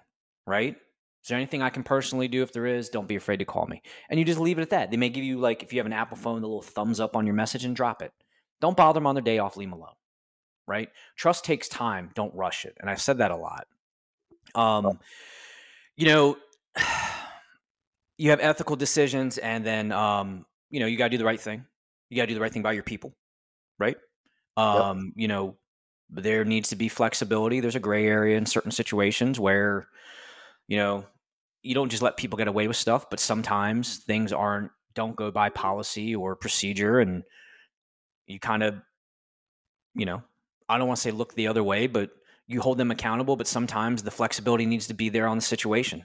Right? 0.46 0.76
Is 1.22 1.28
there 1.28 1.36
anything 1.36 1.62
I 1.62 1.70
can 1.70 1.82
personally 1.82 2.28
do? 2.28 2.42
If 2.42 2.52
there 2.52 2.66
is, 2.66 2.88
don't 2.88 3.06
be 3.06 3.16
afraid 3.16 3.38
to 3.38 3.44
call 3.44 3.66
me. 3.66 3.82
And 4.08 4.18
you 4.18 4.24
just 4.24 4.40
leave 4.40 4.58
it 4.58 4.62
at 4.62 4.70
that. 4.70 4.90
They 4.90 4.96
may 4.96 5.10
give 5.10 5.22
you 5.22 5.38
like 5.38 5.62
if 5.62 5.72
you 5.72 5.78
have 5.78 5.86
an 5.86 5.92
Apple 5.92 6.16
phone, 6.16 6.40
the 6.40 6.48
little 6.48 6.62
thumbs 6.62 6.98
up 6.98 7.14
on 7.14 7.26
your 7.26 7.34
message 7.34 7.64
and 7.64 7.76
drop 7.76 8.02
it. 8.02 8.12
Don't 8.60 8.76
bother 8.76 8.98
them 8.98 9.06
on 9.06 9.14
their 9.14 9.22
day 9.22 9.38
off. 9.38 9.56
Leave 9.56 9.68
them 9.68 9.78
alone. 9.78 9.94
Right? 10.66 10.88
Trust 11.16 11.44
takes 11.44 11.68
time. 11.68 12.10
Don't 12.14 12.34
rush 12.34 12.64
it. 12.64 12.76
And 12.80 12.88
I've 12.88 13.00
said 13.00 13.18
that 13.18 13.30
a 13.30 13.36
lot. 13.36 13.66
Um, 14.54 14.98
you 15.96 16.06
know, 16.06 16.36
you 18.16 18.30
have 18.30 18.40
ethical 18.40 18.76
decisions, 18.76 19.38
and 19.38 19.64
then 19.64 19.92
um, 19.92 20.46
you 20.70 20.80
know 20.80 20.86
you 20.86 20.96
got 20.96 21.06
to 21.06 21.10
do 21.10 21.18
the 21.18 21.24
right 21.24 21.40
thing. 21.40 21.64
You 22.08 22.16
got 22.16 22.22
to 22.22 22.28
do 22.28 22.34
the 22.34 22.40
right 22.40 22.52
thing 22.52 22.62
by 22.62 22.72
your 22.72 22.82
people, 22.82 23.14
right? 23.78 23.96
Um, 24.56 24.98
yep. 24.98 25.12
You 25.16 25.28
know, 25.28 25.56
there 26.10 26.44
needs 26.44 26.70
to 26.70 26.76
be 26.76 26.88
flexibility. 26.88 27.60
There's 27.60 27.76
a 27.76 27.80
gray 27.80 28.06
area 28.06 28.36
in 28.36 28.46
certain 28.46 28.72
situations 28.72 29.38
where, 29.38 29.86
you 30.66 30.76
know, 30.76 31.04
you 31.62 31.74
don't 31.74 31.90
just 31.90 32.02
let 32.02 32.16
people 32.16 32.36
get 32.36 32.48
away 32.48 32.66
with 32.68 32.76
stuff, 32.76 33.10
but 33.10 33.20
sometimes 33.20 33.98
things 33.98 34.32
aren't 34.32 34.70
don't 34.94 35.14
go 35.14 35.30
by 35.30 35.48
policy 35.48 36.16
or 36.16 36.34
procedure 36.34 36.98
and 36.98 37.22
you 38.26 38.40
kind 38.40 38.62
of 38.62 38.74
you 39.94 40.06
know, 40.06 40.22
I 40.68 40.78
don't 40.78 40.88
want 40.88 40.98
to 40.98 41.02
say 41.02 41.10
look 41.10 41.34
the 41.34 41.48
other 41.48 41.62
way, 41.64 41.86
but 41.86 42.10
you 42.46 42.60
hold 42.60 42.78
them 42.78 42.90
accountable, 42.90 43.36
but 43.36 43.46
sometimes 43.46 44.02
the 44.02 44.10
flexibility 44.10 44.66
needs 44.66 44.86
to 44.88 44.94
be 44.94 45.08
there 45.08 45.26
on 45.26 45.38
the 45.38 45.42
situation 45.42 46.04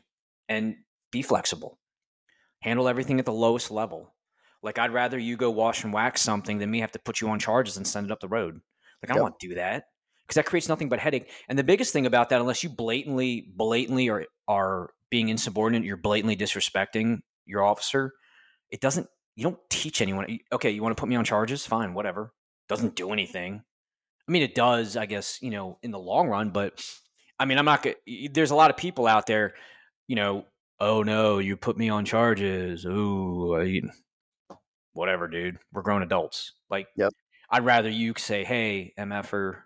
and 0.49 0.75
be 1.11 1.21
flexible. 1.21 1.79
Handle 2.61 2.87
everything 2.87 3.19
at 3.19 3.25
the 3.25 3.33
lowest 3.33 3.71
level. 3.71 4.13
Like 4.61 4.79
I'd 4.79 4.93
rather 4.93 5.17
you 5.17 5.37
go 5.37 5.51
wash 5.51 5.83
and 5.83 5.93
wax 5.93 6.21
something 6.21 6.57
than 6.57 6.71
me 6.71 6.79
have 6.79 6.91
to 6.93 6.99
put 6.99 7.21
you 7.21 7.29
on 7.29 7.39
charges 7.39 7.77
and 7.77 7.87
send 7.87 8.07
it 8.07 8.11
up 8.11 8.19
the 8.19 8.27
road. 8.27 8.59
Like 9.01 9.11
I 9.11 9.13
don't 9.13 9.23
want 9.23 9.39
to 9.39 9.47
do 9.47 9.55
that 9.55 9.85
because 10.25 10.35
that 10.35 10.45
creates 10.45 10.67
nothing 10.67 10.89
but 10.89 10.99
headache. 10.99 11.29
And 11.47 11.57
the 11.57 11.63
biggest 11.63 11.93
thing 11.93 12.05
about 12.05 12.29
that, 12.29 12.41
unless 12.41 12.63
you 12.63 12.69
blatantly, 12.69 13.51
blatantly 13.55 14.09
are 14.09 14.25
are 14.47 14.89
being 15.09 15.29
insubordinate, 15.29 15.85
you're 15.85 15.97
blatantly 15.97 16.35
disrespecting 16.35 17.19
your 17.45 17.63
officer. 17.63 18.13
It 18.71 18.81
doesn't. 18.81 19.07
You 19.35 19.43
don't 19.43 19.59
teach 19.69 20.01
anyone. 20.01 20.39
Okay, 20.51 20.71
you 20.71 20.81
want 20.81 20.95
to 20.95 20.99
put 20.99 21.09
me 21.09 21.15
on 21.15 21.25
charges? 21.25 21.65
Fine, 21.65 21.93
whatever. 21.93 22.33
Doesn't 22.69 22.95
do 22.95 23.11
anything. 23.11 23.63
I 24.27 24.31
mean, 24.31 24.41
it 24.41 24.55
does, 24.55 24.97
I 24.97 25.05
guess, 25.05 25.39
you 25.41 25.51
know, 25.51 25.77
in 25.83 25.91
the 25.91 25.99
long 25.99 26.27
run. 26.29 26.49
But 26.49 26.83
I 27.39 27.45
mean, 27.45 27.57
I'm 27.57 27.65
not. 27.65 27.85
There's 28.31 28.51
a 28.51 28.55
lot 28.55 28.71
of 28.71 28.77
people 28.77 29.07
out 29.07 29.27
there, 29.27 29.53
you 30.07 30.15
know. 30.15 30.45
Oh 30.79 31.03
no, 31.03 31.38
you 31.38 31.55
put 31.55 31.77
me 31.77 31.89
on 31.89 32.05
charges. 32.05 32.85
Ooh, 32.85 33.81
whatever, 34.93 35.27
dude. 35.27 35.59
We're 35.71 35.83
grown 35.83 36.01
adults. 36.01 36.53
Like, 36.69 36.88
yep. 36.97 37.11
I'd 37.49 37.65
rather 37.65 37.89
you 37.89 38.13
say, 38.17 38.43
"Hey, 38.43 38.93
mf'er, 38.97 39.61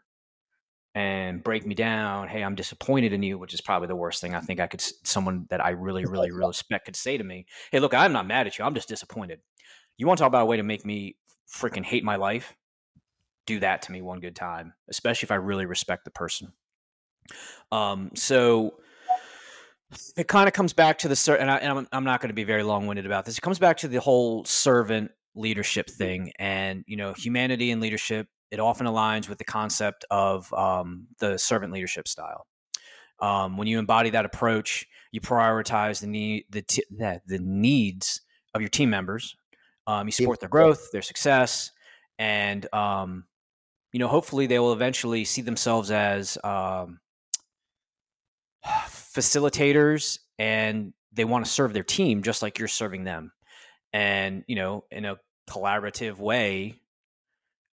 and 0.95 1.43
break 1.43 1.65
me 1.65 1.75
down. 1.75 2.27
Hey, 2.27 2.43
I'm 2.43 2.55
disappointed 2.55 3.13
in 3.13 3.23
you, 3.23 3.37
which 3.37 3.53
is 3.53 3.61
probably 3.61 3.87
the 3.87 3.95
worst 3.95 4.21
thing 4.21 4.33
I 4.33 4.39
think 4.39 4.59
I 4.59 4.67
could 4.67 4.81
someone 5.03 5.45
that 5.49 5.63
I 5.63 5.71
really, 5.71 6.05
really, 6.05 6.31
really 6.31 6.49
respect 6.49 6.85
could 6.85 6.95
say 6.95 7.17
to 7.17 7.23
me. 7.23 7.45
Hey, 7.71 7.79
look, 7.79 7.93
I'm 7.93 8.13
not 8.13 8.27
mad 8.27 8.47
at 8.47 8.57
you. 8.57 8.65
I'm 8.65 8.73
just 8.73 8.89
disappointed. 8.89 9.39
You 9.97 10.07
want 10.07 10.17
to 10.17 10.21
talk 10.21 10.29
about 10.29 10.43
a 10.43 10.45
way 10.45 10.57
to 10.57 10.63
make 10.63 10.85
me 10.85 11.15
freaking 11.53 11.83
hate 11.83 12.03
my 12.03 12.15
life? 12.15 12.55
Do 13.45 13.59
that 13.59 13.83
to 13.83 13.91
me 13.91 14.01
one 14.01 14.19
good 14.19 14.35
time, 14.35 14.73
especially 14.89 15.27
if 15.27 15.31
I 15.31 15.35
really 15.35 15.65
respect 15.65 16.05
the 16.05 16.11
person. 16.11 16.53
Um, 17.71 18.11
so 18.15 18.75
it 20.15 20.27
kind 20.27 20.47
of 20.47 20.53
comes 20.53 20.73
back 20.73 20.99
to 20.99 21.07
the 21.07 21.37
and, 21.39 21.49
I, 21.49 21.57
and 21.57 21.79
I'm, 21.79 21.87
I'm 21.91 22.03
not 22.03 22.21
going 22.21 22.29
to 22.29 22.35
be 22.35 22.43
very 22.43 22.63
long 22.63 22.87
winded 22.87 23.05
about 23.05 23.25
this. 23.25 23.37
It 23.37 23.41
comes 23.41 23.59
back 23.59 23.77
to 23.77 23.87
the 23.87 23.99
whole 23.99 24.45
servant 24.45 25.11
leadership 25.35 25.89
thing 25.89 26.31
and 26.39 26.83
you 26.87 26.97
know 26.97 27.13
humanity 27.13 27.71
and 27.71 27.81
leadership 27.81 28.27
it 28.51 28.59
often 28.59 28.87
aligns 28.87 29.29
with 29.29 29.37
the 29.37 29.43
concept 29.43 30.05
of 30.09 30.51
um, 30.53 31.07
the 31.19 31.37
servant 31.37 31.73
leadership 31.73 32.07
style. 32.07 32.45
Um, 33.19 33.57
when 33.57 33.67
you 33.67 33.79
embody 33.79 34.11
that 34.11 34.25
approach, 34.25 34.87
you 35.11 35.21
prioritize 35.21 35.99
the 35.99 36.07
need 36.07 36.45
the 36.49 36.61
t- 36.61 36.85
the, 36.89 37.21
the 37.25 37.39
needs 37.39 38.21
of 38.53 38.61
your 38.61 38.69
team 38.69 38.89
members. 38.89 39.35
Um, 39.87 40.07
you 40.07 40.11
support 40.11 40.39
their 40.39 40.49
growth, 40.49 40.91
their 40.91 41.01
success, 41.01 41.71
and 42.17 42.71
um, 42.73 43.25
you 43.91 43.99
know 43.99 44.07
hopefully 44.07 44.47
they 44.47 44.59
will 44.59 44.73
eventually 44.73 45.25
see 45.25 45.41
themselves 45.41 45.91
as 45.91 46.37
um, 46.43 46.99
facilitators 48.65 50.19
and 50.37 50.93
they 51.11 51.25
want 51.25 51.45
to 51.45 51.51
serve 51.51 51.73
their 51.73 51.83
team 51.83 52.23
just 52.23 52.41
like 52.41 52.59
you're 52.59 52.67
serving 52.67 53.03
them. 53.03 53.31
And, 53.91 54.43
you 54.47 54.55
know, 54.55 54.85
in 54.91 55.05
a 55.05 55.17
collaborative 55.49 56.17
way, 56.17 56.79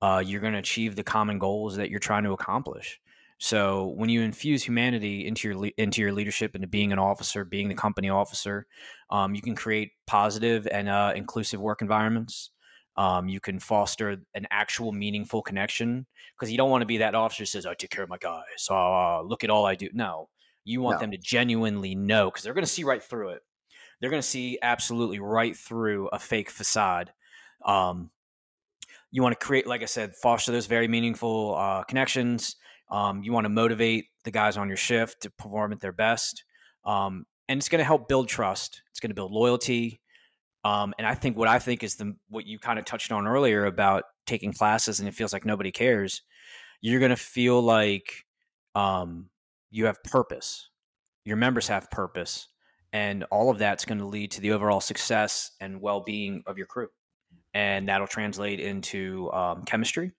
uh, 0.04 0.20
you're 0.20 0.42
going 0.42 0.52
to 0.52 0.60
achieve 0.60 0.98
the 0.98 1.04
common 1.04 1.40
goals 1.40 1.78
that 1.78 1.90
you're 1.90 1.98
trying 1.98 2.26
to 2.26 2.34
accomplish. 2.34 3.00
So 3.38 3.94
when 3.96 4.10
you 4.10 4.22
infuse 4.22 4.62
humanity 4.62 5.26
into 5.26 5.48
your 5.48 5.72
into 5.78 6.02
your 6.02 6.12
leadership, 6.12 6.56
into 6.56 6.68
being 6.68 6.92
an 6.92 7.00
officer, 7.00 7.46
being 7.46 7.70
the 7.70 7.76
company 7.76 8.10
officer, 8.10 8.68
um, 9.10 9.34
you 9.34 9.42
can 9.42 9.56
create 9.56 9.92
positive 10.06 10.68
and 10.68 10.90
uh, 10.90 11.14
inclusive 11.16 11.62
work 11.62 11.82
environments. 11.82 12.50
Um, 12.98 13.30
you 13.30 13.40
can 13.40 13.60
foster 13.60 14.18
an 14.36 14.46
actual 14.52 14.92
meaningful 14.92 15.42
connection 15.42 16.06
because 16.36 16.52
you 16.52 16.58
don't 16.58 16.70
want 16.70 16.82
to 16.82 16.86
be 16.86 16.98
that 16.98 17.16
officer 17.16 17.44
who 17.44 17.46
says, 17.46 17.66
"I 17.66 17.74
take 17.74 17.90
care 17.90 18.04
of 18.04 18.10
my 18.10 18.18
guys. 18.18 18.44
So 18.58 18.76
uh, 18.76 19.22
look 19.26 19.46
at 19.46 19.50
all 19.50 19.66
I 19.66 19.76
do." 19.76 19.88
No, 19.94 20.28
you 20.66 20.82
want 20.82 20.98
no. 20.98 21.00
them 21.00 21.12
to 21.12 21.18
genuinely 21.18 21.96
know 21.96 22.30
because 22.30 22.44
they're 22.44 22.54
going 22.54 22.66
to 22.66 22.72
see 22.72 22.84
right 22.84 23.02
through 23.02 23.30
it. 23.30 23.42
They're 24.02 24.10
going 24.10 24.22
to 24.22 24.28
see 24.28 24.60
absolutely 24.62 25.20
right 25.20 25.56
through 25.56 26.10
a 26.10 26.20
fake 26.20 26.50
facade. 26.50 27.14
Um, 27.66 28.10
you 29.14 29.24
want 29.24 29.40
to 29.40 29.46
create, 29.46 29.66
like 29.66 29.82
I 29.82 29.86
said, 29.86 30.14
foster 30.22 30.52
those 30.52 30.66
very 30.66 30.90
meaningful 30.90 31.56
uh, 31.56 31.84
connections 31.84 32.58
um, 32.94 33.24
you 33.24 33.34
want 33.34 33.46
to 33.46 33.50
motivate 33.50 34.06
the 34.24 34.30
guys 34.30 34.56
on 34.56 34.68
your 34.68 34.78
shift 34.78 35.24
to 35.24 35.32
perform 35.32 35.74
at 35.74 35.80
their 35.80 35.92
best. 35.92 36.44
Um, 36.86 37.26
and 37.50 37.58
it's 37.58 37.68
going 37.68 37.80
to 37.80 37.86
help 37.86 38.08
build 38.08 38.30
trust. 38.30 38.84
It's 38.92 39.00
going 39.00 39.10
to 39.10 39.16
build 39.16 39.32
loyalty. 39.32 40.00
Um, 40.64 40.94
and 41.00 41.08
I 41.08 41.16
think 41.16 41.36
what 41.36 41.48
I 41.48 41.58
think 41.58 41.84
is 41.84 41.96
the 41.96 42.16
what 42.30 42.46
you 42.46 42.60
kind 42.60 42.78
of 42.78 42.86
touched 42.86 43.12
on 43.12 43.28
earlier 43.28 43.66
about 43.66 44.04
taking 44.28 44.54
classes 44.54 45.00
and 45.00 45.10
it 45.10 45.16
feels 45.16 45.34
like 45.34 45.44
nobody 45.44 45.72
cares. 45.72 46.22
You're 46.82 47.00
going 47.00 47.10
to 47.10 47.16
feel 47.16 47.62
like 47.62 48.26
um, 48.76 49.30
you 49.72 49.88
have 49.88 50.02
purpose. 50.04 50.70
Your 51.26 51.38
members 51.38 51.68
have 51.70 51.90
purpose, 51.90 52.50
and 52.92 53.24
all 53.32 53.50
of 53.50 53.58
that's 53.58 53.86
going 53.86 54.00
to 54.00 54.06
lead 54.06 54.32
to 54.32 54.42
the 54.42 54.52
overall 54.52 54.82
success 54.82 55.52
and 55.62 55.82
well-being 55.82 56.44
of 56.46 56.58
your 56.58 56.68
crew, 56.68 56.90
and 57.54 57.88
that'll 57.88 58.08
translate 58.08 58.60
into 58.60 59.32
um, 59.32 59.64
chemistry 59.64 60.12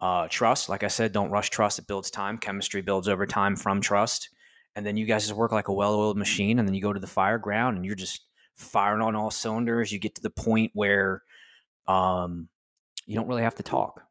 uh, 0.00 0.28
trust, 0.28 0.68
like 0.68 0.84
I 0.84 0.88
said, 0.88 1.12
don't 1.12 1.30
rush 1.30 1.50
trust. 1.50 1.78
It 1.78 1.86
builds 1.86 2.10
time. 2.10 2.38
Chemistry 2.38 2.82
builds 2.82 3.08
over 3.08 3.26
time 3.26 3.56
from 3.56 3.80
trust. 3.80 4.30
And 4.74 4.84
then 4.84 4.96
you 4.96 5.06
guys 5.06 5.26
just 5.26 5.36
work 5.36 5.52
like 5.52 5.68
a 5.68 5.72
well 5.72 5.94
oiled 5.94 6.18
machine. 6.18 6.58
And 6.58 6.68
then 6.68 6.74
you 6.74 6.82
go 6.82 6.92
to 6.92 7.00
the 7.00 7.06
fire 7.06 7.38
ground 7.38 7.76
and 7.76 7.86
you're 7.86 7.94
just 7.94 8.26
firing 8.56 9.00
on 9.00 9.16
all 9.16 9.30
cylinders. 9.30 9.90
You 9.90 9.98
get 9.98 10.14
to 10.16 10.22
the 10.22 10.30
point 10.30 10.70
where 10.74 11.22
um, 11.88 12.48
you 13.06 13.14
don't 13.14 13.26
really 13.26 13.42
have 13.42 13.54
to 13.54 13.62
talk. 13.62 14.02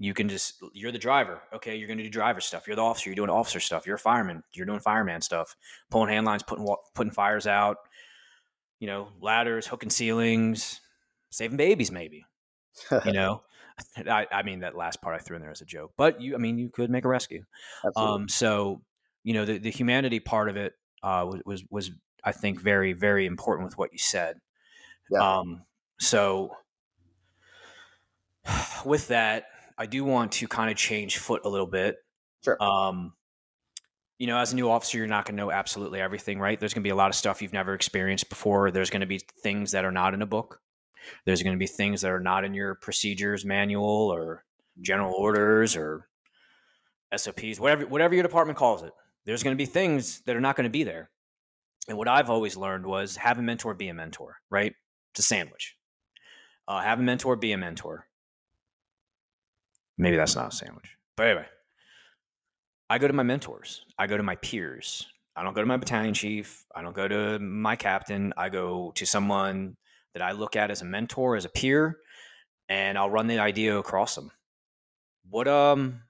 You 0.00 0.14
can 0.14 0.28
just, 0.28 0.62
you're 0.72 0.92
the 0.92 0.98
driver. 0.98 1.42
Okay. 1.52 1.76
You're 1.76 1.88
going 1.88 1.98
to 1.98 2.04
do 2.04 2.10
driver 2.10 2.40
stuff. 2.40 2.66
You're 2.66 2.76
the 2.76 2.82
officer. 2.82 3.10
You're 3.10 3.16
doing 3.16 3.30
officer 3.30 3.60
stuff. 3.60 3.86
You're 3.86 3.96
a 3.96 4.00
fireman. 4.00 4.42
You're 4.52 4.66
doing 4.66 4.80
fireman 4.80 5.20
stuff, 5.20 5.56
pulling 5.90 6.08
hand 6.08 6.26
lines, 6.26 6.42
putting, 6.42 6.66
putting 6.94 7.12
fires 7.12 7.46
out, 7.46 7.78
you 8.80 8.86
know, 8.86 9.08
ladders, 9.20 9.66
hooking 9.66 9.90
ceilings, 9.90 10.80
saving 11.30 11.56
babies, 11.56 11.90
maybe, 11.90 12.24
you 13.04 13.12
know. 13.12 13.42
I, 13.96 14.26
I, 14.32 14.42
mean 14.42 14.60
that 14.60 14.76
last 14.76 15.00
part 15.00 15.14
I 15.14 15.22
threw 15.22 15.36
in 15.36 15.42
there 15.42 15.52
as 15.52 15.60
a 15.60 15.64
joke, 15.64 15.92
but 15.96 16.20
you, 16.20 16.34
I 16.34 16.38
mean, 16.38 16.58
you 16.58 16.68
could 16.68 16.90
make 16.90 17.04
a 17.04 17.08
rescue. 17.08 17.44
Um, 17.94 18.28
so 18.28 18.82
you 19.22 19.34
know, 19.34 19.44
the, 19.44 19.58
the 19.58 19.70
humanity 19.70 20.20
part 20.20 20.48
of 20.48 20.56
it 20.56 20.72
uh, 21.02 21.24
was, 21.28 21.42
was, 21.44 21.64
was 21.70 21.90
I 22.24 22.32
think 22.32 22.60
very 22.60 22.92
very 22.92 23.26
important 23.26 23.66
with 23.66 23.78
what 23.78 23.92
you 23.92 23.98
said. 23.98 24.40
Yeah. 25.10 25.38
Um, 25.38 25.62
so 26.00 26.52
with 28.84 29.08
that, 29.08 29.44
I 29.76 29.86
do 29.86 30.04
want 30.04 30.32
to 30.32 30.48
kind 30.48 30.70
of 30.70 30.76
change 30.76 31.18
foot 31.18 31.42
a 31.44 31.48
little 31.48 31.66
bit. 31.66 31.96
Sure. 32.44 32.60
Um, 32.62 33.12
you 34.18 34.26
know, 34.26 34.38
as 34.38 34.52
a 34.52 34.56
new 34.56 34.68
officer, 34.68 34.98
you're 34.98 35.06
not 35.06 35.26
going 35.26 35.36
to 35.36 35.42
know 35.42 35.52
absolutely 35.52 36.00
everything, 36.00 36.40
right? 36.40 36.58
There's 36.58 36.74
going 36.74 36.82
to 36.82 36.86
be 36.86 36.90
a 36.90 36.96
lot 36.96 37.08
of 37.08 37.14
stuff 37.14 37.40
you've 37.40 37.52
never 37.52 37.74
experienced 37.74 38.28
before. 38.28 38.72
There's 38.72 38.90
going 38.90 39.00
to 39.00 39.06
be 39.06 39.20
things 39.42 39.70
that 39.72 39.84
are 39.84 39.92
not 39.92 40.12
in 40.12 40.22
a 40.22 40.26
book. 40.26 40.60
There's 41.24 41.42
going 41.42 41.54
to 41.54 41.58
be 41.58 41.66
things 41.66 42.00
that 42.02 42.10
are 42.10 42.20
not 42.20 42.44
in 42.44 42.54
your 42.54 42.74
procedures 42.74 43.44
manual 43.44 44.12
or 44.12 44.44
general 44.80 45.14
orders 45.14 45.76
or 45.76 46.08
SOPs, 47.14 47.58
whatever 47.58 47.86
whatever 47.86 48.14
your 48.14 48.22
department 48.22 48.58
calls 48.58 48.82
it. 48.82 48.92
There's 49.24 49.42
going 49.42 49.56
to 49.56 49.60
be 49.60 49.66
things 49.66 50.22
that 50.26 50.36
are 50.36 50.40
not 50.40 50.56
going 50.56 50.64
to 50.64 50.70
be 50.70 50.84
there. 50.84 51.10
And 51.88 51.96
what 51.96 52.08
I've 52.08 52.30
always 52.30 52.56
learned 52.56 52.86
was 52.86 53.16
have 53.16 53.38
a 53.38 53.42
mentor, 53.42 53.74
be 53.74 53.88
a 53.88 53.94
mentor, 53.94 54.36
right? 54.50 54.74
It's 55.12 55.20
a 55.20 55.22
sandwich. 55.22 55.76
Uh, 56.66 56.80
have 56.80 56.98
a 56.98 57.02
mentor, 57.02 57.36
be 57.36 57.52
a 57.52 57.58
mentor. 57.58 58.06
Maybe 59.96 60.16
that's 60.16 60.36
not 60.36 60.52
a 60.52 60.56
sandwich. 60.56 60.96
But 61.16 61.26
anyway, 61.26 61.46
I 62.90 62.98
go 62.98 63.08
to 63.08 63.14
my 63.14 63.22
mentors. 63.22 63.84
I 63.98 64.06
go 64.06 64.16
to 64.16 64.22
my 64.22 64.36
peers. 64.36 65.06
I 65.34 65.42
don't 65.42 65.54
go 65.54 65.60
to 65.62 65.66
my 65.66 65.76
battalion 65.76 66.14
chief. 66.14 66.64
I 66.74 66.82
don't 66.82 66.94
go 66.94 67.08
to 67.08 67.38
my 67.38 67.76
captain. 67.76 68.32
I 68.36 68.48
go 68.48 68.92
to 68.94 69.06
someone 69.06 69.76
that 70.18 70.24
I 70.24 70.32
look 70.32 70.56
at 70.56 70.70
as 70.70 70.82
a 70.82 70.84
mentor, 70.84 71.36
as 71.36 71.44
a 71.44 71.48
peer, 71.48 71.98
and 72.68 72.98
I'll 72.98 73.10
run 73.10 73.28
the 73.28 73.38
idea 73.38 73.78
across 73.78 74.16
them. 74.16 74.30
What 75.30 75.46
um, 75.46 76.02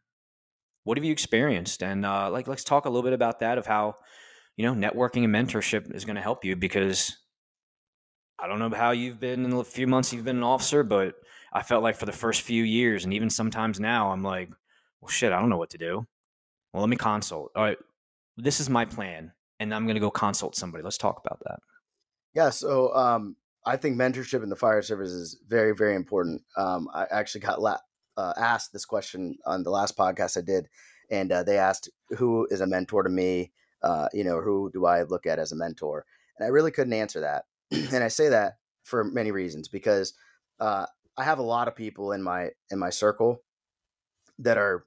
what 0.85 0.97
have 0.97 1.05
you 1.05 1.12
experienced? 1.12 1.83
And 1.83 2.07
uh, 2.07 2.31
like, 2.31 2.49
let's 2.49 2.64
talk 2.64 2.87
a 2.87 2.88
little 2.88 3.03
bit 3.03 3.12
about 3.12 3.40
that 3.40 3.59
of 3.59 3.66
how 3.66 3.97
you 4.57 4.64
know 4.64 4.75
networking 4.75 5.25
and 5.25 5.35
mentorship 5.35 5.94
is 5.94 6.05
going 6.05 6.16
to 6.16 6.23
help 6.23 6.44
you 6.44 6.57
because 6.57 7.16
I 8.38 8.47
don't 8.47 8.59
know 8.59 8.71
how 8.71 8.92
you've 8.92 9.21
been 9.21 9.44
in 9.44 9.51
the 9.51 9.64
few 9.64 9.87
months 9.87 10.12
you've 10.12 10.25
been 10.25 10.38
an 10.38 10.42
officer, 10.42 10.83
but 10.83 11.14
I 11.53 11.62
felt 11.62 11.83
like 11.83 11.97
for 11.97 12.07
the 12.07 12.12
first 12.12 12.42
few 12.42 12.62
years, 12.62 13.05
and 13.05 13.12
even 13.12 13.31
sometimes 13.31 13.79
now, 13.79 14.11
I'm 14.11 14.23
like, 14.23 14.49
well, 15.01 15.09
shit, 15.09 15.33
I 15.33 15.40
don't 15.40 15.51
know 15.51 15.59
what 15.59 15.71
to 15.71 15.79
do. 15.79 16.07
Well, 16.73 16.83
let 16.83 16.90
me 16.90 16.97
consult. 16.97 17.53
All 17.55 17.62
right, 17.62 17.79
this 18.37 18.61
is 18.61 18.71
my 18.71 18.85
plan, 18.85 19.33
and 19.61 19.75
I'm 19.75 19.85
going 19.85 19.97
to 19.97 20.01
go 20.01 20.11
consult 20.11 20.57
somebody. 20.57 20.83
Let's 20.83 20.99
talk 20.99 21.21
about 21.25 21.40
that. 21.44 21.59
Yeah. 22.35 22.51
So, 22.51 22.94
um, 22.94 23.37
I 23.68 23.76
think 23.76 23.98
mentorship 23.98 24.42
in 24.42 24.48
the 24.48 24.57
fire 24.57 24.81
service 24.81 25.11
is 25.11 25.38
very, 25.46 25.74
very 25.74 25.94
important. 25.94 26.42
Um, 26.57 26.88
I 26.94 27.04
actually 27.11 27.42
got 27.42 27.61
la- 27.61 27.76
uh, 28.16 28.33
asked 28.38 28.72
this 28.72 28.87
question 28.87 29.37
on 29.44 29.62
the 29.62 29.70
last 29.70 29.94
podcast 29.94 30.38
I 30.38 30.40
did, 30.40 30.68
and 31.11 31.31
uh, 31.31 31.42
they 31.42 31.59
asked 31.59 31.90
who 32.16 32.48
is 32.50 32.62
a 32.62 32.66
mentor 32.66 33.02
to 33.02 33.11
me. 33.11 33.52
Uh, 33.83 34.09
you 34.14 34.24
know, 34.24 34.40
who 34.40 34.70
do 34.72 34.87
I 34.87 35.02
look 35.02 35.26
at 35.26 35.38
as 35.38 35.52
a 35.52 35.57
mentor? 35.57 36.07
And 36.38 36.46
I 36.46 36.48
really 36.48 36.70
couldn't 36.70 36.94
answer 36.94 37.20
that. 37.20 37.44
and 37.92 38.02
I 38.02 38.09
say 38.09 38.31
that 38.31 38.54
for 38.85 39.04
many 39.04 39.33
reasons 39.33 39.68
because 39.68 40.14
uh, 40.61 40.87
I 41.18 41.24
have 41.24 41.38
a 41.38 41.42
lot 41.42 41.68
of 41.68 41.76
people 41.76 42.12
in 42.12 42.22
my 42.22 42.50
in 42.70 42.78
my 42.78 42.90
circle 42.90 43.42
that 44.38 44.57
are 44.57 44.87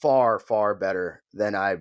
far, 0.00 0.38
far 0.38 0.76
better 0.76 1.24
than 1.32 1.56
I 1.56 1.78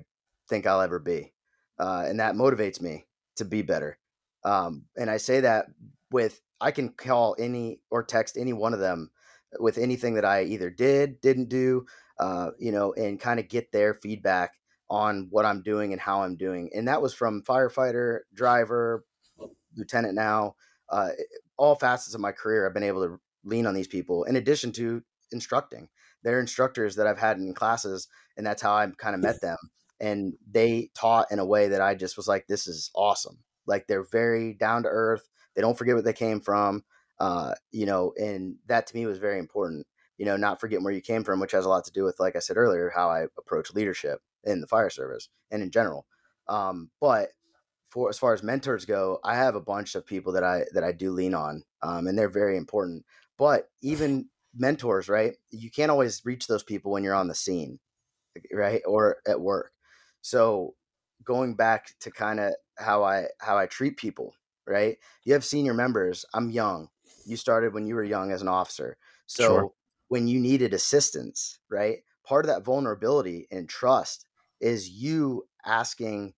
think 0.50 0.66
I'll 0.66 0.82
ever 0.82 0.98
be, 0.98 1.34
uh, 1.78 2.06
and 2.08 2.20
that 2.20 2.34
motivates 2.34 2.82
me 2.82 3.06
to 3.36 3.46
be 3.46 3.62
better. 3.62 4.00
Um, 4.44 4.86
and 4.98 5.10
I 5.10 5.18
say 5.18 5.42
that 5.42 5.68
with 6.14 6.40
I 6.62 6.72
can 6.72 6.90
call 6.90 7.36
any 7.38 7.82
or 7.92 8.04
text 8.04 8.38
any 8.38 8.54
one 8.54 8.74
of 8.74 8.80
them 8.80 9.12
with 9.60 9.78
anything 9.78 10.14
that 10.16 10.26
I 10.26 10.44
either 10.44 10.70
did, 10.70 11.20
didn't 11.20 11.50
do, 11.50 11.86
uh, 12.20 12.52
you 12.58 12.72
know, 12.72 12.94
and 12.94 13.20
kind 13.20 13.40
of 13.40 13.50
get 13.50 13.72
their 13.72 13.94
feedback 13.94 14.54
on 14.90 15.28
what 15.30 15.46
I'm 15.46 15.62
doing 15.62 15.92
and 15.92 16.02
how 16.02 16.24
I'm 16.24 16.38
doing. 16.38 16.70
And 16.74 16.88
that 16.88 17.02
was 17.02 17.14
from 17.14 17.42
firefighter, 17.42 18.20
driver, 18.34 19.04
lieutenant 19.76 20.16
now, 20.16 20.56
uh, 20.90 21.10
all 21.58 21.76
facets 21.76 22.16
of 22.16 22.22
my 22.22 22.32
career. 22.32 22.66
I've 22.66 22.74
been 22.74 22.84
able 22.84 23.04
to 23.04 23.20
lean 23.44 23.66
on 23.66 23.74
these 23.74 23.88
people 23.88 24.24
in 24.24 24.36
addition 24.36 24.72
to 24.74 25.04
instructing. 25.32 25.90
They're 26.24 26.40
instructors 26.40 26.96
that 26.96 27.08
I've 27.08 27.20
had 27.20 27.38
in 27.38 27.54
classes, 27.54 28.08
and 28.38 28.46
that's 28.46 28.62
how 28.62 28.74
I 28.74 28.88
kind 28.98 29.16
of 29.16 29.22
met 29.22 29.42
them. 29.42 29.58
And 30.00 30.34
they 30.50 30.90
taught 30.96 31.32
in 31.32 31.40
a 31.40 31.46
way 31.46 31.68
that 31.70 31.82
I 31.82 31.96
just 31.96 32.18
was 32.18 32.28
like, 32.28 32.48
this 32.48 32.68
is 32.68 32.92
awesome. 32.96 33.40
Like 33.66 33.88
they're 33.88 34.06
very 34.10 34.54
down 34.54 34.84
to 34.84 34.90
earth. 34.90 35.28
They 35.56 35.62
don't 35.62 35.78
forget 35.78 35.96
what 35.96 36.06
they 36.06 36.14
came 36.14 36.40
from. 36.40 36.84
Uh, 37.20 37.54
you 37.72 37.86
know, 37.86 38.14
and 38.18 38.56
that 38.68 38.88
to 38.88 38.96
me 38.96 39.06
was 39.06 39.20
very 39.20 39.40
important. 39.40 39.86
You 40.18 40.26
know, 40.26 40.38
not 40.38 40.60
forgetting 40.60 40.84
where 40.84 40.94
you 40.94 41.02
came 41.02 41.24
from, 41.24 41.40
which 41.40 41.52
has 41.52 41.66
a 41.66 41.70
lot 41.70 41.86
to 41.86 41.92
do 41.92 42.04
with, 42.04 42.20
like 42.20 42.36
I 42.36 42.40
said 42.40 42.58
earlier, 42.58 42.92
how 42.94 43.10
I 43.10 43.26
approach 43.38 43.74
leadership 43.74 44.20
in 44.44 44.62
the 44.62 44.68
fire 44.68 44.90
service 44.90 45.30
and 45.52 45.64
in 45.64 45.72
general. 45.72 46.06
Um, 46.48 46.92
but 47.00 47.30
for 47.90 48.10
as 48.10 48.18
far 48.18 48.34
as 48.34 48.44
mentors 48.44 48.86
go, 48.86 49.20
I 49.24 49.36
have 49.36 49.56
a 49.56 49.62
bunch 49.62 49.96
of 49.96 50.06
people 50.06 50.34
that 50.34 50.44
I 50.44 50.66
that 50.74 50.84
I 50.84 50.92
do 50.92 51.12
lean 51.12 51.34
on, 51.34 51.64
um, 51.82 52.08
and 52.08 52.18
they're 52.18 52.30
very 52.30 52.58
important. 52.58 53.06
But 53.38 53.70
even 53.82 54.30
mentors, 54.56 55.10
right? 55.10 55.36
You 55.52 55.72
can't 55.72 55.92
always 55.92 56.22
reach 56.26 56.48
those 56.48 56.64
people 56.64 56.92
when 56.92 57.04
you're 57.04 57.14
on 57.14 57.28
the 57.28 57.36
scene, 57.36 57.80
right, 58.52 58.82
or 58.86 59.18
at 59.28 59.40
work. 59.40 59.72
So 60.22 60.76
going 61.24 61.56
back 61.56 61.88
to 62.02 62.12
kind 62.12 62.40
of 62.40 62.54
how 62.78 63.04
I 63.04 63.28
how 63.40 63.58
I 63.58 63.68
treat 63.68 63.98
people, 63.98 64.34
right? 64.68 64.98
You 65.24 65.34
have 65.34 65.46
senior 65.46 65.74
members. 65.74 66.26
I'm 66.34 66.50
young. 66.50 66.90
You 67.26 67.38
started 67.38 67.74
when 67.74 67.86
you 67.86 67.96
were 67.96 68.04
young 68.04 68.32
as 68.32 68.42
an 68.42 68.48
officer. 68.48 68.98
So 69.26 69.46
sure. 69.46 69.72
when 70.10 70.28
you 70.28 70.40
needed 70.40 70.74
assistance, 70.74 71.60
right? 71.70 72.00
Part 72.26 72.46
of 72.46 72.50
that 72.50 72.64
vulnerability 72.64 73.48
and 73.52 73.68
trust 73.68 74.26
is 74.60 74.90
you 74.90 75.48
asking 75.66 76.34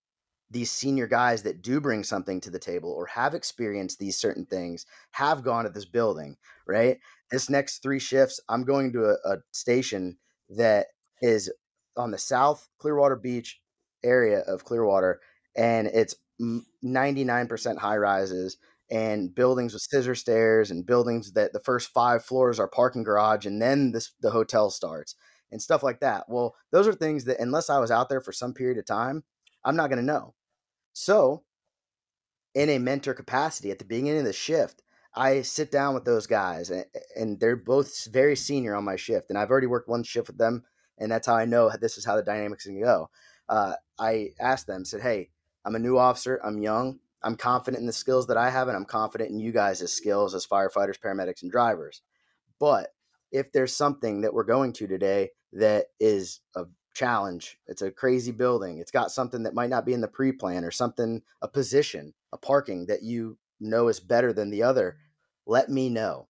these 0.51 0.71
senior 0.71 1.07
guys 1.07 1.43
that 1.43 1.61
do 1.61 1.81
bring 1.81 2.03
something 2.03 2.39
to 2.41 2.51
the 2.51 2.59
table 2.59 2.91
or 2.91 3.07
have 3.07 3.33
experienced 3.33 3.99
these 3.99 4.17
certain 4.17 4.45
things, 4.45 4.85
have 5.11 5.43
gone 5.43 5.65
to 5.65 5.69
this 5.69 5.85
building, 5.85 6.37
right? 6.67 6.99
This 7.31 7.49
next 7.49 7.79
three 7.79 7.99
shifts, 7.99 8.39
I'm 8.47 8.63
going 8.63 8.93
to 8.93 9.05
a, 9.05 9.33
a 9.33 9.37
station 9.51 10.17
that 10.49 10.87
is 11.21 11.51
on 11.97 12.11
the 12.11 12.17
south 12.17 12.69
Clearwater 12.77 13.15
Beach 13.15 13.59
area 14.03 14.39
of 14.41 14.63
Clearwater, 14.63 15.19
and 15.55 15.87
it's 15.87 16.15
99% 16.41 17.77
high 17.77 17.97
rises 17.97 18.57
and 18.91 19.33
buildings 19.33 19.73
with 19.73 19.81
scissor 19.81 20.15
stairs 20.15 20.71
and 20.71 20.85
buildings 20.85 21.33
that 21.33 21.53
the 21.53 21.59
first 21.59 21.91
five 21.91 22.23
floors 22.23 22.59
are 22.59 22.67
parking 22.67 23.03
garage 23.03 23.45
and 23.45 23.61
then 23.61 23.91
this, 23.91 24.11
the 24.21 24.31
hotel 24.31 24.69
starts 24.69 25.15
and 25.51 25.61
stuff 25.61 25.83
like 25.83 25.99
that. 26.01 26.25
Well, 26.27 26.55
those 26.71 26.87
are 26.87 26.93
things 26.93 27.25
that 27.25 27.39
unless 27.39 27.69
I 27.69 27.79
was 27.79 27.91
out 27.91 28.09
there 28.09 28.21
for 28.21 28.31
some 28.31 28.53
period 28.53 28.77
of 28.77 28.85
time, 28.85 29.23
I'm 29.63 29.75
not 29.75 29.89
going 29.89 29.99
to 29.99 30.05
know. 30.05 30.33
So, 30.93 31.43
in 32.53 32.69
a 32.69 32.77
mentor 32.77 33.13
capacity 33.13 33.71
at 33.71 33.79
the 33.79 33.85
beginning 33.85 34.19
of 34.19 34.25
the 34.25 34.33
shift, 34.33 34.81
I 35.13 35.41
sit 35.41 35.71
down 35.71 35.93
with 35.93 36.05
those 36.05 36.27
guys 36.27 36.69
and, 36.69 36.85
and 37.15 37.39
they're 37.39 37.55
both 37.55 38.05
very 38.11 38.35
senior 38.35 38.75
on 38.75 38.83
my 38.83 38.95
shift 38.95 39.29
and 39.29 39.37
I've 39.37 39.49
already 39.49 39.67
worked 39.67 39.89
one 39.89 40.03
shift 40.03 40.27
with 40.27 40.37
them 40.37 40.63
and 40.97 41.11
that's 41.11 41.27
how 41.27 41.35
I 41.35 41.45
know 41.45 41.69
this 41.81 41.97
is 41.97 42.05
how 42.05 42.15
the 42.15 42.23
dynamics 42.23 42.65
can 42.65 42.81
go. 42.81 43.09
Uh, 43.49 43.73
I 43.99 44.29
asked 44.39 44.67
them, 44.67 44.85
said, 44.85 45.01
"Hey, 45.01 45.29
I'm 45.65 45.75
a 45.75 45.79
new 45.79 45.97
officer. 45.97 46.39
I'm 46.43 46.59
young. 46.59 46.99
I'm 47.23 47.35
confident 47.35 47.81
in 47.81 47.87
the 47.87 47.93
skills 47.93 48.27
that 48.27 48.37
I 48.37 48.51
have, 48.51 48.67
and 48.67 48.77
I'm 48.77 48.85
confident 48.85 49.31
in 49.31 49.39
you 49.39 49.51
guys' 49.51 49.91
skills 49.91 50.35
as 50.35 50.45
firefighters, 50.45 50.99
paramedics, 50.99 51.41
and 51.41 51.51
drivers. 51.51 52.01
But 52.59 52.93
if 53.31 53.51
there's 53.51 53.75
something 53.75 54.21
that 54.21 54.33
we're 54.33 54.43
going 54.43 54.73
to 54.73 54.87
today 54.87 55.31
that 55.53 55.87
is 55.99 56.41
a 56.55 56.65
challenge, 56.93 57.57
it's 57.65 57.81
a 57.81 57.91
crazy 57.91 58.31
building, 58.31 58.77
it's 58.77 58.91
got 58.91 59.11
something 59.11 59.43
that 59.43 59.55
might 59.55 59.71
not 59.71 59.85
be 59.85 59.93
in 59.93 60.01
the 60.01 60.07
pre 60.07 60.31
plan 60.31 60.63
or 60.63 60.71
something, 60.71 61.23
a 61.41 61.47
position, 61.47 62.13
a 62.31 62.37
parking 62.37 62.85
that 62.85 63.01
you 63.01 63.37
know 63.59 63.87
is 63.87 63.99
better 63.99 64.31
than 64.31 64.51
the 64.51 64.61
other, 64.61 64.97
let 65.47 65.69
me 65.69 65.89
know. 65.89 66.27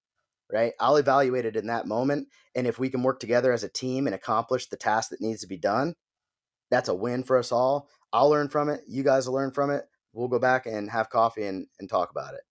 Right. 0.52 0.74
I'll 0.80 0.98
evaluate 0.98 1.46
it 1.46 1.56
in 1.56 1.68
that 1.68 1.88
moment. 1.88 2.28
And 2.54 2.68
if 2.68 2.78
we 2.78 2.92
can 2.92 3.02
work 3.02 3.20
together 3.20 3.52
as 3.52 3.64
a 3.64 3.70
team 3.70 4.06
and 4.06 4.14
accomplish 4.14 4.68
the 4.68 4.78
task 4.78 5.10
that 5.10 5.20
needs 5.20 5.42
to 5.42 5.48
be 5.48 5.58
done, 5.58 5.96
that's 6.70 6.88
a 6.88 6.94
win 6.94 7.24
for 7.24 7.38
us 7.38 7.52
all. 7.52 7.90
I'll 8.14 8.30
learn 8.30 8.50
from 8.50 8.70
it. 8.70 8.82
You 8.88 9.04
guys 9.04 9.28
will 9.28 9.36
learn 9.36 9.52
from 9.52 9.70
it. 9.70 9.86
We'll 10.14 10.28
go 10.28 10.40
back 10.40 10.66
and 10.66 10.90
have 10.90 11.10
coffee 11.10 11.46
and, 11.46 11.68
and 11.80 11.90
talk 11.90 12.10
about 12.12 12.34
it. 12.34 12.42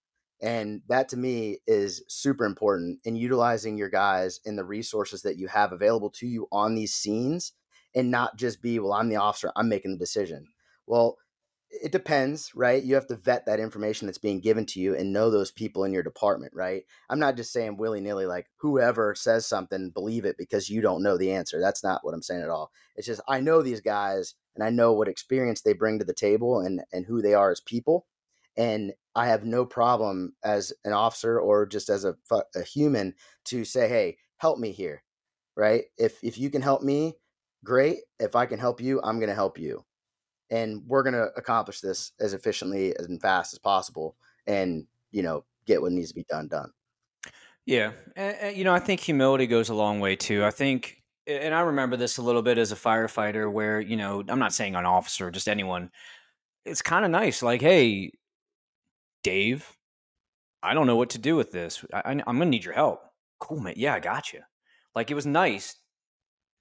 And 0.43 0.83
that 0.89 1.09
to 1.11 1.17
me 1.17 1.59
is 1.67 2.03
super 2.09 2.45
important 2.45 3.01
in 3.05 3.17
utilizing 3.17 3.79
your 3.79 3.89
guys 3.89 4.41
in 4.45 4.57
the 4.57 4.65
resources 4.65 5.23
that 5.23 5.39
you 5.39 5.49
have 5.49 5.73
available 5.73 6.11
to 6.11 6.27
you 6.27 6.49
on 6.53 6.75
these 6.75 6.95
scenes 6.95 7.53
and 7.95 8.11
not 8.11 8.37
just 8.37 8.61
be, 8.61 8.79
well, 8.79 8.93
I'm 8.93 9.09
the 9.09 9.17
officer, 9.17 9.51
I'm 9.57 9.69
making 9.69 9.93
the 9.93 9.99
decision. 9.99 10.49
Well, 10.87 11.17
it 11.71 11.93
depends, 11.93 12.55
right? 12.55 12.83
You 12.83 12.95
have 12.95 13.07
to 13.09 13.17
vet 13.17 13.47
that 13.47 13.59
information 13.59 14.07
that's 14.07 14.19
being 14.19 14.41
given 14.41 14.67
to 14.67 14.81
you 14.81 14.95
and 14.95 15.13
know 15.13 15.31
those 15.31 15.51
people 15.51 15.85
in 15.85 15.93
your 15.93 16.03
department, 16.03 16.53
right? 16.55 16.85
I'm 17.09 17.19
not 17.19 17.37
just 17.37 17.53
saying 17.53 17.77
willy 17.77 18.01
nilly, 18.01 18.27
like 18.27 18.47
whoever 18.57 19.15
says 19.15 19.47
something, 19.47 19.91
believe 19.91 20.25
it 20.25 20.37
because 20.39 20.71
you 20.71 20.81
don't 20.81 21.03
know 21.03 21.17
the 21.17 21.33
answer. 21.33 21.61
That's 21.61 21.83
not 21.83 22.05
what 22.05 22.15
I'm 22.15 22.23
saying 22.23 22.43
at 22.43 22.51
all. 22.51 22.71
It's 22.97 23.07
just 23.07 23.21
I 23.29 23.41
know 23.41 23.63
these 23.63 23.81
guys 23.81 24.35
and 24.55 24.65
I 24.65 24.71
know 24.71 24.93
what 24.93 25.09
experience 25.09 25.63
they 25.63 25.73
bring 25.73 25.99
to 25.99 26.05
the 26.05 26.15
table 26.15 26.61
and 26.61 26.83
and 26.93 27.07
who 27.07 27.23
they 27.23 27.35
are 27.35 27.51
as 27.51 27.61
people, 27.61 28.07
and 28.57 28.93
I 29.15 29.27
have 29.27 29.45
no 29.45 29.65
problem 29.65 30.35
as 30.45 30.73
an 30.85 30.93
officer 30.93 31.39
or 31.39 31.67
just 31.67 31.89
as 31.89 32.05
a, 32.05 32.17
a 32.55 32.63
human 32.63 33.15
to 33.47 33.65
say, 33.65 33.89
hey, 33.89 34.19
help 34.39 34.59
me 34.59 34.73
here, 34.73 35.03
right? 35.57 35.85
If 35.99 36.19
if 36.23 36.39
you 36.39 36.51
can 36.51 36.63
help 36.63 36.83
me, 36.83 37.15
great. 37.65 37.99
If 38.19 38.37
I 38.37 38.47
can 38.47 38.59
help 38.59 38.81
you, 38.81 39.01
I'm 39.03 39.19
going 39.19 39.29
to 39.29 39.35
help 39.35 39.59
you 39.59 39.85
and 40.51 40.83
we're 40.87 41.03
going 41.03 41.15
to 41.15 41.31
accomplish 41.37 41.81
this 41.81 42.13
as 42.21 42.35
efficiently 42.35 42.95
and 42.99 43.21
fast 43.21 43.53
as 43.53 43.59
possible 43.59 44.17
and 44.47 44.87
you 45.11 45.23
know 45.23 45.45
get 45.67 45.81
what 45.81 45.93
needs 45.93 46.09
to 46.09 46.15
be 46.15 46.25
done 46.29 46.49
done 46.49 46.71
yeah 47.67 47.93
and, 48.17 48.37
and, 48.41 48.57
you 48.57 48.65
know 48.65 48.75
i 48.75 48.79
think 48.79 49.01
humility 49.01 49.47
goes 49.47 49.69
a 49.69 49.75
long 49.75 50.01
way 50.01 50.17
too 50.17 50.45
i 50.45 50.51
think 50.51 51.03
and 51.27 51.55
i 51.55 51.61
remember 51.61 51.97
this 51.97 52.19
a 52.19 52.23
little 52.23 52.43
bit 52.43 52.59
as 52.59 52.73
a 52.73 52.77
firefighter 52.77 53.51
where 53.51 53.81
you 53.81 53.97
know 53.97 54.23
i'm 54.29 54.39
not 54.39 54.53
saying 54.53 54.75
an 54.75 54.87
officer 54.87 55.31
just 55.31 55.49
anyone. 55.49 55.91
It's 56.65 56.83
kind 56.83 57.05
of 57.05 57.11
nice 57.11 57.43
like 57.43 57.61
hey 57.61 58.13
dave 59.23 59.71
i 60.63 60.73
don't 60.73 60.87
know 60.87 60.97
what 60.97 61.11
to 61.11 61.19
do 61.19 61.37
with 61.37 61.53
this. 61.53 61.85
I, 61.93 62.13
am 62.13 62.19
going 62.25 62.39
to 62.41 62.47
need 62.47 62.65
your 62.65 62.75
help. 62.75 63.03
Cool 63.39 63.61
man. 63.61 63.75
Yeah 63.77 63.95
i 63.95 64.01
got 64.01 64.33
you 64.33 64.41
like 64.95 65.11
it 65.11 65.15
was 65.15 65.27
nice 65.27 65.77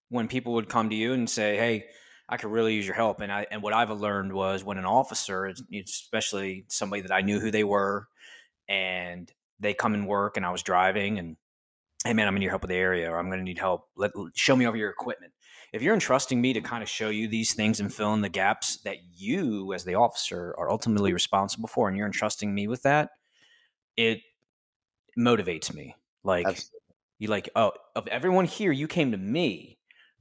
when 0.10 0.28
people 0.28 0.54
would 0.54 0.68
come 0.68 0.90
to 0.90 0.96
you 0.96 1.14
and 1.14 1.30
say 1.30 1.56
hey 1.56 1.86
I 2.30 2.38
could 2.38 2.52
really 2.52 2.74
use 2.74 2.86
your 2.86 2.96
help. 2.96 3.22
And 3.22 3.32
I 3.32 3.46
and 3.52 3.62
what 3.62 3.74
I've 3.74 3.92
learned 3.92 4.34
was 4.34 4.64
when 4.64 4.78
an 4.78 4.86
officer, 4.86 5.54
especially 5.74 6.66
somebody 6.70 7.02
that 7.02 7.12
I 7.12 7.22
knew 7.22 7.40
who 7.40 7.52
they 7.52 7.64
were, 7.64 8.08
and 8.68 9.32
they 9.60 9.74
come 9.74 9.94
and 9.94 10.08
work, 10.08 10.38
and 10.38 10.46
I 10.46 10.52
was 10.52 10.64
driving, 10.64 11.20
and 11.20 11.36
hey 12.06 12.14
man, 12.14 12.28
I'm 12.28 12.34
gonna 12.34 12.42
need 12.42 12.50
help 12.50 12.62
with 12.62 12.70
the 12.70 12.76
area, 12.76 13.12
or 13.12 13.18
I'm 13.18 13.30
gonna 13.30 13.44
need 13.44 13.60
help. 13.60 13.88
Let 13.96 14.12
show 14.36 14.56
me 14.56 14.66
over 14.66 14.78
your 14.78 14.90
equipment. 14.90 15.34
If 15.72 15.82
you're 15.82 15.94
entrusting 15.94 16.40
me 16.40 16.54
to 16.54 16.62
mm. 16.62 16.66
kind 16.66 16.84
of 16.84 16.90
show 16.90 17.10
you 17.10 17.28
these 17.28 17.54
things 17.54 17.80
and 17.80 17.94
fill 17.94 18.14
in 18.14 18.22
the 18.22 18.30
gaps 18.30 18.78
that 18.84 18.98
you, 19.16 19.74
as 19.74 19.84
the 19.84 19.96
officer, 19.96 20.54
are 20.58 20.70
ultimately 20.70 21.14
responsible 21.14 21.68
for, 21.68 21.88
and 21.88 21.98
you're 21.98 22.06
entrusting 22.06 22.54
me 22.54 22.68
with 22.68 22.84
that, 22.84 23.10
it 23.98 24.22
motivates 25.18 25.74
me. 25.74 25.96
Like 26.24 26.46
Absolutely. 26.46 26.80
you, 27.20 27.28
like 27.28 27.50
oh, 27.56 27.72
of 27.96 28.08
everyone 28.08 28.46
here, 28.46 28.72
you 28.72 28.88
came 28.88 29.12
to 29.12 29.18
me 29.18 29.78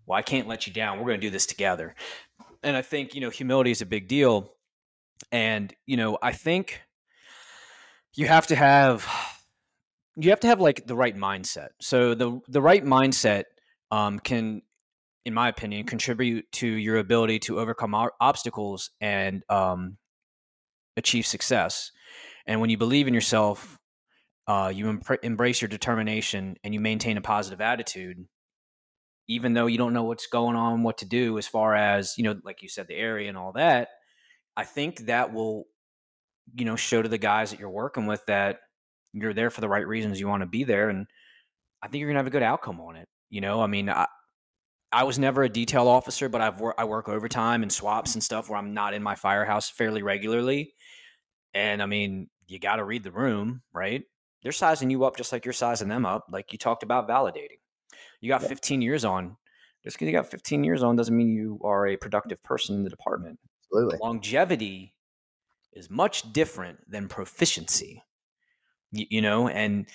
well, 0.07 0.19
I 0.19 0.23
can't 0.23 0.49
let 0.49 0.67
you 0.67 0.73
down. 0.73 0.99
We're 0.99 1.07
going 1.07 1.21
to 1.21 1.27
do 1.27 1.31
this 1.31 1.47
together. 1.47 1.95
And 2.63 2.77
I 2.77 2.83
think, 2.83 3.15
you 3.15 3.21
know, 3.21 3.31
humility 3.31 3.71
is 3.71 3.83
a 3.83 3.87
big 3.87 4.09
deal. 4.09 4.53
And, 5.31 5.73
you 5.87 5.97
know, 5.97 6.19
I 6.23 6.33
think 6.33 6.83
you 8.15 8.27
have 8.27 8.47
to 8.49 8.57
have 8.57 9.07
you 10.17 10.31
have 10.31 10.41
to 10.41 10.47
have 10.47 10.61
like 10.61 10.87
the 10.87 10.97
right 10.97 11.17
mindset. 11.17 11.69
So 11.81 12.15
the 12.15 12.41
the 12.49 12.63
right 12.63 12.85
mindset 12.85 13.45
um, 13.91 14.19
can 14.19 14.63
in 15.25 15.35
my 15.35 15.49
opinion 15.49 15.87
contribute 15.87 16.51
to 16.53 16.67
your 16.67 16.97
ability 16.97 17.39
to 17.39 17.61
overcome 17.61 17.95
obstacles 18.21 18.91
and 19.01 19.45
um, 19.49 19.97
achieve 20.97 21.27
success. 21.27 21.93
And 22.47 22.61
when 22.61 22.71
you 22.71 22.77
believe 22.77 23.07
in 23.07 23.15
yourself, 23.15 23.79
uh, 24.49 24.73
you 24.75 24.89
em- 24.89 25.03
embrace 25.23 25.63
your 25.63 25.69
determination 25.69 26.57
and 26.65 26.75
you 26.75 26.81
maintain 26.81 27.17
a 27.17 27.21
positive 27.21 27.61
attitude, 27.61 28.17
even 29.29 29.55
though 29.55 29.67
you 29.67 29.79
don't 29.79 29.93
know 29.93 30.03
what's 30.03 30.27
going 30.27 30.57
on, 30.57 30.83
what 30.83 30.99
to 30.99 31.07
do 31.07 31.39
as 31.39 31.47
far 31.47 31.77
as, 31.77 32.15
you 32.19 32.25
know, 32.25 32.37
like 32.45 32.61
you 32.63 32.69
said, 32.69 32.89
the 32.89 32.97
area 32.97 33.29
and 33.29 33.39
all 33.39 33.53
that, 33.53 33.89
I 34.57 34.65
think 34.65 35.07
that 35.07 35.33
will, 35.33 35.67
you 36.55 36.65
know, 36.65 36.75
show 36.75 37.01
to 37.01 37.09
the 37.09 37.19
guys 37.19 37.51
that 37.51 37.61
you're 37.61 37.71
working 37.71 38.07
with 38.07 38.27
that 38.27 38.59
you're 39.13 39.35
there 39.35 39.51
for 39.51 39.61
the 39.61 39.69
right 39.69 39.87
reasons 39.87 40.21
you 40.21 40.29
want 40.29 40.43
to 40.43 40.47
be 40.47 40.65
there. 40.65 40.89
And 40.89 41.07
I 41.83 41.89
think 41.89 42.01
you're 42.01 42.09
going 42.09 42.17
to 42.17 42.21
have 42.21 42.27
a 42.27 42.31
good 42.31 42.43
outcome 42.43 42.81
on 42.81 42.97
it. 42.97 43.09
You 43.31 43.41
know, 43.41 43.61
I 43.63 43.67
mean, 43.67 43.89
I, 43.89 44.07
I 44.93 45.05
was 45.05 45.19
never 45.19 45.43
a 45.43 45.49
detail 45.49 45.89
officer, 45.89 46.29
but 46.29 46.41
I've 46.41 46.61
wor- 46.61 46.79
I 46.79 46.85
work 46.85 47.09
overtime 47.09 47.63
and 47.63 47.73
swaps 47.73 48.15
and 48.15 48.23
stuff 48.23 48.49
where 48.49 48.59
I'm 48.59 48.75
not 48.75 48.95
in 48.95 49.03
my 49.03 49.15
firehouse 49.15 49.71
fairly 49.71 50.03
regularly. 50.03 50.75
And 51.55 51.83
I 51.83 51.87
mean, 51.87 52.29
you 52.47 52.59
got 52.59 52.77
to 52.77 52.85
read 52.85 53.03
the 53.03 53.11
room, 53.11 53.63
right? 53.73 54.03
They're 54.43 54.53
sizing 54.53 54.91
you 54.91 55.05
up 55.05 55.17
just 55.17 55.33
like 55.33 55.45
you're 55.45 55.53
sizing 55.53 55.89
them 55.89 56.05
up. 56.05 56.27
Like 56.31 56.53
you 56.53 56.59
talked 56.59 56.83
about 56.83 57.09
validating. 57.09 57.61
You 58.21 58.29
got 58.29 58.43
15 58.43 58.83
years 58.83 59.05
on. 59.05 59.37
Just 59.85 59.97
because 59.97 60.07
you 60.07 60.13
got 60.13 60.31
15 60.31 60.63
years 60.63 60.83
on 60.83 60.95
doesn't 60.95 61.17
mean 61.17 61.33
you 61.33 61.59
are 61.65 61.87
a 61.87 61.97
productive 61.97 62.43
person 62.43 62.77
in 62.77 62.85
the 62.85 62.91
department. 62.91 63.39
Absolutely. 63.67 63.99
Longevity 64.01 64.95
is 65.73 65.91
much 65.91 66.33
different 66.33 66.79
than 66.89 67.09
proficiency. 67.09 68.03
You, 68.93 69.07
you 69.11 69.23
know, 69.23 69.49
and 69.49 69.87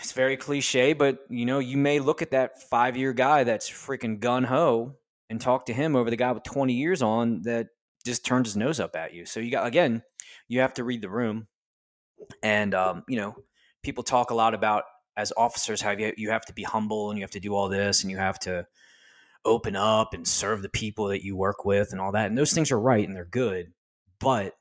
it's 0.00 0.12
very 0.12 0.36
cliche, 0.36 0.92
but 0.92 1.20
you 1.28 1.46
know, 1.46 1.58
you 1.58 1.76
may 1.76 1.98
look 1.98 2.22
at 2.22 2.32
that 2.32 2.62
five 2.62 2.96
year 2.96 3.12
guy 3.12 3.44
that's 3.44 3.70
freaking 3.70 4.20
gun 4.20 4.44
ho 4.44 4.96
and 5.30 5.40
talk 5.40 5.66
to 5.66 5.72
him 5.72 5.96
over 5.96 6.10
the 6.10 6.16
guy 6.16 6.32
with 6.32 6.44
20 6.44 6.72
years 6.72 7.02
on 7.02 7.42
that 7.42 7.68
just 8.04 8.24
turns 8.24 8.48
his 8.48 8.56
nose 8.56 8.78
up 8.78 8.94
at 8.94 9.12
you. 9.14 9.26
So 9.26 9.40
you 9.40 9.50
got 9.50 9.66
again, 9.66 10.02
you 10.48 10.60
have 10.60 10.74
to 10.74 10.84
read 10.84 11.02
the 11.02 11.10
room. 11.10 11.48
And 12.42 12.74
um, 12.74 13.04
you 13.08 13.16
know, 13.16 13.36
people 13.82 14.04
talk 14.04 14.30
a 14.30 14.34
lot 14.34 14.54
about 14.54 14.84
as 15.16 15.32
officers 15.36 15.80
have 15.82 15.98
you 16.00 16.12
you 16.16 16.30
have 16.30 16.44
to 16.46 16.52
be 16.52 16.62
humble 16.62 17.10
and 17.10 17.18
you 17.18 17.22
have 17.24 17.30
to 17.30 17.40
do 17.40 17.54
all 17.54 17.68
this 17.68 18.02
and 18.02 18.10
you 18.10 18.16
have 18.16 18.38
to 18.40 18.66
open 19.44 19.76
up 19.76 20.12
and 20.12 20.26
serve 20.26 20.62
the 20.62 20.68
people 20.68 21.06
that 21.06 21.24
you 21.24 21.36
work 21.36 21.64
with 21.64 21.92
and 21.92 22.00
all 22.00 22.12
that 22.12 22.26
and 22.26 22.36
those 22.36 22.52
things 22.52 22.72
are 22.72 22.80
right 22.80 23.06
and 23.06 23.16
they're 23.16 23.24
good 23.24 23.72
but 24.18 24.54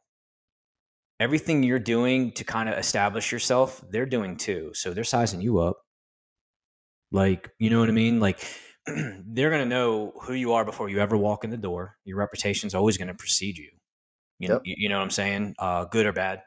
everything 1.19 1.63
you're 1.63 1.79
doing 1.79 2.31
to 2.33 2.43
kind 2.43 2.69
of 2.69 2.77
establish 2.77 3.31
yourself 3.31 3.83
they're 3.89 4.05
doing 4.05 4.37
too. 4.37 4.71
So 4.73 4.93
they're 4.93 5.03
sizing 5.03 5.41
you 5.41 5.59
up. 5.59 5.77
Like 7.11 7.51
you 7.59 7.69
know 7.69 7.79
what 7.79 7.89
i 7.89 7.93
mean? 7.93 8.19
Like 8.19 8.45
they're 8.87 9.49
going 9.49 9.63
to 9.63 9.69
know 9.69 10.13
who 10.23 10.33
you 10.33 10.53
are 10.53 10.65
before 10.65 10.89
you 10.89 10.99
ever 10.99 11.17
walk 11.17 11.43
in 11.43 11.49
the 11.49 11.57
door. 11.57 11.97
Your 12.03 12.17
reputation's 12.17 12.75
always 12.75 12.97
going 12.97 13.07
to 13.07 13.13
precede 13.13 13.57
you. 13.57 13.69
You, 14.39 14.49
yep. 14.49 14.49
know, 14.49 14.61
you, 14.65 14.75
you 14.77 14.89
know 14.89 14.97
what 14.97 15.03
i'm 15.03 15.09
saying? 15.09 15.55
Uh, 15.57 15.85
good 15.85 16.05
or 16.05 16.13
bad. 16.13 16.41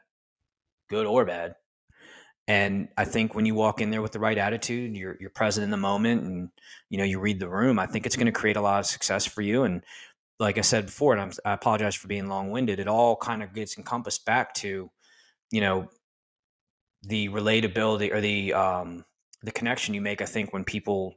Good 0.89 1.05
or 1.05 1.25
bad. 1.25 1.55
And 2.49 2.89
I 2.97 3.05
think 3.05 3.35
when 3.35 3.45
you 3.45 3.53
walk 3.53 3.79
in 3.79 3.91
there 3.91 4.01
with 4.01 4.11
the 4.11 4.19
right 4.19 4.37
attitude, 4.37 4.97
you're 4.97 5.15
you're 5.19 5.29
present 5.29 5.63
in 5.63 5.69
the 5.69 5.77
moment, 5.77 6.23
and 6.23 6.49
you 6.89 6.97
know 6.97 7.03
you 7.03 7.19
read 7.19 7.39
the 7.39 7.47
room. 7.47 7.77
I 7.77 7.85
think 7.85 8.07
it's 8.07 8.15
going 8.15 8.25
to 8.25 8.31
create 8.31 8.57
a 8.57 8.61
lot 8.61 8.79
of 8.79 8.87
success 8.87 9.23
for 9.23 9.43
you. 9.43 9.61
And 9.61 9.83
like 10.39 10.57
I 10.57 10.61
said 10.61 10.85
before, 10.87 11.13
and 11.13 11.21
I'm, 11.21 11.31
i 11.45 11.53
apologize 11.53 11.95
for 11.95 12.07
being 12.07 12.27
long 12.27 12.51
winded. 12.51 12.79
It 12.79 12.87
all 12.87 13.15
kind 13.15 13.43
of 13.43 13.53
gets 13.53 13.77
encompassed 13.77 14.25
back 14.25 14.53
to, 14.55 14.89
you 15.51 15.61
know, 15.61 15.89
the 17.03 17.29
relatability 17.29 18.13
or 18.13 18.21
the 18.21 18.53
um, 18.53 19.05
the 19.43 19.51
connection 19.51 19.93
you 19.93 20.01
make. 20.01 20.21
I 20.21 20.25
think 20.25 20.53
when 20.53 20.63
people 20.63 21.15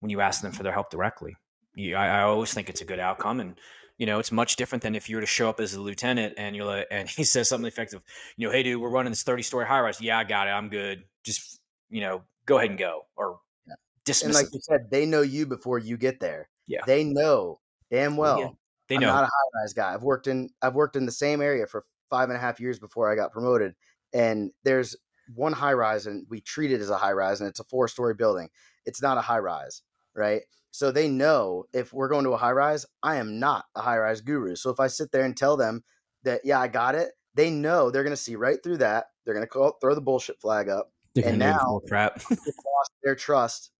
when 0.00 0.10
you 0.10 0.20
ask 0.20 0.42
them 0.42 0.52
for 0.52 0.62
their 0.62 0.72
help 0.72 0.90
directly, 0.90 1.36
you, 1.74 1.96
I, 1.96 2.20
I 2.20 2.22
always 2.22 2.52
think 2.52 2.68
it's 2.68 2.80
a 2.82 2.84
good 2.84 3.00
outcome. 3.00 3.40
And 3.40 3.58
You 3.98 4.06
know, 4.06 4.18
it's 4.18 4.30
much 4.32 4.56
different 4.56 4.82
than 4.82 4.94
if 4.94 5.08
you 5.08 5.16
were 5.16 5.22
to 5.22 5.26
show 5.26 5.48
up 5.48 5.60
as 5.60 5.74
a 5.74 5.80
lieutenant 5.80 6.34
and 6.36 6.54
you're 6.54 6.66
like, 6.66 6.86
and 6.90 7.08
he 7.18 7.24
says 7.24 7.48
something 7.48 7.66
effective, 7.66 8.02
you 8.36 8.46
know, 8.46 8.52
hey 8.52 8.62
dude, 8.62 8.80
we're 8.80 8.90
running 8.90 9.12
this 9.12 9.22
30 9.22 9.42
story 9.42 9.66
high 9.66 9.80
rise. 9.80 10.00
Yeah, 10.00 10.18
I 10.18 10.24
got 10.24 10.48
it. 10.48 10.50
I'm 10.50 10.68
good. 10.68 11.04
Just, 11.24 11.60
you 11.90 12.00
know, 12.02 12.22
go 12.46 12.58
ahead 12.58 12.70
and 12.70 12.78
go. 12.78 13.06
Or 13.16 13.40
Yeah. 13.66 13.74
dismiss 14.04 14.24
And 14.24 14.34
like 14.34 14.46
it. 14.46 14.54
you 14.54 14.60
said, 14.62 14.90
they 14.90 15.06
know 15.06 15.22
you 15.22 15.46
before 15.46 15.78
you 15.78 15.96
get 15.96 16.20
there. 16.20 16.48
Yeah. 16.66 16.80
They 16.86 17.04
know 17.04 17.60
damn 17.90 18.16
well. 18.16 18.40
Yeah. 18.40 18.48
They 18.88 18.98
know. 18.98 19.08
I'm 19.08 19.16
not 19.16 19.24
a 19.24 19.26
high 19.26 19.60
rise 19.62 19.72
guy. 19.72 19.92
I've 19.92 20.02
worked 20.02 20.26
in 20.26 20.50
I've 20.62 20.74
worked 20.74 20.96
in 20.96 21.06
the 21.06 21.12
same 21.12 21.40
area 21.40 21.66
for 21.66 21.84
five 22.08 22.28
and 22.28 22.36
a 22.36 22.40
half 22.40 22.60
years 22.60 22.78
before 22.78 23.10
I 23.10 23.16
got 23.16 23.32
promoted. 23.32 23.74
And 24.12 24.52
there's 24.64 24.96
one 25.34 25.52
high 25.52 25.72
rise 25.72 26.06
and 26.06 26.24
we 26.28 26.40
treat 26.40 26.70
it 26.72 26.80
as 26.80 26.90
a 26.90 26.96
high 26.96 27.12
rise 27.12 27.40
and 27.40 27.48
it's 27.48 27.60
a 27.60 27.64
four 27.64 27.88
story 27.88 28.14
building. 28.14 28.48
It's 28.84 29.02
not 29.02 29.18
a 29.18 29.22
high 29.22 29.40
rise, 29.40 29.82
right? 30.14 30.42
So 30.70 30.92
they 30.92 31.08
know 31.08 31.64
if 31.72 31.92
we're 31.92 32.08
going 32.08 32.24
to 32.24 32.30
a 32.30 32.36
high 32.36 32.52
rise, 32.52 32.86
I 33.02 33.16
am 33.16 33.40
not 33.40 33.64
a 33.74 33.80
high 33.80 33.98
rise 33.98 34.20
guru. 34.20 34.54
So 34.54 34.70
if 34.70 34.78
I 34.78 34.86
sit 34.86 35.10
there 35.10 35.24
and 35.24 35.36
tell 35.36 35.56
them 35.56 35.82
that 36.22 36.42
yeah, 36.44 36.60
I 36.60 36.68
got 36.68 36.94
it, 36.94 37.10
they 37.34 37.50
know 37.50 37.90
they're 37.90 38.04
gonna 38.04 38.16
see 38.16 38.36
right 38.36 38.62
through 38.62 38.78
that. 38.78 39.06
They're 39.24 39.34
gonna 39.34 39.72
throw 39.80 39.94
the 39.94 40.00
bullshit 40.00 40.40
flag 40.40 40.68
up. 40.68 40.92
They're 41.14 41.26
and 41.28 41.38
now- 41.38 41.80
crap. 41.88 42.22
Lost 42.30 42.92
their 43.02 43.14
trust 43.16 43.72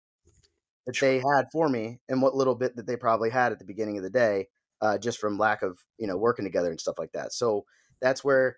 that 0.87 0.97
they 1.01 1.17
had 1.17 1.47
for 1.53 1.69
me 1.69 2.01
and 2.09 2.23
what 2.23 2.35
little 2.35 2.55
bit 2.55 2.77
that 2.77 2.87
they 2.87 2.97
probably 2.97 3.31
had 3.31 3.53
at 3.53 3.59
the 3.59 3.65
beginning 3.65 3.97
of 3.97 4.03
the 4.03 4.11
day, 4.11 4.47
uh, 4.81 4.99
just 4.99 5.19
from 5.19 5.39
lack 5.39 5.63
of 5.63 5.79
you 5.99 6.07
know 6.07 6.17
working 6.17 6.45
together 6.45 6.71
and 6.71 6.81
stuff 6.81 6.99
like 6.99 7.13
that. 7.13 7.33
So 7.33 7.65
that's 8.01 8.25
where 8.25 8.57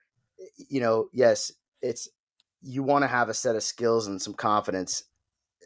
you 0.56 0.80
know, 0.80 1.08
yes, 1.12 1.52
it's 1.82 2.08
you 2.62 2.82
want 2.82 3.02
to 3.02 3.08
have 3.08 3.28
a 3.28 3.34
set 3.34 3.56
of 3.56 3.62
skills 3.62 4.06
and 4.06 4.20
some 4.20 4.34
confidence 4.34 5.04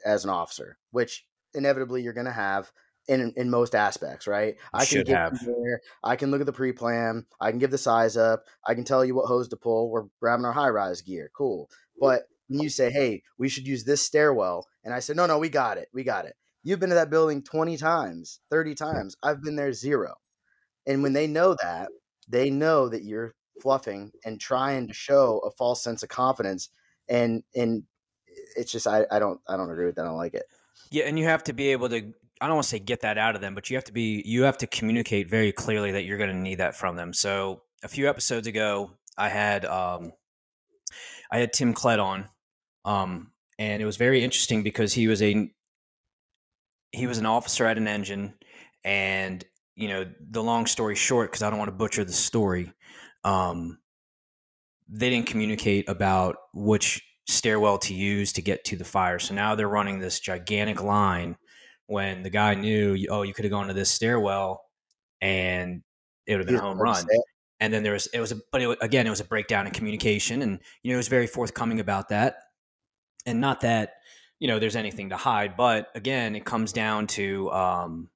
as 0.04 0.24
an 0.24 0.30
officer, 0.30 0.78
which 0.90 1.24
inevitably 1.54 2.02
you're 2.02 2.12
going 2.12 2.26
to 2.26 2.32
have 2.32 2.70
in 3.08 3.32
in 3.36 3.50
most 3.50 3.74
aspects, 3.74 4.26
right? 4.26 4.56
I 4.72 4.78
can 4.78 4.86
should 4.86 5.06
get 5.06 5.16
have. 5.16 5.44
there. 5.44 5.80
I 6.04 6.16
can 6.16 6.30
look 6.30 6.40
at 6.40 6.46
the 6.46 6.52
pre-plan. 6.52 7.26
I 7.40 7.50
can 7.50 7.58
give 7.58 7.70
the 7.70 7.78
size 7.78 8.16
up. 8.16 8.44
I 8.66 8.74
can 8.74 8.84
tell 8.84 9.04
you 9.04 9.14
what 9.14 9.26
hose 9.26 9.48
to 9.48 9.56
pull. 9.56 9.90
We're 9.90 10.04
grabbing 10.20 10.44
our 10.44 10.52
high 10.52 10.70
rise 10.70 11.00
gear. 11.00 11.30
Cool. 11.36 11.68
But 11.98 12.22
when 12.48 12.60
you 12.60 12.68
say, 12.68 12.90
"Hey, 12.90 13.22
we 13.38 13.48
should 13.48 13.66
use 13.66 13.84
this 13.84 14.02
stairwell," 14.02 14.68
and 14.84 14.94
I 14.94 15.00
said, 15.00 15.16
"No, 15.16 15.26
no, 15.26 15.38
we 15.38 15.48
got 15.48 15.78
it. 15.78 15.88
We 15.92 16.04
got 16.04 16.26
it." 16.26 16.36
You've 16.62 16.80
been 16.80 16.90
to 16.90 16.94
that 16.94 17.10
building 17.10 17.42
20 17.42 17.76
times, 17.76 18.40
30 18.50 18.74
times. 18.74 19.16
I've 19.22 19.42
been 19.42 19.56
there 19.56 19.72
zero. 19.72 20.14
And 20.86 21.02
when 21.02 21.12
they 21.12 21.26
know 21.26 21.56
that, 21.62 21.88
they 22.28 22.50
know 22.50 22.88
that 22.88 23.04
you're 23.04 23.34
fluffing 23.60 24.12
and 24.24 24.40
trying 24.40 24.88
to 24.88 24.94
show 24.94 25.38
a 25.40 25.50
false 25.50 25.82
sense 25.82 26.02
of 26.02 26.08
confidence 26.08 26.70
and 27.08 27.42
and 27.54 27.84
it's 28.56 28.72
just 28.72 28.86
I, 28.86 29.04
I 29.10 29.18
don't 29.18 29.40
I 29.48 29.56
don't 29.56 29.70
agree 29.70 29.86
with 29.86 29.96
that. 29.96 30.02
I 30.02 30.08
don't 30.08 30.16
like 30.16 30.34
it. 30.34 30.44
Yeah, 30.90 31.04
and 31.04 31.18
you 31.18 31.24
have 31.26 31.44
to 31.44 31.52
be 31.52 31.68
able 31.68 31.88
to 31.90 32.12
I 32.40 32.46
don't 32.46 32.56
want 32.56 32.64
to 32.64 32.70
say 32.70 32.78
get 32.78 33.02
that 33.02 33.18
out 33.18 33.34
of 33.34 33.40
them, 33.40 33.54
but 33.54 33.70
you 33.70 33.76
have 33.76 33.84
to 33.84 33.92
be 33.92 34.22
you 34.26 34.42
have 34.42 34.58
to 34.58 34.66
communicate 34.66 35.28
very 35.28 35.52
clearly 35.52 35.92
that 35.92 36.04
you're 36.04 36.18
going 36.18 36.30
to 36.30 36.36
need 36.36 36.56
that 36.56 36.74
from 36.74 36.96
them. 36.96 37.12
So, 37.12 37.62
a 37.84 37.88
few 37.88 38.08
episodes 38.08 38.46
ago, 38.46 38.92
I 39.16 39.28
had 39.28 39.64
um 39.64 40.12
I 41.30 41.38
had 41.38 41.52
Tim 41.52 41.74
Klett 41.74 42.02
on 42.02 42.28
um 42.84 43.32
and 43.58 43.82
it 43.82 43.86
was 43.86 43.96
very 43.96 44.24
interesting 44.24 44.62
because 44.62 44.94
he 44.94 45.06
was 45.06 45.22
a 45.22 45.52
he 46.92 47.06
was 47.06 47.18
an 47.18 47.26
officer 47.26 47.66
at 47.66 47.78
an 47.78 47.88
engine 47.88 48.34
and 48.84 49.44
you 49.74 49.88
know, 49.88 50.04
the 50.30 50.42
long 50.42 50.66
story 50.66 50.94
short 50.94 51.32
cuz 51.32 51.42
I 51.42 51.50
don't 51.50 51.58
want 51.58 51.70
to 51.70 51.76
butcher 51.76 52.04
the 52.04 52.12
story. 52.12 52.72
Um 53.24 53.78
they 54.88 55.10
didn't 55.10 55.26
communicate 55.26 55.88
about 55.88 56.36
which 56.52 57.02
stairwell 57.26 57.78
to 57.78 57.94
use 57.94 58.32
to 58.34 58.42
get 58.42 58.64
to 58.64 58.76
the 58.76 58.84
fire. 58.84 59.18
So 59.18 59.34
now 59.34 59.54
they're 59.54 59.68
running 59.68 59.98
this 59.98 60.20
gigantic 60.20 60.82
line 60.82 61.36
when 61.86 62.22
the 62.22 62.30
guy 62.30 62.54
knew, 62.54 63.06
oh, 63.10 63.22
you 63.22 63.32
could 63.32 63.44
have 63.44 63.52
gone 63.52 63.68
to 63.68 63.74
this 63.74 63.90
stairwell 63.90 64.62
and 65.20 65.82
it 66.26 66.32
would 66.32 66.40
have 66.40 66.46
been 66.46 66.56
a 66.56 66.60
home 66.60 66.80
run. 66.80 67.04
And 67.60 67.72
then 67.72 67.82
there 67.84 67.92
was, 67.92 68.06
it 68.08 68.18
was, 68.20 68.32
a, 68.32 68.36
but 68.50 68.60
it, 68.60 68.78
again, 68.80 69.06
it 69.06 69.10
was 69.10 69.20
a 69.20 69.24
breakdown 69.24 69.66
in 69.66 69.72
communication. 69.72 70.42
And, 70.42 70.58
you 70.82 70.90
know, 70.90 70.94
it 70.94 70.98
was 70.98 71.08
very 71.08 71.26
forthcoming 71.28 71.80
about 71.80 72.08
that. 72.08 72.36
And 73.24 73.40
not 73.40 73.60
that, 73.60 73.94
you 74.42 74.48
know, 74.48 74.58
there's 74.58 74.74
anything 74.74 75.10
to 75.10 75.16
hide, 75.16 75.56
but 75.56 75.88
again, 75.94 76.34
it 76.34 76.44
comes 76.44 76.72
down 76.72 77.06
to 77.06 77.48
um, 77.52 78.10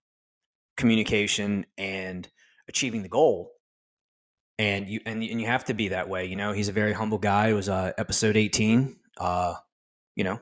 communication 0.77 1.67
and 1.79 2.29
achieving 2.69 3.05
the 3.05 3.09
goal 3.09 3.53
and 4.59 4.89
you 4.89 4.99
and, 5.07 5.23
and 5.23 5.41
you 5.41 5.47
have 5.47 5.67
to 5.67 5.75
be 5.75 5.91
that 5.91 6.09
way. 6.09 6.25
You 6.25 6.35
know, 6.35 6.51
he's 6.51 6.67
a 6.69 6.73
very 6.73 6.93
humble 6.93 7.19
guy. 7.19 7.51
It 7.51 7.53
was 7.53 7.69
uh, 7.69 7.93
episode 7.97 8.37
eighteen. 8.37 8.97
Uh, 9.17 9.55
you 10.17 10.25
know, 10.25 10.41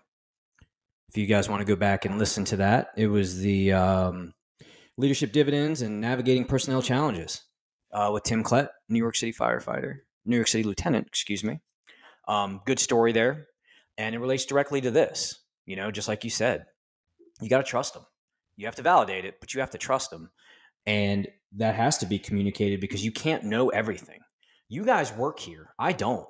if 1.10 1.18
you 1.18 1.26
guys 1.26 1.50
want 1.50 1.60
to 1.60 1.66
go 1.66 1.76
back 1.76 2.06
and 2.06 2.18
listen 2.18 2.46
to 2.46 2.56
that, 2.56 2.88
it 2.96 3.08
was 3.08 3.40
the 3.40 3.74
um, 3.74 4.32
leadership 4.96 5.32
dividends 5.32 5.82
and 5.82 6.00
navigating 6.00 6.46
personnel 6.46 6.80
challenges 6.80 7.44
uh, 7.92 8.08
with 8.10 8.22
Tim 8.22 8.42
Klett, 8.42 8.70
New 8.88 9.00
York 9.00 9.16
City 9.16 9.34
firefighter, 9.34 9.96
New 10.24 10.36
York 10.36 10.48
City 10.48 10.64
lieutenant. 10.64 11.08
Excuse 11.08 11.44
me. 11.44 11.60
Um, 12.26 12.62
good 12.64 12.78
story 12.78 13.12
there, 13.12 13.48
and 13.98 14.14
it 14.14 14.18
relates 14.18 14.46
directly 14.46 14.80
to 14.80 14.90
this. 14.90 15.43
You 15.66 15.76
know, 15.76 15.90
just 15.90 16.08
like 16.08 16.24
you 16.24 16.30
said, 16.30 16.66
you 17.40 17.48
got 17.48 17.58
to 17.58 17.64
trust 17.64 17.94
them. 17.94 18.04
You 18.56 18.66
have 18.66 18.76
to 18.76 18.82
validate 18.82 19.24
it, 19.24 19.36
but 19.40 19.54
you 19.54 19.60
have 19.60 19.70
to 19.70 19.78
trust 19.78 20.10
them 20.10 20.30
and 20.86 21.28
that 21.56 21.74
has 21.74 21.98
to 21.98 22.06
be 22.06 22.18
communicated 22.18 22.80
because 22.80 23.04
you 23.04 23.12
can't 23.12 23.44
know 23.44 23.68
everything. 23.70 24.20
You 24.68 24.84
guys 24.84 25.12
work 25.12 25.38
here. 25.38 25.70
I 25.78 25.92
don't. 25.92 26.26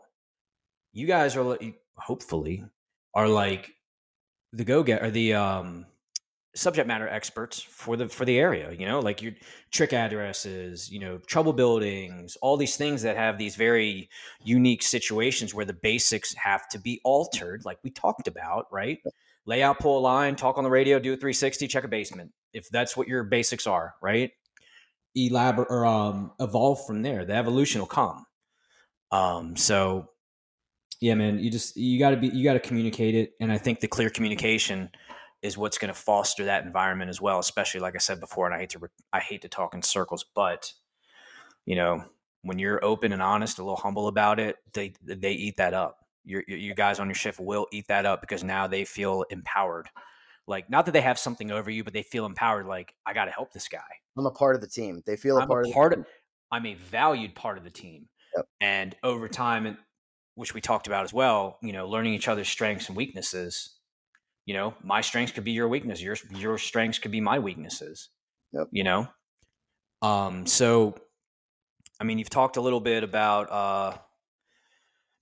You 0.92 1.06
guys 1.06 1.36
are 1.36 1.58
hopefully 1.96 2.64
are 3.14 3.28
like 3.28 3.72
the 4.52 4.64
go 4.64 4.82
get 4.82 5.02
or 5.02 5.10
the 5.10 5.34
um 5.34 5.86
subject 6.54 6.86
matter 6.86 7.08
experts 7.08 7.60
for 7.60 7.96
the 7.96 8.08
for 8.08 8.24
the 8.24 8.38
area, 8.38 8.70
you 8.72 8.86
know, 8.86 9.00
like 9.00 9.22
your 9.22 9.32
trick 9.72 9.92
addresses, 9.92 10.90
you 10.90 11.00
know, 11.00 11.18
trouble 11.18 11.52
buildings, 11.52 12.36
all 12.42 12.56
these 12.56 12.76
things 12.76 13.02
that 13.02 13.16
have 13.16 13.38
these 13.38 13.56
very 13.56 14.08
unique 14.44 14.82
situations 14.82 15.52
where 15.52 15.64
the 15.64 15.72
basics 15.72 16.32
have 16.34 16.68
to 16.68 16.78
be 16.78 17.00
altered 17.02 17.64
like 17.64 17.78
we 17.82 17.90
talked 17.90 18.28
about, 18.28 18.66
right? 18.70 18.98
Lay 19.46 19.62
out, 19.62 19.78
pull 19.78 19.98
a 19.98 20.00
line, 20.00 20.36
talk 20.36 20.56
on 20.56 20.64
the 20.64 20.70
radio, 20.70 20.98
do 20.98 21.12
a 21.12 21.16
360, 21.16 21.68
check 21.68 21.84
a 21.84 21.88
basement. 21.88 22.32
If 22.52 22.68
that's 22.70 22.96
what 22.96 23.08
your 23.08 23.24
basics 23.24 23.66
are, 23.66 23.94
right? 24.00 24.30
elaborate 25.14 25.68
or 25.70 25.86
um, 25.86 26.32
evolve 26.40 26.84
from 26.86 27.02
there. 27.02 27.24
The 27.24 27.34
evolution 27.34 27.80
will 27.80 27.86
come. 27.86 28.26
Um, 29.10 29.56
so 29.56 30.10
yeah, 31.00 31.14
man, 31.14 31.38
you 31.38 31.50
just 31.50 31.76
you 31.76 31.98
got 31.98 32.10
to 32.10 32.16
be 32.16 32.28
you 32.28 32.44
got 32.44 32.54
to 32.54 32.60
communicate 32.60 33.14
it, 33.14 33.32
and 33.40 33.52
I 33.52 33.58
think 33.58 33.80
the 33.80 33.88
clear 33.88 34.10
communication 34.10 34.90
is 35.42 35.58
what's 35.58 35.76
going 35.78 35.92
to 35.92 35.98
foster 35.98 36.46
that 36.46 36.64
environment 36.64 37.10
as 37.10 37.20
well. 37.20 37.38
Especially 37.38 37.80
like 37.80 37.94
I 37.94 37.98
said 37.98 38.20
before, 38.20 38.46
and 38.46 38.54
I 38.54 38.58
hate 38.58 38.70
to 38.70 38.80
I 39.12 39.20
hate 39.20 39.42
to 39.42 39.48
talk 39.48 39.74
in 39.74 39.82
circles, 39.82 40.24
but 40.34 40.72
you 41.66 41.76
know 41.76 42.04
when 42.42 42.58
you're 42.58 42.84
open 42.84 43.12
and 43.12 43.22
honest, 43.22 43.58
a 43.58 43.62
little 43.62 43.76
humble 43.76 44.08
about 44.08 44.40
it, 44.40 44.56
they 44.72 44.94
they 45.02 45.32
eat 45.32 45.56
that 45.58 45.74
up. 45.74 45.98
Your 46.24 46.42
you 46.46 46.74
guys 46.74 46.98
on 47.00 47.06
your 47.06 47.14
shift 47.14 47.38
will 47.38 47.66
eat 47.72 47.88
that 47.88 48.06
up 48.06 48.20
because 48.20 48.42
now 48.42 48.66
they 48.66 48.84
feel 48.84 49.24
empowered. 49.30 49.88
Like 50.46 50.70
not 50.70 50.86
that 50.86 50.92
they 50.92 51.00
have 51.00 51.18
something 51.18 51.50
over 51.50 51.70
you, 51.70 51.84
but 51.84 51.92
they 51.92 52.02
feel 52.02 52.26
empowered. 52.26 52.66
Like 52.66 52.94
I 53.06 53.12
got 53.12 53.26
to 53.26 53.30
help 53.30 53.52
this 53.52 53.68
guy. 53.68 53.80
I'm 54.16 54.26
a 54.26 54.30
part 54.30 54.54
of 54.54 54.60
the 54.60 54.68
team. 54.68 55.02
They 55.06 55.16
feel 55.16 55.36
a 55.38 55.42
I'm 55.42 55.48
part, 55.48 55.66
a 55.66 55.68
of 55.68 55.74
part 55.74 55.92
the 55.92 56.00
of, 56.00 56.06
I'm 56.50 56.66
a 56.66 56.74
valued 56.74 57.34
part 57.34 57.58
of 57.58 57.64
the 57.64 57.70
team. 57.70 58.08
Yep. 58.36 58.46
And 58.60 58.96
over 59.02 59.28
time, 59.28 59.78
which 60.34 60.54
we 60.54 60.60
talked 60.60 60.86
about 60.86 61.04
as 61.04 61.12
well, 61.12 61.58
you 61.62 61.72
know, 61.72 61.88
learning 61.88 62.14
each 62.14 62.28
other's 62.28 62.48
strengths 62.48 62.88
and 62.88 62.96
weaknesses. 62.96 63.76
You 64.46 64.54
know, 64.54 64.74
my 64.82 65.00
strengths 65.00 65.32
could 65.32 65.44
be 65.44 65.52
your 65.52 65.68
weakness. 65.68 66.02
Your 66.02 66.16
your 66.36 66.58
strengths 66.58 66.98
could 66.98 67.10
be 67.10 67.20
my 67.20 67.38
weaknesses. 67.38 68.10
Yep. 68.52 68.68
You 68.72 68.84
know, 68.84 69.08
um. 70.02 70.46
So, 70.46 70.96
I 72.00 72.04
mean, 72.04 72.18
you've 72.18 72.30
talked 72.30 72.56
a 72.56 72.60
little 72.60 72.80
bit 72.80 73.04
about 73.04 73.50
uh, 73.50 73.96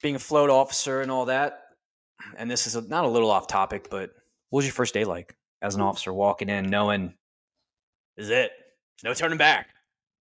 being 0.03 0.17
a 0.17 0.21
float 0.21 0.51
officer 0.51 1.01
and 1.01 1.11
all 1.11 1.27
that, 1.27 1.61
and 2.37 2.51
this 2.51 2.67
is 2.67 2.77
a, 2.77 2.83
not 2.83 3.05
a 3.05 3.09
little 3.09 3.31
off 3.31 3.47
topic, 3.47 3.89
but 3.91 4.11
what 4.51 4.59
was 4.59 4.67
your 4.67 4.75
first 4.75 4.95
day 4.95 5.05
like 5.05 5.35
as 5.63 5.75
an 5.75 5.81
officer 5.81 6.13
walking 6.13 6.49
in, 6.49 6.69
knowing 6.69 7.15
this 8.17 8.27
is 8.27 8.31
it? 8.31 8.53
There's 9.03 9.19
no 9.19 9.25
turning 9.25 9.39
back. 9.39 9.69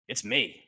It's 0.08 0.24
me. 0.24 0.64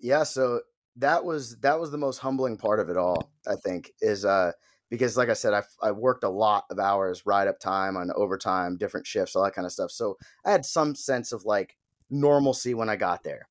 Yeah, 0.00 0.24
so 0.24 0.62
that 0.96 1.24
was 1.24 1.58
that 1.60 1.78
was 1.78 1.90
the 1.90 1.98
most 1.98 2.18
humbling 2.18 2.56
part 2.56 2.80
of 2.80 2.88
it 2.88 2.96
all. 2.96 3.32
I 3.46 3.54
think 3.56 3.92
is 4.00 4.24
uh 4.24 4.52
because 4.90 5.16
like 5.16 5.28
I 5.28 5.34
said, 5.34 5.54
I 5.54 5.62
I 5.82 5.92
worked 5.92 6.24
a 6.24 6.28
lot 6.28 6.64
of 6.70 6.78
hours, 6.78 7.26
ride 7.26 7.48
up 7.48 7.60
time 7.60 7.96
on 7.96 8.10
overtime, 8.16 8.76
different 8.76 9.06
shifts, 9.06 9.36
all 9.36 9.44
that 9.44 9.54
kind 9.54 9.66
of 9.66 9.72
stuff. 9.72 9.90
So 9.90 10.16
I 10.44 10.50
had 10.50 10.64
some 10.64 10.94
sense 10.94 11.32
of 11.32 11.44
like 11.44 11.76
normalcy 12.10 12.74
when 12.74 12.88
I 12.88 12.96
got 12.96 13.22
there. 13.22 13.48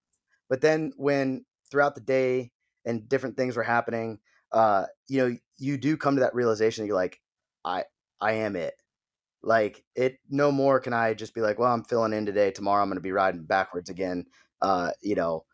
But 0.49 0.61
then 0.61 0.91
when 0.97 1.45
throughout 1.71 1.95
the 1.95 2.01
day 2.01 2.51
and 2.85 3.07
different 3.07 3.37
things 3.37 3.55
were 3.55 3.63
happening, 3.63 4.19
uh, 4.51 4.85
you 5.07 5.17
know, 5.19 5.37
you 5.57 5.77
do 5.77 5.97
come 5.97 6.15
to 6.15 6.21
that 6.21 6.35
realization. 6.35 6.85
You're 6.85 6.95
like, 6.95 7.19
I 7.63 7.85
I 8.21 8.33
am 8.33 8.55
it. 8.55 8.75
Like 9.41 9.83
it. 9.95 10.19
No 10.29 10.51
more 10.51 10.79
can 10.79 10.93
I 10.93 11.13
just 11.13 11.33
be 11.33 11.41
like, 11.41 11.59
well, 11.59 11.73
I'm 11.73 11.83
filling 11.83 12.13
in 12.13 12.25
today. 12.25 12.51
Tomorrow 12.51 12.81
I'm 12.81 12.89
going 12.89 12.97
to 12.97 13.01
be 13.01 13.11
riding 13.11 13.43
backwards 13.43 13.89
again. 13.89 14.25
Uh, 14.61 14.91
you 15.01 15.15
know, 15.15 15.45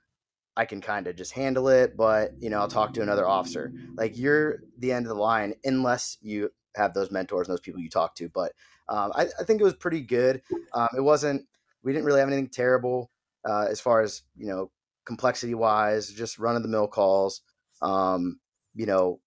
I 0.58 0.66
can 0.66 0.82
kind 0.82 1.08
of 1.08 1.16
just 1.16 1.34
handle 1.34 1.68
it, 1.68 1.98
but 1.98 2.32
you 2.40 2.50
know, 2.50 2.60
I'll 2.60 2.68
talk 2.68 2.94
to 2.94 3.02
another 3.02 3.28
officer. 3.28 3.74
Like 3.96 4.18
you're 4.18 4.60
the 4.80 4.92
end 4.92 5.06
of 5.06 5.10
the 5.10 5.22
line 5.22 5.54
unless 5.64 6.18
you 6.22 6.50
have 6.76 6.94
those 6.94 7.12
mentors 7.12 7.48
and 7.48 7.54
those 7.54 7.62
people 7.62 7.82
you 7.82 7.90
talk 7.90 8.16
to. 8.16 8.30
But 8.30 8.54
um, 8.88 9.12
I, 9.16 9.28
I, 9.40 9.44
think 9.44 9.60
it 9.60 9.64
was 9.64 9.74
pretty 9.74 10.02
good. 10.02 10.42
Um, 10.74 10.90
it 10.96 11.02
wasn't. 11.02 11.46
We 11.84 11.92
didn't 11.92 12.06
really 12.06 12.20
have 12.20 12.30
anything 12.30 12.50
terrible 12.50 13.12
uh, 13.48 13.68
as 13.70 13.80
far 13.82 14.02
as 14.02 14.24
you 14.38 14.48
know 14.48 14.72
complexity 15.06 15.54
wise, 15.54 16.10
just 16.10 16.40
run 16.40 16.56
of 16.56 16.64
the 16.64 16.70
mill 16.70 16.88
calls. 16.88 17.42
Um, 17.82 18.40
you 18.76 18.86
know, 18.86 19.20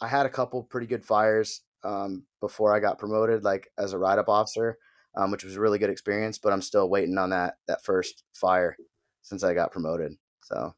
I 0.00 0.08
had 0.08 0.26
a 0.26 0.30
couple 0.30 0.62
pretty 0.62 0.86
good 0.86 1.04
fires 1.04 1.62
um, 1.84 2.24
before 2.40 2.74
I 2.74 2.80
got 2.80 2.98
promoted, 2.98 3.44
like 3.44 3.68
as 3.78 3.92
a 3.92 3.98
ride 3.98 4.18
up 4.18 4.28
officer, 4.28 4.78
um, 5.16 5.30
which 5.30 5.44
was 5.44 5.56
a 5.56 5.60
really 5.60 5.78
good 5.78 5.90
experience. 5.90 6.38
But 6.38 6.52
I'm 6.52 6.62
still 6.62 6.88
waiting 6.88 7.16
on 7.18 7.30
that 7.30 7.54
that 7.68 7.84
first 7.84 8.24
fire 8.34 8.76
since 9.22 9.44
I 9.44 9.54
got 9.54 9.72
promoted. 9.72 10.12
So, 10.42 10.74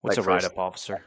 what's 0.00 0.16
like 0.16 0.26
a 0.26 0.28
ride 0.28 0.44
up 0.44 0.58
officer? 0.58 1.04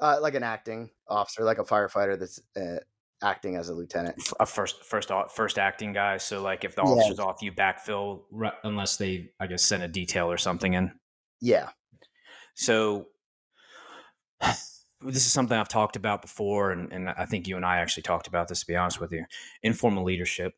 Uh, 0.00 0.18
like 0.20 0.34
an 0.34 0.42
acting 0.42 0.90
officer, 1.08 1.44
like 1.44 1.58
a 1.58 1.64
firefighter 1.64 2.18
that's 2.18 2.40
uh, 2.56 2.80
acting 3.22 3.56
as 3.56 3.68
a 3.68 3.74
lieutenant. 3.74 4.16
A 4.40 4.46
first, 4.46 4.84
first, 4.84 5.10
first 5.34 5.58
acting 5.58 5.92
guy. 5.92 6.16
So, 6.16 6.42
like, 6.42 6.64
if 6.64 6.74
the 6.74 6.82
officer's 6.82 7.18
yeah. 7.18 7.24
off, 7.24 7.40
you 7.40 7.52
backfill 7.52 8.22
unless 8.64 8.96
they, 8.96 9.30
I 9.38 9.46
guess, 9.46 9.62
send 9.62 9.84
a 9.84 9.88
detail 9.88 10.30
or 10.30 10.38
something 10.38 10.74
in. 10.74 10.92
Yeah. 11.40 11.68
So, 12.54 13.06
this 15.04 15.26
is 15.26 15.32
something 15.32 15.56
I've 15.56 15.68
talked 15.68 15.96
about 15.96 16.22
before, 16.22 16.72
and, 16.72 16.92
and 16.92 17.08
I 17.10 17.26
think 17.26 17.46
you 17.46 17.56
and 17.56 17.64
I 17.64 17.78
actually 17.78 18.04
talked 18.04 18.26
about 18.26 18.48
this. 18.48 18.60
To 18.60 18.66
be 18.66 18.76
honest 18.76 19.00
with 19.00 19.12
you, 19.12 19.24
informal 19.62 20.04
leadership. 20.04 20.54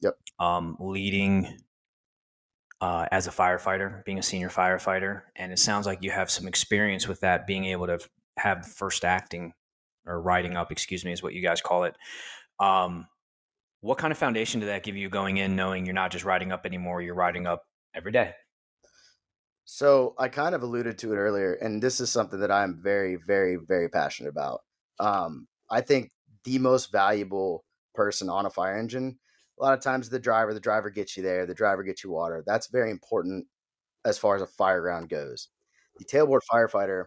Yep. 0.00 0.16
Um, 0.38 0.76
leading 0.78 1.58
uh, 2.80 3.06
as 3.10 3.26
a 3.26 3.30
firefighter, 3.30 4.04
being 4.04 4.18
a 4.18 4.22
senior 4.22 4.48
firefighter, 4.48 5.22
and 5.34 5.52
it 5.52 5.58
sounds 5.58 5.86
like 5.86 6.02
you 6.02 6.10
have 6.10 6.30
some 6.30 6.46
experience 6.46 7.08
with 7.08 7.20
that. 7.20 7.46
Being 7.46 7.64
able 7.66 7.86
to 7.86 7.98
have 8.38 8.66
first 8.66 9.04
acting 9.04 9.54
or 10.06 10.20
writing 10.20 10.56
up, 10.56 10.70
excuse 10.70 11.04
me, 11.04 11.12
is 11.12 11.22
what 11.22 11.34
you 11.34 11.42
guys 11.42 11.60
call 11.60 11.84
it. 11.84 11.96
Um, 12.60 13.06
what 13.80 13.98
kind 13.98 14.10
of 14.10 14.18
foundation 14.18 14.60
did 14.60 14.68
that 14.68 14.82
give 14.82 14.96
you 14.96 15.08
going 15.08 15.36
in, 15.36 15.54
knowing 15.56 15.84
you're 15.84 15.94
not 15.94 16.10
just 16.10 16.24
writing 16.24 16.52
up 16.52 16.66
anymore, 16.66 17.02
you're 17.02 17.14
writing 17.14 17.46
up 17.46 17.64
every 17.94 18.12
day? 18.12 18.32
So 19.70 20.14
I 20.16 20.28
kind 20.28 20.54
of 20.54 20.62
alluded 20.62 20.96
to 20.96 21.12
it 21.12 21.18
earlier, 21.18 21.52
and 21.52 21.82
this 21.82 22.00
is 22.00 22.08
something 22.08 22.40
that 22.40 22.50
I'm 22.50 22.80
very, 22.82 23.16
very, 23.16 23.56
very 23.56 23.90
passionate 23.90 24.30
about. 24.30 24.62
Um, 24.98 25.46
I 25.70 25.82
think 25.82 26.10
the 26.44 26.58
most 26.58 26.90
valuable 26.90 27.66
person 27.94 28.30
on 28.30 28.46
a 28.46 28.50
fire 28.50 28.78
engine, 28.78 29.18
a 29.60 29.62
lot 29.62 29.74
of 29.74 29.82
times 29.82 30.08
the 30.08 30.18
driver, 30.18 30.54
the 30.54 30.58
driver 30.58 30.88
gets 30.88 31.18
you 31.18 31.22
there, 31.22 31.44
the 31.44 31.52
driver 31.52 31.82
gets 31.82 32.02
you 32.02 32.10
water. 32.10 32.42
That's 32.46 32.68
very 32.68 32.90
important 32.90 33.46
as 34.06 34.16
far 34.16 34.36
as 34.36 34.40
a 34.40 34.46
fire 34.46 34.80
ground 34.80 35.10
goes. 35.10 35.48
The 35.98 36.06
tailboard 36.06 36.40
firefighter 36.50 37.04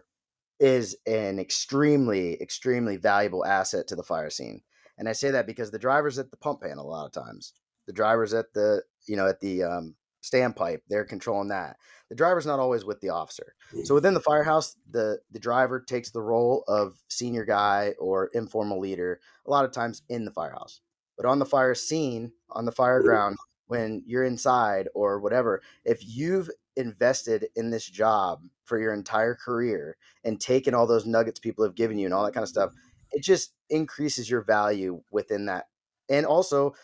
is 0.60 0.96
an 1.04 1.40
extremely, 1.40 2.40
extremely 2.40 2.96
valuable 2.96 3.44
asset 3.44 3.88
to 3.88 3.96
the 3.96 4.04
fire 4.04 4.30
scene. 4.30 4.62
And 4.98 5.08
I 5.08 5.14
say 5.14 5.32
that 5.32 5.48
because 5.48 5.72
the 5.72 5.80
driver's 5.80 6.16
at 6.16 6.30
the 6.30 6.36
pump 6.36 6.60
panel 6.62 6.86
a 6.86 6.92
lot 6.92 7.06
of 7.06 7.12
times. 7.12 7.54
The 7.88 7.92
driver's 7.92 8.32
at 8.34 8.52
the, 8.54 8.84
you 9.08 9.16
know, 9.16 9.26
at 9.26 9.40
the 9.40 9.64
um, 9.64 9.96
standpipe, 10.22 10.82
they're 10.88 11.04
controlling 11.04 11.48
that 11.48 11.76
the 12.12 12.16
driver's 12.16 12.44
not 12.44 12.60
always 12.60 12.84
with 12.84 13.00
the 13.00 13.08
officer. 13.08 13.54
So 13.84 13.94
within 13.94 14.12
the 14.12 14.20
firehouse, 14.20 14.76
the 14.90 15.20
the 15.30 15.38
driver 15.38 15.80
takes 15.80 16.10
the 16.10 16.20
role 16.20 16.62
of 16.68 17.02
senior 17.08 17.46
guy 17.46 17.94
or 17.98 18.28
informal 18.34 18.78
leader 18.78 19.18
a 19.46 19.50
lot 19.50 19.64
of 19.64 19.72
times 19.72 20.02
in 20.10 20.26
the 20.26 20.30
firehouse. 20.30 20.82
But 21.16 21.24
on 21.24 21.38
the 21.38 21.46
fire 21.46 21.74
scene, 21.74 22.32
on 22.50 22.66
the 22.66 22.70
fire 22.70 22.98
mm-hmm. 22.98 23.08
ground, 23.08 23.36
when 23.68 24.02
you're 24.04 24.24
inside 24.24 24.88
or 24.94 25.20
whatever, 25.20 25.62
if 25.86 26.06
you've 26.06 26.50
invested 26.76 27.46
in 27.56 27.70
this 27.70 27.86
job 27.86 28.42
for 28.64 28.78
your 28.78 28.92
entire 28.92 29.34
career 29.34 29.96
and 30.22 30.38
taken 30.38 30.74
all 30.74 30.86
those 30.86 31.06
nuggets 31.06 31.40
people 31.40 31.64
have 31.64 31.74
given 31.74 31.98
you 31.98 32.04
and 32.04 32.12
all 32.12 32.26
that 32.26 32.34
kind 32.34 32.44
of 32.44 32.50
stuff, 32.50 32.74
it 33.12 33.22
just 33.22 33.54
increases 33.70 34.28
your 34.28 34.42
value 34.42 35.00
within 35.10 35.46
that. 35.46 35.68
And 36.10 36.26
also 36.26 36.74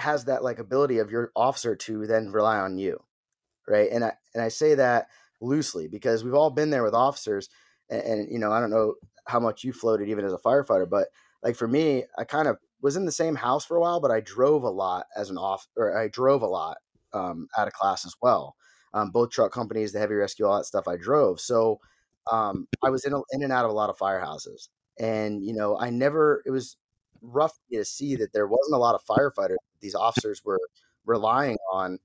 has 0.00 0.24
that 0.24 0.42
like 0.42 0.58
ability 0.58 0.98
of 0.98 1.12
your 1.12 1.30
officer 1.36 1.76
to 1.76 2.08
then 2.08 2.32
rely 2.32 2.58
on 2.58 2.76
you 2.76 3.00
right? 3.68 3.90
And 3.90 4.04
I 4.04 4.12
and 4.34 4.42
I 4.42 4.48
say 4.48 4.74
that 4.74 5.08
loosely 5.40 5.88
because 5.88 6.24
we've 6.24 6.34
all 6.34 6.50
been 6.50 6.70
there 6.70 6.82
with 6.82 6.94
officers, 6.94 7.48
and, 7.90 8.02
and 8.02 8.32
you 8.32 8.38
know 8.38 8.52
I 8.52 8.60
don't 8.60 8.70
know 8.70 8.94
how 9.26 9.40
much 9.40 9.64
you 9.64 9.72
floated 9.72 10.08
even 10.08 10.24
as 10.24 10.32
a 10.32 10.38
firefighter, 10.38 10.88
but 10.88 11.08
like 11.42 11.56
for 11.56 11.68
me, 11.68 12.04
I 12.16 12.24
kind 12.24 12.48
of 12.48 12.56
was 12.80 12.96
in 12.96 13.04
the 13.04 13.12
same 13.12 13.34
house 13.34 13.64
for 13.64 13.76
a 13.76 13.80
while, 13.80 14.00
but 14.00 14.10
I 14.10 14.20
drove 14.20 14.62
a 14.62 14.70
lot 14.70 15.06
as 15.16 15.30
an 15.30 15.38
off, 15.38 15.66
or 15.76 15.96
I 15.96 16.08
drove 16.08 16.42
a 16.42 16.46
lot 16.46 16.78
um, 17.12 17.48
out 17.56 17.66
of 17.66 17.72
class 17.74 18.06
as 18.06 18.14
well. 18.22 18.56
Um, 18.94 19.10
both 19.10 19.30
truck 19.30 19.52
companies, 19.52 19.92
the 19.92 19.98
heavy 19.98 20.14
rescue, 20.14 20.46
all 20.46 20.56
that 20.56 20.64
stuff 20.64 20.88
I 20.88 20.96
drove. 20.96 21.40
So 21.40 21.80
um, 22.30 22.66
I 22.82 22.90
was 22.90 23.04
in, 23.04 23.12
a, 23.12 23.20
in 23.32 23.42
and 23.42 23.52
out 23.52 23.64
of 23.64 23.70
a 23.70 23.74
lot 23.74 23.90
of 23.90 23.98
firehouses. 23.98 24.68
And, 24.98 25.44
you 25.44 25.52
know, 25.52 25.78
I 25.78 25.90
never, 25.90 26.42
it 26.46 26.50
was 26.50 26.76
rough 27.20 27.52
to 27.72 27.84
see 27.84 28.16
that 28.16 28.32
there 28.32 28.46
wasn't 28.46 28.74
a 28.74 28.78
lot 28.78 28.94
of 28.94 29.04
firefighters 29.04 29.56
these 29.80 29.94
officers 29.94 30.42
were 30.44 30.60
relying 31.04 31.56
on 31.72 31.98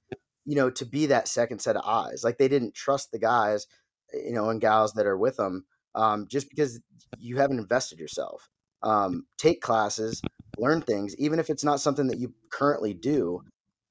you 0.45 0.55
know, 0.55 0.69
to 0.69 0.85
be 0.85 1.07
that 1.07 1.27
second 1.27 1.59
set 1.59 1.75
of 1.75 1.85
eyes. 1.85 2.23
Like 2.23 2.37
they 2.37 2.47
didn't 2.47 2.73
trust 2.73 3.11
the 3.11 3.19
guys, 3.19 3.67
you 4.13 4.33
know, 4.33 4.49
and 4.49 4.61
gals 4.61 4.93
that 4.93 5.05
are 5.05 5.17
with 5.17 5.37
them 5.37 5.65
um, 5.95 6.27
just 6.27 6.49
because 6.49 6.79
you 7.17 7.37
haven't 7.37 7.59
invested 7.59 7.99
yourself. 7.99 8.49
Um, 8.81 9.25
take 9.37 9.61
classes, 9.61 10.21
learn 10.57 10.81
things, 10.81 11.15
even 11.17 11.39
if 11.39 11.49
it's 11.49 11.63
not 11.63 11.79
something 11.79 12.07
that 12.07 12.19
you 12.19 12.33
currently 12.51 12.93
do, 12.93 13.41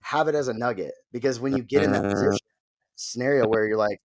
have 0.03 0.29
it 0.29 0.35
as 0.35 0.49
a 0.49 0.53
nugget 0.53 0.93
because 1.13 1.41
when 1.41 1.57
you 1.57 1.63
get 1.63 1.83
in 1.83 1.93
that 1.93 2.03
position 2.03 2.39
scenario 2.97 3.47
where 3.47 3.65
you're 3.67 3.79
like, 3.79 4.01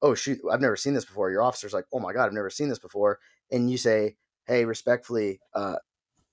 oh 0.00 0.14
shoot, 0.14 0.38
I've 0.50 0.60
never 0.60 0.76
seen 0.76 0.94
this 0.94 1.04
before. 1.04 1.30
Your 1.30 1.42
officer's 1.42 1.72
like, 1.72 1.84
oh 1.92 2.00
my 2.00 2.12
god, 2.12 2.26
I've 2.26 2.32
never 2.32 2.50
seen 2.50 2.68
this 2.68 2.78
before, 2.78 3.20
and 3.50 3.70
you 3.70 3.76
say, 3.76 4.16
hey, 4.46 4.64
respectfully, 4.64 5.40
uh, 5.54 5.76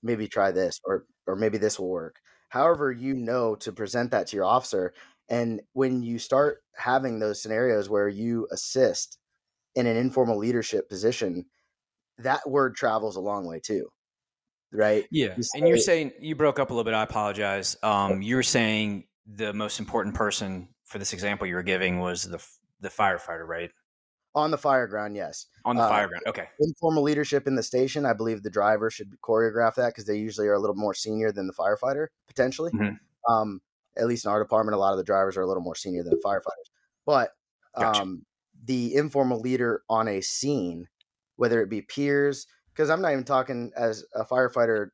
maybe 0.02 0.26
try 0.26 0.50
this 0.50 0.80
or 0.84 1.06
or 1.26 1.36
maybe 1.36 1.58
this 1.58 1.78
will 1.78 1.90
work. 1.90 2.20
However, 2.48 2.90
you 2.90 3.14
know 3.14 3.54
to 3.56 3.72
present 3.72 4.10
that 4.10 4.26
to 4.28 4.36
your 4.36 4.44
officer, 4.44 4.92
and 5.30 5.62
when 5.72 6.02
you 6.02 6.18
start 6.18 6.62
having 6.74 7.20
those 7.20 7.40
scenarios 7.40 7.88
where 7.88 8.08
you 8.08 8.48
assist 8.50 9.18
in 9.76 9.86
an 9.86 9.96
informal 9.96 10.36
leadership 10.36 10.88
position, 10.88 11.46
that 12.18 12.48
word 12.48 12.74
travels 12.74 13.16
a 13.16 13.20
long 13.20 13.46
way 13.46 13.60
too. 13.60 13.88
Right? 14.72 15.06
Yeah. 15.10 15.34
You 15.36 15.44
and 15.54 15.68
you're 15.68 15.78
saying 15.78 16.12
you 16.20 16.34
broke 16.34 16.58
up 16.58 16.70
a 16.70 16.72
little 16.72 16.84
bit. 16.84 16.94
I 16.94 17.02
apologize. 17.02 17.76
Um, 17.82 18.22
you're 18.22 18.42
saying 18.42 19.04
the 19.26 19.52
most 19.52 19.78
important 19.78 20.14
person 20.14 20.68
for 20.84 20.98
this 20.98 21.12
example 21.12 21.46
you 21.46 21.54
were 21.54 21.62
giving 21.62 22.00
was 22.00 22.24
the 22.24 22.44
the 22.80 22.88
firefighter, 22.88 23.46
right? 23.46 23.70
On 24.34 24.50
the 24.52 24.58
fire 24.58 24.86
ground, 24.86 25.16
yes. 25.16 25.46
On 25.64 25.74
the 25.74 25.82
uh, 25.82 25.88
fire 25.88 26.08
ground, 26.08 26.22
okay. 26.28 26.46
Informal 26.60 27.02
leadership 27.02 27.48
in 27.48 27.56
the 27.56 27.62
station, 27.64 28.06
I 28.06 28.12
believe 28.12 28.42
the 28.42 28.50
driver 28.50 28.88
should 28.88 29.12
choreograph 29.22 29.74
that 29.74 29.88
because 29.88 30.06
they 30.06 30.18
usually 30.18 30.46
are 30.46 30.54
a 30.54 30.58
little 30.58 30.76
more 30.76 30.94
senior 30.94 31.32
than 31.32 31.48
the 31.48 31.52
firefighter, 31.52 32.06
potentially. 32.28 32.70
Mm-hmm. 32.70 33.32
Um, 33.32 33.60
at 33.96 34.06
least 34.06 34.24
in 34.24 34.30
our 34.30 34.42
department, 34.42 34.74
a 34.74 34.78
lot 34.78 34.92
of 34.92 34.98
the 34.98 35.04
drivers 35.04 35.36
are 35.36 35.42
a 35.42 35.46
little 35.46 35.62
more 35.62 35.74
senior 35.74 36.02
than 36.02 36.18
firefighters. 36.24 36.70
But 37.06 37.30
gotcha. 37.76 38.02
um, 38.02 38.26
the 38.64 38.94
informal 38.94 39.40
leader 39.40 39.82
on 39.88 40.08
a 40.08 40.20
scene, 40.20 40.86
whether 41.36 41.62
it 41.62 41.70
be 41.70 41.82
peers, 41.82 42.46
because 42.72 42.90
I'm 42.90 43.02
not 43.02 43.12
even 43.12 43.24
talking 43.24 43.72
as 43.76 44.04
a 44.14 44.24
firefighter 44.24 44.88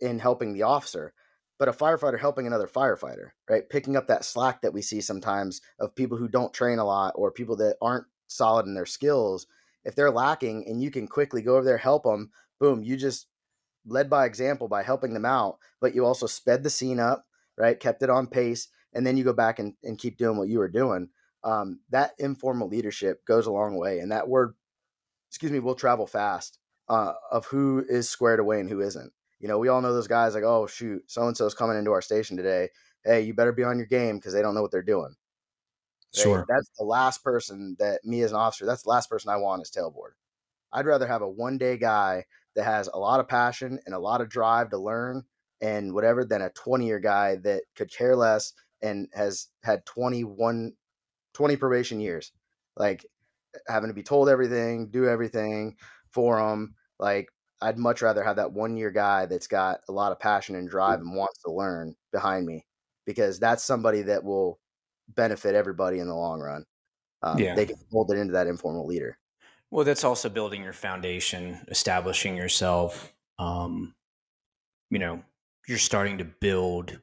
in 0.00 0.18
helping 0.18 0.52
the 0.52 0.62
officer, 0.62 1.12
but 1.58 1.68
a 1.68 1.72
firefighter 1.72 2.20
helping 2.20 2.46
another 2.46 2.68
firefighter, 2.68 3.30
right? 3.50 3.68
Picking 3.68 3.96
up 3.96 4.06
that 4.06 4.24
slack 4.24 4.62
that 4.62 4.72
we 4.72 4.82
see 4.82 5.00
sometimes 5.00 5.60
of 5.80 5.94
people 5.94 6.16
who 6.16 6.28
don't 6.28 6.54
train 6.54 6.78
a 6.78 6.84
lot 6.84 7.14
or 7.16 7.32
people 7.32 7.56
that 7.56 7.76
aren't 7.82 8.06
solid 8.28 8.66
in 8.66 8.74
their 8.74 8.86
skills. 8.86 9.46
If 9.84 9.94
they're 9.94 10.10
lacking 10.10 10.66
and 10.68 10.82
you 10.82 10.90
can 10.90 11.08
quickly 11.08 11.42
go 11.42 11.56
over 11.56 11.64
there, 11.64 11.78
help 11.78 12.04
them, 12.04 12.30
boom, 12.60 12.84
you 12.84 12.96
just 12.96 13.26
led 13.86 14.08
by 14.08 14.26
example 14.26 14.68
by 14.68 14.82
helping 14.82 15.14
them 15.14 15.24
out, 15.24 15.58
but 15.80 15.94
you 15.94 16.04
also 16.04 16.26
sped 16.26 16.62
the 16.62 16.70
scene 16.70 17.00
up 17.00 17.26
right? 17.58 17.78
Kept 17.78 18.02
it 18.02 18.10
on 18.10 18.26
pace, 18.26 18.68
and 18.92 19.06
then 19.06 19.16
you 19.16 19.24
go 19.24 19.32
back 19.32 19.58
and, 19.58 19.74
and 19.82 19.98
keep 19.98 20.16
doing 20.16 20.38
what 20.38 20.48
you 20.48 20.58
were 20.58 20.68
doing. 20.68 21.08
Um, 21.44 21.80
that 21.90 22.12
informal 22.18 22.68
leadership 22.68 23.24
goes 23.26 23.46
a 23.46 23.52
long 23.52 23.76
way, 23.76 23.98
and 23.98 24.12
that 24.12 24.28
word, 24.28 24.54
excuse 25.28 25.52
me, 25.52 25.58
will 25.58 25.74
travel 25.74 26.06
fast 26.06 26.58
uh, 26.88 27.12
of 27.30 27.46
who 27.46 27.84
is 27.88 28.08
squared 28.08 28.40
away 28.40 28.60
and 28.60 28.68
who 28.70 28.80
isn't. 28.80 29.12
You 29.40 29.48
know, 29.48 29.58
we 29.58 29.68
all 29.68 29.80
know 29.80 29.92
those 29.92 30.08
guys 30.08 30.34
like, 30.34 30.44
oh 30.44 30.66
shoot, 30.66 31.02
so 31.06 31.26
and 31.26 31.36
so 31.36 31.46
is 31.46 31.54
coming 31.54 31.78
into 31.78 31.92
our 31.92 32.02
station 32.02 32.36
today. 32.36 32.70
Hey, 33.04 33.22
you 33.22 33.34
better 33.34 33.52
be 33.52 33.62
on 33.62 33.78
your 33.78 33.86
game 33.86 34.16
because 34.16 34.32
they 34.32 34.42
don't 34.42 34.54
know 34.54 34.62
what 34.62 34.72
they're 34.72 34.82
doing. 34.82 35.14
Right? 36.16 36.22
Sure. 36.22 36.46
That's 36.48 36.70
the 36.78 36.84
last 36.84 37.22
person 37.22 37.76
that 37.78 38.04
me 38.04 38.22
as 38.22 38.32
an 38.32 38.38
officer, 38.38 38.66
that's 38.66 38.82
the 38.82 38.90
last 38.90 39.08
person 39.08 39.30
I 39.30 39.36
want 39.36 39.62
is 39.62 39.70
tailboard. 39.70 40.12
I'd 40.72 40.86
rather 40.86 41.06
have 41.06 41.22
a 41.22 41.28
one 41.28 41.58
day 41.58 41.76
guy 41.76 42.24
that 42.56 42.64
has 42.64 42.88
a 42.88 42.98
lot 42.98 43.20
of 43.20 43.28
passion 43.28 43.78
and 43.86 43.94
a 43.94 43.98
lot 43.98 44.20
of 44.20 44.28
drive 44.28 44.70
to 44.70 44.78
learn 44.78 45.24
and 45.60 45.92
whatever 45.92 46.24
than 46.24 46.42
a 46.42 46.50
20 46.50 46.86
year 46.86 47.00
guy 47.00 47.36
that 47.36 47.62
could 47.76 47.92
care 47.92 48.16
less 48.16 48.52
and 48.82 49.08
has 49.12 49.48
had 49.62 49.84
21 49.86 50.72
20 51.34 51.56
probation 51.56 52.00
years 52.00 52.32
like 52.76 53.04
having 53.66 53.88
to 53.88 53.94
be 53.94 54.02
told 54.02 54.28
everything 54.28 54.88
do 54.90 55.08
everything 55.08 55.76
for 56.10 56.38
them 56.38 56.74
like 56.98 57.28
i'd 57.62 57.78
much 57.78 58.02
rather 58.02 58.22
have 58.22 58.36
that 58.36 58.52
one 58.52 58.76
year 58.76 58.90
guy 58.90 59.26
that's 59.26 59.48
got 59.48 59.80
a 59.88 59.92
lot 59.92 60.12
of 60.12 60.20
passion 60.20 60.54
and 60.54 60.68
drive 60.70 61.00
and 61.00 61.14
wants 61.14 61.42
to 61.42 61.50
learn 61.50 61.94
behind 62.12 62.46
me 62.46 62.64
because 63.08 63.38
that's 63.38 63.64
somebody 63.64 64.02
that 64.02 64.22
will 64.22 64.60
benefit 65.08 65.54
everybody 65.54 65.98
in 65.98 66.06
the 66.06 66.14
long 66.14 66.40
run. 66.40 66.64
Um, 67.22 67.38
yeah. 67.38 67.54
they 67.54 67.64
can 67.64 67.76
mold 67.90 68.12
it 68.12 68.18
into 68.18 68.34
that 68.34 68.46
informal 68.46 68.86
leader. 68.86 69.18
Well 69.70 69.84
that's 69.84 70.04
also 70.04 70.28
building 70.28 70.62
your 70.62 70.72
foundation 70.72 71.58
establishing 71.68 72.36
yourself 72.36 73.12
um, 73.38 73.94
you 74.90 74.98
know 74.98 75.22
you're 75.68 75.78
starting 75.78 76.18
to 76.18 76.24
build 76.24 76.98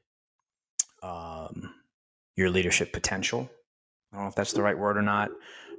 um, 1.03 1.71
your 2.35 2.49
leadership 2.49 2.91
potential. 2.91 3.47
I 4.11 4.17
don't 4.17 4.25
know 4.25 4.29
if 4.29 4.35
that's 4.35 4.53
the 4.53 4.63
right 4.63 4.77
word 4.77 4.97
or 4.97 5.03
not, 5.03 5.29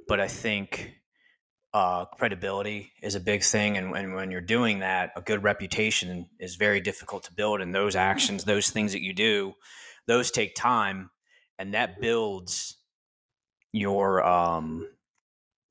but 0.07 0.21
I 0.21 0.27
think 0.27 0.93
uh, 1.73 2.05
credibility 2.05 2.93
is 3.03 3.15
a 3.15 3.19
big 3.19 3.43
thing, 3.43 3.77
and, 3.77 3.95
and 3.95 4.13
when 4.13 4.31
you're 4.31 4.41
doing 4.41 4.79
that, 4.79 5.11
a 5.17 5.21
good 5.21 5.43
reputation 5.43 6.29
is 6.39 6.55
very 6.55 6.79
difficult 6.79 7.23
to 7.25 7.33
build. 7.33 7.59
And 7.59 7.75
those 7.75 7.95
actions, 7.95 8.45
those 8.45 8.69
things 8.69 8.93
that 8.93 9.01
you 9.01 9.13
do, 9.13 9.53
those 10.07 10.31
take 10.31 10.55
time, 10.55 11.09
and 11.59 11.73
that 11.73 11.99
builds 11.99 12.77
your. 13.73 14.25
Um, 14.25 14.87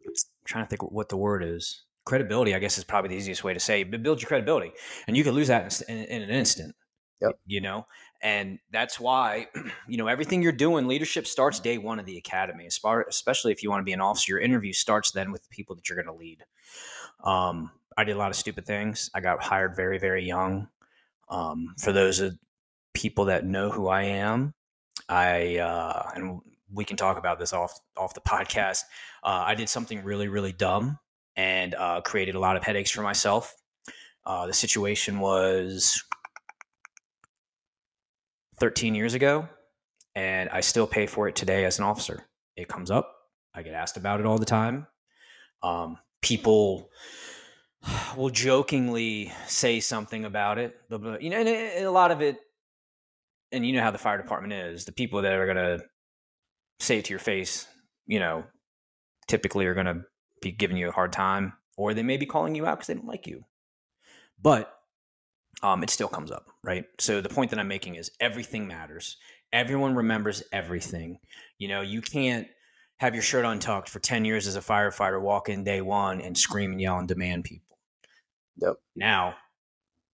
I'm 0.07 0.13
trying 0.45 0.65
to 0.65 0.69
think 0.69 0.83
what 0.93 1.09
the 1.09 1.17
word 1.17 1.43
is. 1.43 1.83
Credibility, 2.05 2.55
I 2.55 2.61
guess, 2.61 2.79
is 2.79 2.85
probably 2.85 3.09
the 3.09 3.17
easiest 3.17 3.43
way 3.43 3.55
to 3.55 3.59
say. 3.59 3.83
But 3.83 4.03
build 4.03 4.21
your 4.21 4.29
credibility, 4.29 4.73
and 5.09 5.17
you 5.17 5.25
can 5.25 5.33
lose 5.33 5.49
that 5.49 5.81
in, 5.89 5.97
in, 5.97 6.05
in 6.05 6.23
an 6.23 6.31
instant. 6.31 6.75
Yep. 7.21 7.39
You 7.47 7.61
know, 7.63 7.87
and 8.21 8.59
that's 8.71 9.01
why, 9.01 9.49
you 9.89 9.97
know, 9.97 10.07
everything 10.07 10.43
you're 10.43 10.53
doing, 10.53 10.87
leadership 10.87 11.27
starts 11.27 11.61
day 11.61 11.79
one 11.79 11.99
of 11.99 12.07
the 12.07 12.19
academy, 12.19 12.67
especially 12.67 13.53
if 13.53 13.63
you 13.63 13.71
want 13.71 13.81
to 13.81 13.85
be 13.85 13.93
an 13.93 14.01
officer. 14.01 14.33
Your 14.33 14.41
interview 14.41 14.73
starts 14.73 15.13
then 15.13 15.33
with 15.33 15.43
the 15.43 15.49
people 15.51 15.75
that 15.77 15.89
you're 15.89 16.03
going 16.03 16.15
to 16.15 16.21
lead. 16.21 16.45
Um, 17.25 17.71
I 17.97 18.05
did 18.05 18.17
a 18.17 18.19
lot 18.19 18.31
of 18.31 18.37
stupid 18.37 18.67
things. 18.67 19.11
I 19.15 19.21
got 19.21 19.43
hired 19.43 19.75
very, 19.75 19.99
very 19.99 20.25
young. 20.25 20.69
Um, 21.29 21.75
for 21.79 21.93
those 21.93 22.21
of 22.21 22.39
people 22.95 23.27
that 23.27 23.45
know 23.45 23.71
who 23.71 23.89
I 23.89 24.03
am, 24.03 24.55
I, 25.09 25.59
uh, 25.59 26.11
and 26.15 26.41
we 26.73 26.85
can 26.85 26.97
talk 26.97 27.17
about 27.19 27.39
this 27.39 27.53
off, 27.53 27.81
off 27.97 28.15
the 28.15 28.21
podcast. 28.21 28.81
Uh, 29.23 29.45
I 29.47 29.55
did 29.55 29.69
something 29.69 30.03
really, 30.05 30.29
really 30.29 30.53
dumb 30.53 30.99
and 31.37 31.75
uh, 31.75 32.01
created 32.03 32.35
a 32.35 32.41
lot 32.41 32.57
of 32.57 32.63
headaches 32.63 32.91
for 32.91 33.03
myself. 33.03 33.55
Uh, 34.25 34.47
the 34.47 34.53
situation 34.53 35.21
was 35.21 36.03
13 38.59 38.95
years 38.95 39.15
ago, 39.15 39.49
and 40.15 40.49
I 40.51 40.61
still 40.61 40.87
pay 40.87 41.07
for 41.07 41.29
it 41.29 41.37
today 41.37 41.65
as 41.65 41.79
an 41.79 41.85
officer. 41.85 42.27
It 42.57 42.69
comes 42.69 42.91
up. 42.91 43.13
I 43.55 43.63
get 43.63 43.75
asked 43.75 43.97
about 43.97 44.21
it 44.21 44.27
all 44.27 44.39
the 44.39 44.47
time. 44.47 44.87
Um, 45.63 45.99
people 46.23 46.91
will 48.17 48.31
jokingly 48.31 49.33
say 49.47 49.81
something 49.81 50.25
about 50.25 50.59
it, 50.59 50.77
you 50.91 51.31
know, 51.31 51.39
and, 51.39 51.49
and 51.49 51.85
a 51.85 51.91
lot 51.91 52.11
of 52.11 52.23
it, 52.23 52.39
and 53.53 53.67
you 53.67 53.75
know 53.75 53.83
how 53.83 53.91
the 53.91 53.99
fire 53.99 54.21
department 54.21 54.53
is. 54.53 54.85
The 54.85 54.93
people 54.93 55.23
that 55.23 55.33
are 55.33 55.47
going 55.47 55.79
to 55.79 55.85
say 56.81 56.99
it 56.99 57.07
to 57.07 57.11
your 57.11 57.21
face, 57.21 57.67
you 58.07 58.19
know, 58.19 58.45
typically 59.29 59.67
are 59.67 59.75
going 59.75 59.87
to 59.87 60.03
be 60.43 60.53
giving 60.53 60.77
you 60.77 60.89
a 60.89 60.93
hard 60.93 61.13
time, 61.13 61.53
or 61.77 61.95
they 61.95 62.03
may 62.03 62.17
be 62.17 62.27
calling 62.27 62.55
you 62.55 62.67
out 62.67 62.79
because 62.79 62.89
they 62.89 62.95
don't 62.95 63.07
like 63.07 63.27
you. 63.27 63.45
But 64.41 64.76
um, 65.63 65.83
it 65.83 65.91
still 65.91 66.09
comes 66.09 66.31
up, 66.31 66.47
right? 66.63 66.85
So 66.99 67.21
the 67.21 67.29
point 67.29 67.51
that 67.51 67.59
I'm 67.59 67.69
making 67.69 67.95
is 67.97 68.11
everything 68.21 68.67
matters. 68.67 69.17
Everyone 69.53 69.95
remembers 69.95 70.43
everything. 70.53 71.19
You 71.59 71.69
know, 71.69 71.81
you 71.81 72.03
can't 72.03 72.47
have 72.99 73.15
your 73.15 73.23
shirt 73.23 73.45
untucked 73.45 73.89
for 73.89 73.99
10 73.99 74.25
years 74.25 74.47
as 74.47 74.57
a 74.57 74.61
firefighter, 74.61 75.21
walk 75.21 75.49
in 75.49 75.65
day 75.65 75.81
one 75.81 76.21
and 76.21 76.37
scream 76.37 76.73
and 76.73 76.81
yell 76.81 76.99
and 76.99 77.09
demand 77.09 77.45
people. 77.45 77.79
Yep. 78.59 78.75
Now, 78.95 79.35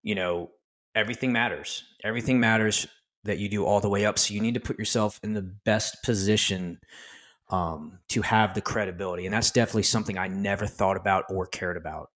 you 0.02 0.14
know, 0.14 0.50
everything 0.94 1.32
matters. 1.32 1.84
Everything 2.04 2.40
matters 2.40 2.86
that 3.24 3.38
you 3.38 3.48
do 3.48 3.64
all 3.64 3.80
the 3.80 3.88
way 3.88 4.04
up. 4.04 4.18
So 4.18 4.34
you 4.34 4.40
need 4.40 4.54
to 4.54 4.60
put 4.60 4.78
yourself 4.78 5.20
in 5.22 5.32
the 5.32 5.42
best 5.42 6.02
position 6.02 6.80
um, 7.50 7.98
to 8.08 8.22
have 8.22 8.54
the 8.54 8.60
credibility. 8.60 9.26
And 9.26 9.34
that's 9.34 9.50
definitely 9.50 9.84
something 9.84 10.18
I 10.18 10.26
never 10.26 10.66
thought 10.66 10.96
about 10.96 11.24
or 11.28 11.46
cared 11.46 11.76
about. 11.76 12.10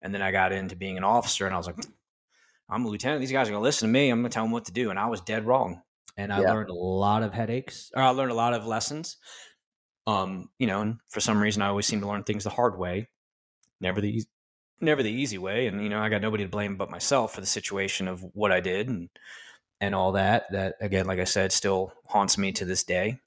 And 0.00 0.14
then 0.14 0.22
I 0.22 0.30
got 0.30 0.52
into 0.52 0.76
being 0.76 0.96
an 0.96 1.04
officer 1.04 1.44
and 1.44 1.54
I 1.54 1.58
was 1.58 1.66
like, 1.66 1.76
I'm 2.68 2.84
a 2.84 2.88
lieutenant. 2.88 3.20
These 3.20 3.32
guys 3.32 3.48
are 3.48 3.52
going 3.52 3.60
to 3.60 3.64
listen 3.64 3.88
to 3.88 3.92
me. 3.92 4.10
I'm 4.10 4.20
going 4.20 4.30
to 4.30 4.34
tell 4.34 4.44
them 4.44 4.52
what 4.52 4.64
to 4.66 4.72
do. 4.72 4.90
And 4.90 4.98
I 4.98 5.06
was 5.06 5.20
dead 5.20 5.46
wrong. 5.46 5.82
And 6.16 6.32
I 6.32 6.40
yeah. 6.40 6.52
learned 6.52 6.70
a 6.70 6.74
lot 6.74 7.22
of 7.22 7.34
headaches, 7.34 7.90
or 7.94 8.02
I 8.02 8.08
learned 8.08 8.32
a 8.32 8.36
lot 8.36 8.54
of 8.54 8.66
lessons. 8.66 9.18
Um, 10.06 10.48
you 10.58 10.66
know, 10.66 10.80
and 10.80 10.98
for 11.08 11.20
some 11.20 11.42
reason, 11.42 11.62
I 11.62 11.68
always 11.68 11.86
seem 11.86 12.00
to 12.00 12.08
learn 12.08 12.24
things 12.24 12.44
the 12.44 12.50
hard 12.50 12.78
way, 12.78 13.08
never 13.80 14.00
the 14.00 14.22
never 14.80 15.02
the 15.02 15.10
easy 15.10 15.36
way. 15.36 15.66
And 15.66 15.82
you 15.82 15.90
know, 15.90 16.00
I 16.00 16.08
got 16.08 16.22
nobody 16.22 16.44
to 16.44 16.48
blame 16.48 16.76
but 16.76 16.90
myself 16.90 17.34
for 17.34 17.40
the 17.40 17.46
situation 17.46 18.08
of 18.08 18.22
what 18.34 18.50
I 18.50 18.60
did 18.60 18.88
and 18.88 19.10
and 19.80 19.94
all 19.94 20.12
that. 20.12 20.50
That 20.52 20.76
again, 20.80 21.06
like 21.06 21.18
I 21.18 21.24
said, 21.24 21.52
still 21.52 21.92
haunts 22.06 22.38
me 22.38 22.52
to 22.52 22.64
this 22.64 22.84
day. 22.84 23.20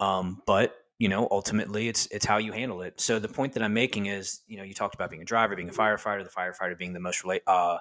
Um, 0.00 0.42
but 0.46 0.74
you 0.98 1.08
know, 1.08 1.28
ultimately, 1.30 1.88
it's 1.88 2.06
it's 2.06 2.26
how 2.26 2.38
you 2.38 2.52
handle 2.52 2.82
it. 2.82 3.00
So 3.00 3.18
the 3.18 3.28
point 3.28 3.54
that 3.54 3.62
I'm 3.62 3.74
making 3.74 4.06
is, 4.06 4.40
you 4.46 4.56
know, 4.56 4.64
you 4.64 4.74
talked 4.74 4.94
about 4.94 5.08
being 5.08 5.22
a 5.22 5.24
driver, 5.24 5.56
being 5.56 5.68
a 5.68 5.72
firefighter, 5.72 6.24
the 6.24 6.30
firefighter 6.30 6.76
being 6.76 6.92
the 6.92 7.00
most 7.00 7.22
relate. 7.22 7.42
Uh, 7.46 7.78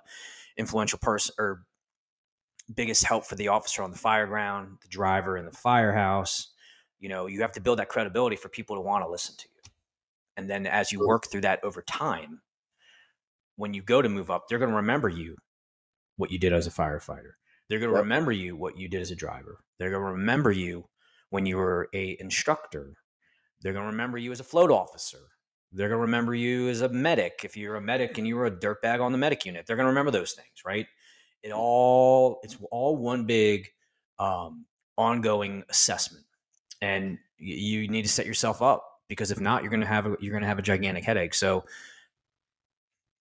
influential 0.58 0.99
person 0.99 1.36
or 1.38 1.64
biggest 2.74 3.04
help 3.04 3.26
for 3.26 3.36
the 3.36 3.49
officer 3.49 3.84
on 3.84 3.91
the 3.91 3.97
fire 3.97 4.28
ground, 4.28 4.78
the 4.82 4.88
driver 4.88 5.38
in 5.38 5.45
the 5.45 5.52
firehouse. 5.52 6.49
You 6.99 7.10
know, 7.10 7.26
you 7.26 7.41
have 7.41 7.52
to 7.54 7.62
build 7.62 7.80
that 7.80 7.89
credibility 7.89 8.36
for 8.36 8.49
people 8.49 8.76
to 8.76 8.82
want 8.82 9.04
to 9.04 9.10
listen 9.10 9.36
to 9.38 9.47
you. 9.47 9.72
And 10.38 10.49
then 10.49 10.66
as 10.66 10.91
you 10.91 11.06
work 11.06 11.28
through 11.28 11.41
that 11.41 11.64
over 11.64 11.82
time, 11.82 12.41
when 13.56 13.74
you 13.74 13.82
go 13.82 14.02
to 14.02 14.10
move 14.10 14.32
up, 14.32 14.47
they're 14.47 14.60
going 14.60 14.72
to 14.72 14.78
remember 14.78 15.10
you 15.10 15.36
what 16.18 16.32
you 16.32 16.39
did 16.39 16.54
as 16.54 16.68
a 16.68 16.72
firefighter. 16.72 17.34
They're 17.68 17.80
going 17.80 17.91
to 17.91 17.97
yep. 17.97 18.04
remember 18.04 18.32
you 18.32 18.56
what 18.56 18.78
you 18.78 18.88
did 18.88 19.02
as 19.02 19.12
a 19.12 19.16
driver. 19.16 19.60
They're 19.78 19.89
going 19.89 20.04
to 20.04 20.12
remember 20.12 20.52
you 20.52 20.86
when 21.30 21.45
you 21.45 21.58
were 21.58 21.89
a 21.93 22.18
instructor. 22.20 22.93
They're 23.62 23.74
going 23.74 23.86
to 23.86 23.91
remember 23.91 24.18
you 24.18 24.32
as 24.32 24.39
a 24.39 24.45
float 24.45 24.72
officer. 24.72 25.20
They're 25.72 25.88
going 25.88 26.00
to 26.00 26.02
remember 26.02 26.36
you 26.36 26.68
as 26.70 26.82
a 26.82 26.90
medic. 26.90 27.42
If 27.44 27.56
you're 27.56 27.76
a 27.76 27.82
medic 27.82 28.18
and 28.18 28.28
you 28.28 28.36
were 28.36 28.46
a 28.46 28.52
dirtbag 28.52 29.02
on 29.02 29.12
the 29.12 29.18
medic 29.18 29.46
unit, 29.46 29.66
they're 29.66 29.78
going 29.78 29.86
to 29.86 29.90
remember 29.90 30.12
those 30.12 30.34
things, 30.34 30.66
right? 30.66 30.86
It 31.44 31.52
all 31.52 32.40
it's 32.44 32.58
all 32.72 32.98
one 32.98 33.26
big 33.26 33.70
um, 34.20 34.66
ongoing 34.98 35.64
assessment, 35.70 36.26
and 36.82 37.18
you 37.38 37.88
need 37.88 38.04
to 38.04 38.10
set 38.10 38.26
yourself 38.26 38.62
up 38.62 38.86
because 39.08 39.32
if 39.32 39.40
not, 39.40 39.64
you're 39.64 39.72
going 39.72 39.82
to 39.82 39.88
have 39.88 40.06
a, 40.06 40.18
you're 40.20 40.32
going 40.32 40.44
to 40.44 40.48
have 40.48 40.60
a 40.60 40.64
gigantic 40.64 41.04
headache. 41.04 41.34
So 41.34 41.58
a 41.58 41.64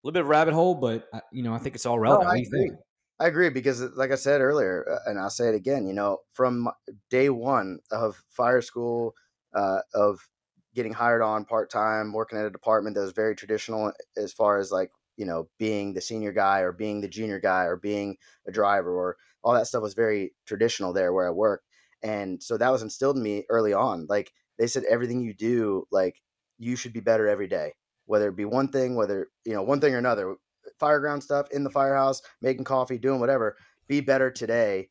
little 0.02 0.12
bit 0.12 0.22
of 0.22 0.28
rabbit 0.28 0.54
hole, 0.54 0.74
but 0.74 1.08
uh, 1.12 1.20
you 1.32 1.42
know 1.42 1.54
I 1.54 1.58
think 1.58 1.74
it's 1.74 1.86
all 1.86 1.98
relevant. 1.98 2.28
No, 2.28 2.34
I 2.34 2.38
agree. 2.38 2.72
I 3.20 3.26
agree 3.26 3.50
because, 3.50 3.82
like 3.96 4.12
I 4.12 4.14
said 4.14 4.40
earlier, 4.40 4.86
uh, 4.90 5.10
and 5.10 5.18
I'll 5.18 5.30
say 5.30 5.48
it 5.48 5.54
again. 5.54 5.86
You 5.86 5.92
know, 5.92 6.18
from 6.32 6.68
day 7.10 7.28
one 7.28 7.78
of 7.90 8.22
fire 8.30 8.62
school, 8.62 9.14
uh, 9.54 9.80
of 9.94 10.26
getting 10.74 10.92
hired 10.92 11.22
on 11.22 11.44
part 11.44 11.70
time, 11.70 12.12
working 12.12 12.38
at 12.38 12.46
a 12.46 12.50
department 12.50 12.94
that 12.94 13.02
was 13.02 13.12
very 13.12 13.34
traditional 13.34 13.88
eh, 13.88 14.22
as 14.22 14.32
far 14.32 14.58
as 14.58 14.70
like, 14.70 14.90
you 15.16 15.26
know, 15.26 15.48
being 15.58 15.92
the 15.92 16.00
senior 16.00 16.32
guy 16.32 16.60
or 16.60 16.72
being 16.72 17.00
the 17.00 17.08
junior 17.08 17.40
guy 17.40 17.64
or 17.64 17.76
being 17.76 18.16
a 18.46 18.52
driver 18.52 18.92
or 18.92 19.16
all 19.42 19.54
that 19.54 19.66
stuff 19.66 19.82
was 19.82 19.94
very 19.94 20.32
traditional 20.46 20.92
there 20.92 21.12
where 21.12 21.26
I 21.26 21.30
worked. 21.30 21.66
And 22.02 22.42
so 22.42 22.56
that 22.56 22.70
was 22.70 22.82
instilled 22.82 23.16
in 23.16 23.22
me 23.22 23.44
early 23.48 23.72
on. 23.72 24.06
Like 24.08 24.32
they 24.58 24.66
said, 24.66 24.84
everything 24.88 25.20
you 25.20 25.34
do, 25.34 25.86
like 25.90 26.16
you 26.58 26.76
should 26.76 26.92
be 26.92 27.00
better 27.00 27.28
every 27.28 27.48
day, 27.48 27.74
whether 28.06 28.28
it 28.28 28.36
be 28.36 28.44
one 28.44 28.68
thing, 28.68 28.94
whether, 28.94 29.28
you 29.44 29.52
know, 29.52 29.62
one 29.62 29.80
thing 29.80 29.94
or 29.94 29.98
another, 29.98 30.36
fireground 30.80 31.22
stuff 31.22 31.50
in 31.50 31.64
the 31.64 31.70
firehouse, 31.70 32.22
making 32.40 32.64
coffee, 32.64 32.98
doing 32.98 33.20
whatever, 33.20 33.56
be 33.88 34.00
better 34.00 34.30
today 34.30 34.88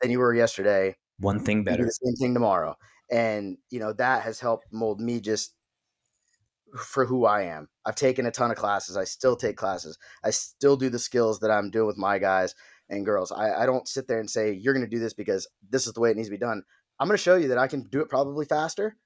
than 0.00 0.10
you 0.10 0.18
were 0.18 0.34
yesterday. 0.34 0.96
One 1.18 1.44
thing 1.44 1.62
better. 1.62 1.84
the 1.84 1.92
same 1.92 2.14
thing 2.14 2.34
tomorrow 2.34 2.76
and 3.12 3.58
you 3.70 3.78
know 3.78 3.92
that 3.92 4.22
has 4.22 4.40
helped 4.40 4.72
mold 4.72 5.00
me 5.00 5.20
just 5.20 5.54
for 6.86 7.04
who 7.04 7.26
I 7.26 7.42
am. 7.42 7.68
I've 7.84 7.94
taken 7.94 8.24
a 8.24 8.30
ton 8.30 8.50
of 8.50 8.56
classes. 8.56 8.96
I 8.96 9.04
still 9.04 9.36
take 9.36 9.56
classes. 9.56 9.98
I 10.24 10.30
still 10.30 10.76
do 10.76 10.88
the 10.88 10.98
skills 10.98 11.40
that 11.40 11.50
I'm 11.50 11.70
doing 11.70 11.86
with 11.86 11.98
my 11.98 12.18
guys 12.18 12.54
and 12.88 13.04
girls. 13.04 13.30
I, 13.30 13.62
I 13.62 13.66
don't 13.66 13.86
sit 13.86 14.08
there 14.08 14.20
and 14.20 14.30
say 14.30 14.52
you're 14.52 14.72
going 14.72 14.86
to 14.86 14.90
do 14.90 14.98
this 14.98 15.12
because 15.12 15.46
this 15.68 15.86
is 15.86 15.92
the 15.92 16.00
way 16.00 16.10
it 16.10 16.16
needs 16.16 16.28
to 16.28 16.32
be 16.32 16.38
done. 16.38 16.62
I'm 16.98 17.08
going 17.08 17.16
to 17.16 17.22
show 17.22 17.36
you 17.36 17.48
that 17.48 17.58
I 17.58 17.66
can 17.66 17.82
do 17.82 18.00
it 18.00 18.08
probably 18.08 18.46
faster. 18.46 18.96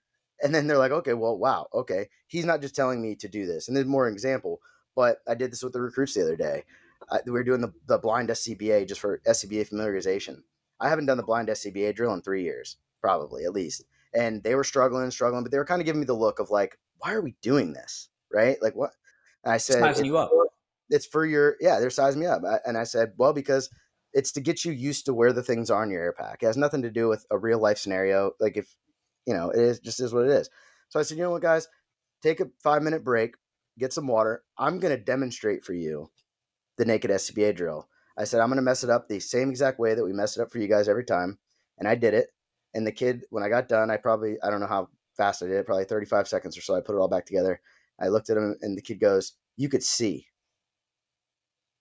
And 0.40 0.54
then 0.54 0.66
they're 0.66 0.78
like, 0.78 0.92
okay, 0.92 1.14
well, 1.14 1.36
wow, 1.36 1.66
okay. 1.74 2.08
He's 2.28 2.44
not 2.44 2.60
just 2.60 2.76
telling 2.76 3.02
me 3.02 3.16
to 3.16 3.28
do 3.28 3.46
this. 3.46 3.66
And 3.66 3.76
there's 3.76 3.86
more 3.86 4.08
example. 4.08 4.60
But 4.94 5.18
I 5.26 5.34
did 5.34 5.50
this 5.50 5.62
with 5.62 5.72
the 5.72 5.80
recruits 5.80 6.14
the 6.14 6.22
other 6.22 6.36
day. 6.36 6.64
I, 7.10 7.18
we 7.26 7.32
were 7.32 7.42
doing 7.42 7.62
the, 7.62 7.72
the 7.86 7.98
blind 7.98 8.28
SCBA 8.28 8.86
just 8.86 9.00
for 9.00 9.20
SCBA 9.26 9.70
familiarization. 9.70 10.42
I 10.78 10.88
haven't 10.88 11.06
done 11.06 11.16
the 11.16 11.22
blind 11.22 11.48
SCBA 11.48 11.96
drill 11.96 12.14
in 12.14 12.22
three 12.22 12.44
years, 12.44 12.76
probably 13.00 13.44
at 13.44 13.52
least 13.52 13.82
and 14.16 14.42
they 14.42 14.54
were 14.54 14.64
struggling 14.64 15.10
struggling, 15.10 15.42
but 15.42 15.52
they 15.52 15.58
were 15.58 15.64
kind 15.64 15.80
of 15.80 15.86
giving 15.86 16.00
me 16.00 16.06
the 16.06 16.14
look 16.14 16.38
of 16.38 16.50
like, 16.50 16.78
why 16.98 17.12
are 17.12 17.20
we 17.20 17.34
doing 17.42 17.72
this? 17.72 18.08
Right? 18.32 18.56
Like 18.62 18.74
what? 18.74 18.90
And 19.44 19.52
I 19.52 19.58
said, 19.58 19.80
sizing 19.80 20.06
you 20.06 20.18
up. 20.18 20.30
it's 20.90 21.06
for 21.06 21.24
your, 21.24 21.56
yeah, 21.60 21.78
they're 21.78 21.90
sizing 21.90 22.20
me 22.20 22.26
up. 22.26 22.42
And 22.64 22.76
I 22.76 22.84
said, 22.84 23.12
well, 23.16 23.32
because 23.32 23.70
it's 24.12 24.32
to 24.32 24.40
get 24.40 24.64
you 24.64 24.72
used 24.72 25.06
to 25.06 25.14
where 25.14 25.32
the 25.32 25.42
things 25.42 25.70
are 25.70 25.84
in 25.84 25.90
your 25.90 26.02
air 26.02 26.12
pack. 26.12 26.42
It 26.42 26.46
has 26.46 26.56
nothing 26.56 26.82
to 26.82 26.90
do 26.90 27.08
with 27.08 27.26
a 27.30 27.38
real 27.38 27.60
life 27.60 27.78
scenario. 27.78 28.32
Like 28.40 28.56
if, 28.56 28.74
you 29.26 29.34
know, 29.34 29.50
it 29.50 29.60
is 29.60 29.78
just 29.78 30.00
is 30.00 30.12
what 30.12 30.24
it 30.24 30.30
is. 30.30 30.48
So 30.88 30.98
I 30.98 31.02
said, 31.02 31.18
you 31.18 31.24
know 31.24 31.30
what, 31.30 31.42
guys, 31.42 31.68
take 32.22 32.40
a 32.40 32.46
five 32.62 32.82
minute 32.82 33.04
break, 33.04 33.34
get 33.78 33.92
some 33.92 34.06
water. 34.06 34.42
I'm 34.56 34.78
going 34.78 34.96
to 34.96 35.02
demonstrate 35.02 35.64
for 35.64 35.74
you 35.74 36.10
the 36.78 36.84
naked 36.84 37.10
SCBA 37.10 37.54
drill. 37.56 37.88
I 38.16 38.24
said, 38.24 38.40
I'm 38.40 38.48
going 38.48 38.56
to 38.56 38.62
mess 38.62 38.82
it 38.82 38.90
up 38.90 39.08
the 39.08 39.20
same 39.20 39.50
exact 39.50 39.78
way 39.78 39.94
that 39.94 40.04
we 40.04 40.12
mess 40.12 40.36
it 40.36 40.42
up 40.42 40.50
for 40.50 40.58
you 40.58 40.68
guys 40.68 40.88
every 40.88 41.04
time. 41.04 41.38
And 41.78 41.86
I 41.86 41.94
did 41.94 42.14
it. 42.14 42.28
And 42.76 42.86
the 42.86 42.92
kid, 42.92 43.24
when 43.30 43.42
I 43.42 43.48
got 43.48 43.68
done, 43.68 43.90
I 43.90 43.96
probably, 43.96 44.36
I 44.42 44.50
don't 44.50 44.60
know 44.60 44.66
how 44.66 44.90
fast 45.16 45.42
I 45.42 45.46
did 45.46 45.56
it, 45.56 45.64
probably 45.64 45.86
35 45.86 46.28
seconds 46.28 46.58
or 46.58 46.60
so. 46.60 46.76
I 46.76 46.82
put 46.82 46.94
it 46.94 46.98
all 46.98 47.08
back 47.08 47.24
together. 47.24 47.58
I 47.98 48.08
looked 48.08 48.28
at 48.28 48.36
him 48.36 48.54
and 48.60 48.76
the 48.76 48.82
kid 48.82 49.00
goes, 49.00 49.32
You 49.56 49.70
could 49.70 49.82
see. 49.82 50.26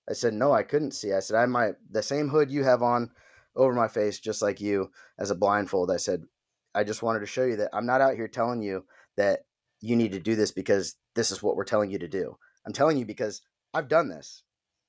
I 0.10 0.14
said, 0.14 0.34
No, 0.34 0.54
I 0.54 0.64
couldn't 0.64 0.94
see. 0.94 1.12
I 1.12 1.20
said, 1.20 1.36
I 1.36 1.48
might, 1.48 1.74
the 1.92 2.02
same 2.02 2.30
hood 2.30 2.50
you 2.50 2.64
have 2.64 2.82
on 2.82 3.12
over 3.58 3.74
my 3.74 3.90
face, 3.90 4.20
just 4.20 4.42
like 4.42 4.62
you, 4.62 4.90
as 5.20 5.32
a 5.32 5.36
blindfold. 5.36 5.92
I 5.92 5.98
said, 5.98 6.24
I 6.74 6.86
just 6.86 7.04
wanted 7.04 7.20
to 7.20 7.26
show 7.26 7.44
you 7.44 7.58
that 7.58 7.72
I'm 7.74 7.86
not 7.86 8.00
out 8.00 8.16
here 8.16 8.30
telling 8.30 8.62
you 8.62 8.86
that 9.18 9.42
you 9.82 9.98
need 9.98 10.14
to 10.14 10.20
do 10.22 10.38
this 10.38 10.52
because 10.52 10.96
this 11.14 11.30
is 11.30 11.44
what 11.44 11.58
we're 11.58 11.66
telling 11.66 11.92
you 11.92 12.00
to 12.00 12.08
do. 12.08 12.38
I'm 12.66 12.72
telling 12.72 12.98
you 12.98 13.06
because 13.06 13.42
I've 13.74 13.90
done 13.90 14.08
this. 14.08 14.44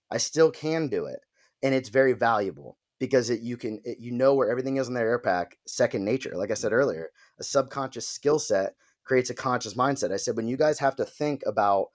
I 0.09 0.19
still 0.19 0.53
can 0.53 0.87
do 0.87 1.07
it, 1.07 1.19
and 1.65 1.75
it's 1.75 1.89
very 1.89 2.13
valuable 2.13 2.79
because 2.99 3.31
it, 3.31 3.41
you 3.41 3.57
can 3.57 3.81
it, 3.85 3.99
you 3.99 4.13
know 4.13 4.35
where 4.35 4.51
everything 4.51 4.77
is 4.77 4.89
in 4.89 4.95
their 4.95 5.09
air 5.09 5.19
pack. 5.19 5.59
Second 5.67 6.05
nature, 6.05 6.37
like 6.37 6.51
I 6.51 6.55
said 6.55 6.73
earlier, 6.73 7.11
a 7.39 7.45
subconscious 7.45 8.09
skill 8.09 8.39
set 8.39 8.75
creates 9.05 9.31
a 9.31 9.35
conscious 9.35 9.75
mindset. 9.75 10.13
I 10.13 10.17
said 10.17 10.37
when 10.37 10.49
you 10.49 10.57
guys 10.57 10.79
have 10.79 10.97
to 10.97 11.05
think 11.05 11.43
about 11.47 11.89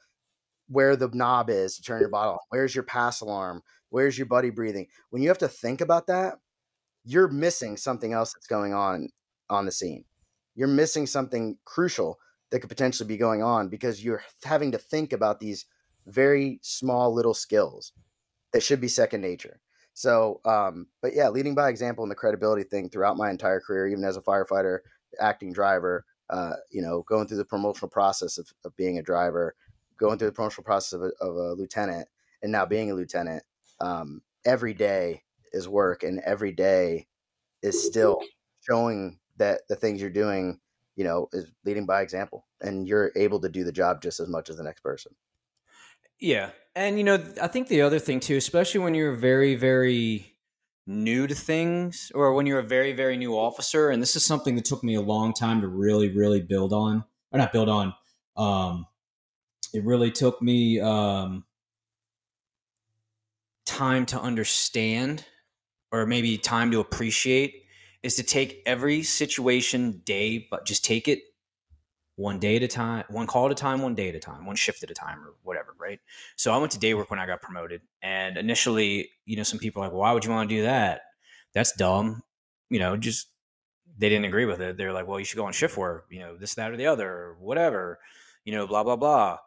where 0.67 0.95
the 0.95 1.09
knob 1.13 1.49
is 1.49 1.75
to 1.75 1.81
turn 1.81 1.99
your 1.99 2.09
bottle 2.09 2.33
on, 2.33 2.39
where's 2.49 2.73
your 2.73 2.83
pass 2.83 3.21
alarm, 3.21 3.61
where's 3.89 4.17
your 4.17 4.27
buddy 4.27 4.49
breathing, 4.49 4.87
when 5.09 5.21
you 5.21 5.27
have 5.27 5.37
to 5.39 5.47
think 5.47 5.81
about 5.81 6.07
that, 6.07 6.35
you're 7.03 7.27
missing 7.27 7.75
something 7.75 8.13
else 8.13 8.33
that's 8.33 8.47
going 8.47 8.73
on 8.73 9.09
on 9.49 9.65
the 9.65 9.71
scene. 9.71 10.05
You're 10.55 10.67
missing 10.67 11.07
something 11.07 11.57
crucial 11.65 12.17
that 12.51 12.59
could 12.59 12.69
potentially 12.69 13.07
be 13.07 13.17
going 13.17 13.41
on 13.41 13.69
because 13.69 14.03
you're 14.03 14.23
having 14.43 14.71
to 14.71 14.77
think 14.77 15.13
about 15.13 15.39
these 15.39 15.65
very 16.05 16.59
small 16.61 17.13
little 17.13 17.33
skills 17.33 17.93
that 18.53 18.63
should 18.63 18.81
be 18.81 18.87
second 18.87 19.21
nature. 19.21 19.59
So, 19.93 20.39
um, 20.45 20.87
but 21.01 21.13
yeah, 21.13 21.29
leading 21.29 21.55
by 21.55 21.69
example 21.69 22.03
and 22.03 22.11
the 22.11 22.15
credibility 22.15 22.63
thing 22.63 22.89
throughout 22.89 23.17
my 23.17 23.29
entire 23.29 23.59
career, 23.59 23.87
even 23.87 24.03
as 24.03 24.17
a 24.17 24.21
firefighter, 24.21 24.79
acting 25.19 25.51
driver, 25.53 26.05
uh, 26.29 26.53
you 26.69 26.81
know, 26.81 27.03
going 27.03 27.27
through 27.27 27.37
the 27.37 27.45
promotional 27.45 27.89
process 27.89 28.37
of, 28.37 28.47
of 28.63 28.75
being 28.77 28.97
a 28.97 29.03
driver, 29.03 29.55
going 29.97 30.17
through 30.17 30.29
the 30.29 30.33
promotional 30.33 30.63
process 30.63 30.93
of 30.93 31.01
a, 31.03 31.11
of 31.19 31.35
a 31.35 31.53
lieutenant, 31.53 32.07
and 32.41 32.51
now 32.51 32.65
being 32.65 32.89
a 32.89 32.93
lieutenant, 32.95 33.43
um, 33.81 34.21
every 34.45 34.73
day 34.73 35.23
is 35.51 35.67
work, 35.67 36.03
and 36.03 36.19
every 36.21 36.51
day 36.51 37.07
is 37.61 37.85
still 37.85 38.19
showing 38.67 39.19
that 39.37 39.61
the 39.67 39.75
things 39.75 39.99
you're 39.99 40.09
doing, 40.09 40.59
you 40.95 41.03
know, 41.03 41.27
is 41.33 41.51
leading 41.65 41.85
by 41.85 42.01
example, 42.01 42.47
and 42.61 42.87
you're 42.87 43.11
able 43.15 43.39
to 43.41 43.49
do 43.49 43.63
the 43.63 43.71
job 43.71 44.01
just 44.01 44.19
as 44.19 44.29
much 44.29 44.49
as 44.49 44.57
the 44.57 44.63
next 44.63 44.81
person. 44.81 45.13
Yeah, 46.21 46.51
and 46.75 46.97
you 46.97 47.03
know, 47.03 47.15
I 47.41 47.47
think 47.47 47.67
the 47.67 47.81
other 47.81 47.99
thing 47.99 48.19
too, 48.19 48.37
especially 48.37 48.79
when 48.79 48.93
you're 48.93 49.13
very, 49.15 49.55
very 49.55 50.27
new 50.87 51.27
to 51.27 51.35
things 51.35 52.11
or 52.15 52.33
when 52.33 52.45
you're 52.45 52.59
a 52.59 52.63
very 52.63 52.91
very 52.91 53.15
new 53.15 53.37
officer 53.37 53.91
and 53.91 54.01
this 54.01 54.15
is 54.15 54.25
something 54.25 54.55
that 54.55 54.65
took 54.65 54.83
me 54.83 54.95
a 54.95 55.01
long 55.01 55.31
time 55.31 55.61
to 55.61 55.67
really 55.67 56.09
really 56.09 56.41
build 56.41 56.73
on 56.73 57.03
or 57.31 57.37
not 57.37 57.53
build 57.53 57.69
on 57.69 57.93
um 58.35 58.85
it 59.73 59.85
really 59.85 60.09
took 60.09 60.41
me 60.41 60.79
um 60.81 61.45
time 63.65 64.05
to 64.07 64.19
understand 64.19 65.23
or 65.91 66.05
maybe 66.05 66.37
time 66.37 66.71
to 66.71 66.79
appreciate 66.79 67.63
is 68.03 68.15
to 68.15 68.23
take 68.23 68.61
every 68.65 69.03
situation 69.03 70.01
day 70.03 70.47
but 70.49 70.65
just 70.65 70.83
take 70.83 71.07
it 71.07 71.21
one 72.21 72.39
day 72.39 72.55
at 72.55 72.63
a 72.63 72.67
time, 72.67 73.03
one 73.09 73.25
call 73.25 73.47
at 73.47 73.51
a 73.51 73.55
time, 73.55 73.81
one 73.81 73.95
day 73.95 74.09
at 74.09 74.15
a 74.15 74.19
time, 74.19 74.45
one 74.45 74.55
shift 74.55 74.83
at 74.83 74.91
a 74.91 74.93
time, 74.93 75.19
or 75.19 75.33
whatever, 75.43 75.75
right? 75.79 75.99
So 76.35 76.53
I 76.53 76.57
went 76.57 76.71
to 76.73 76.79
day 76.79 76.93
work 76.93 77.09
when 77.09 77.19
I 77.19 77.25
got 77.25 77.41
promoted, 77.41 77.81
and 78.01 78.37
initially, 78.37 79.09
you 79.25 79.35
know, 79.35 79.43
some 79.43 79.59
people 79.59 79.81
are 79.81 79.87
like, 79.87 79.95
"Why 79.95 80.11
would 80.13 80.23
you 80.23 80.31
want 80.31 80.49
to 80.49 80.55
do 80.55 80.61
that? 80.63 81.01
That's 81.53 81.73
dumb." 81.73 82.23
You 82.69 82.79
know, 82.79 82.95
just 82.95 83.27
they 83.97 84.07
didn't 84.07 84.25
agree 84.25 84.45
with 84.45 84.61
it. 84.61 84.77
They're 84.77 84.93
like, 84.93 85.07
"Well, 85.07 85.19
you 85.19 85.25
should 85.25 85.37
go 85.37 85.45
on 85.45 85.53
shift 85.53 85.77
work." 85.77 86.05
You 86.09 86.19
know, 86.19 86.37
this, 86.37 86.53
that, 86.55 86.71
or 86.71 86.77
the 86.77 86.87
other, 86.87 87.09
or 87.09 87.37
whatever. 87.39 87.99
You 88.45 88.53
know, 88.53 88.67
blah 88.67 88.83
blah 88.83 88.95
blah, 88.95 89.39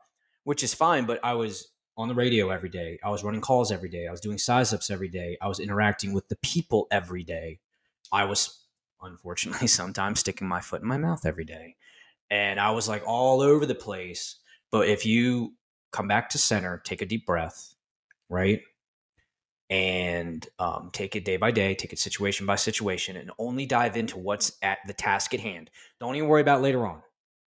which 0.43 0.63
is 0.65 0.75
fine. 0.75 1.07
But 1.07 1.21
I 1.25 1.35
was 1.35 1.69
on 1.97 2.09
the 2.09 2.15
radio 2.15 2.51
every 2.51 2.69
day. 2.71 2.99
I 3.05 3.11
was 3.11 3.23
running 3.23 3.41
calls 3.41 3.71
every 3.71 3.89
day. 3.89 4.09
I 4.09 4.11
was 4.11 4.21
doing 4.21 4.39
size 4.39 4.73
ups 4.75 4.91
every 4.91 5.09
day. 5.09 5.39
I 5.41 5.47
was 5.47 5.61
interacting 5.61 6.13
with 6.13 6.29
the 6.29 6.37
people 6.37 6.89
every 6.91 7.23
day. 7.23 7.61
I 8.13 8.25
was 8.25 8.65
unfortunately 9.01 9.67
sometimes 9.81 10.21
sticking 10.21 10.49
my 10.49 10.61
foot 10.61 10.83
in 10.83 10.89
my 10.89 10.99
mouth 10.99 11.25
every 11.25 11.45
day 11.45 11.77
and 12.35 12.59
I 12.59 12.73
was 12.73 12.89
like 12.89 13.05
all 13.07 13.41
over 13.41 13.65
the 13.65 13.77
place. 13.77 14.41
But 14.73 14.89
if 14.89 15.07
you 15.07 15.55
come 15.93 16.09
back 16.09 16.31
to 16.31 16.39
center, 16.39 16.83
take 16.85 17.01
a 17.01 17.07
deep 17.07 17.27
breath, 17.27 17.77
right? 18.29 18.61
And 19.71 20.45
um, 20.59 20.91
take 20.93 21.15
it 21.15 21.25
day 21.25 21.37
by 21.37 21.53
day, 21.53 21.77
take 21.77 21.93
it 21.93 22.01
situation 22.01 22.45
by 22.45 22.57
situation, 22.57 23.17
and 23.17 23.31
only 23.39 23.67
dive 23.67 23.97
into 23.97 24.19
what's 24.19 24.59
at 24.63 24.79
the 24.89 24.93
task 24.93 25.33
at 25.33 25.39
hand. 25.39 25.71
Don't 26.01 26.17
even 26.17 26.29
worry 26.29 26.41
about 26.41 26.61
later 26.61 26.85
on. 26.85 27.03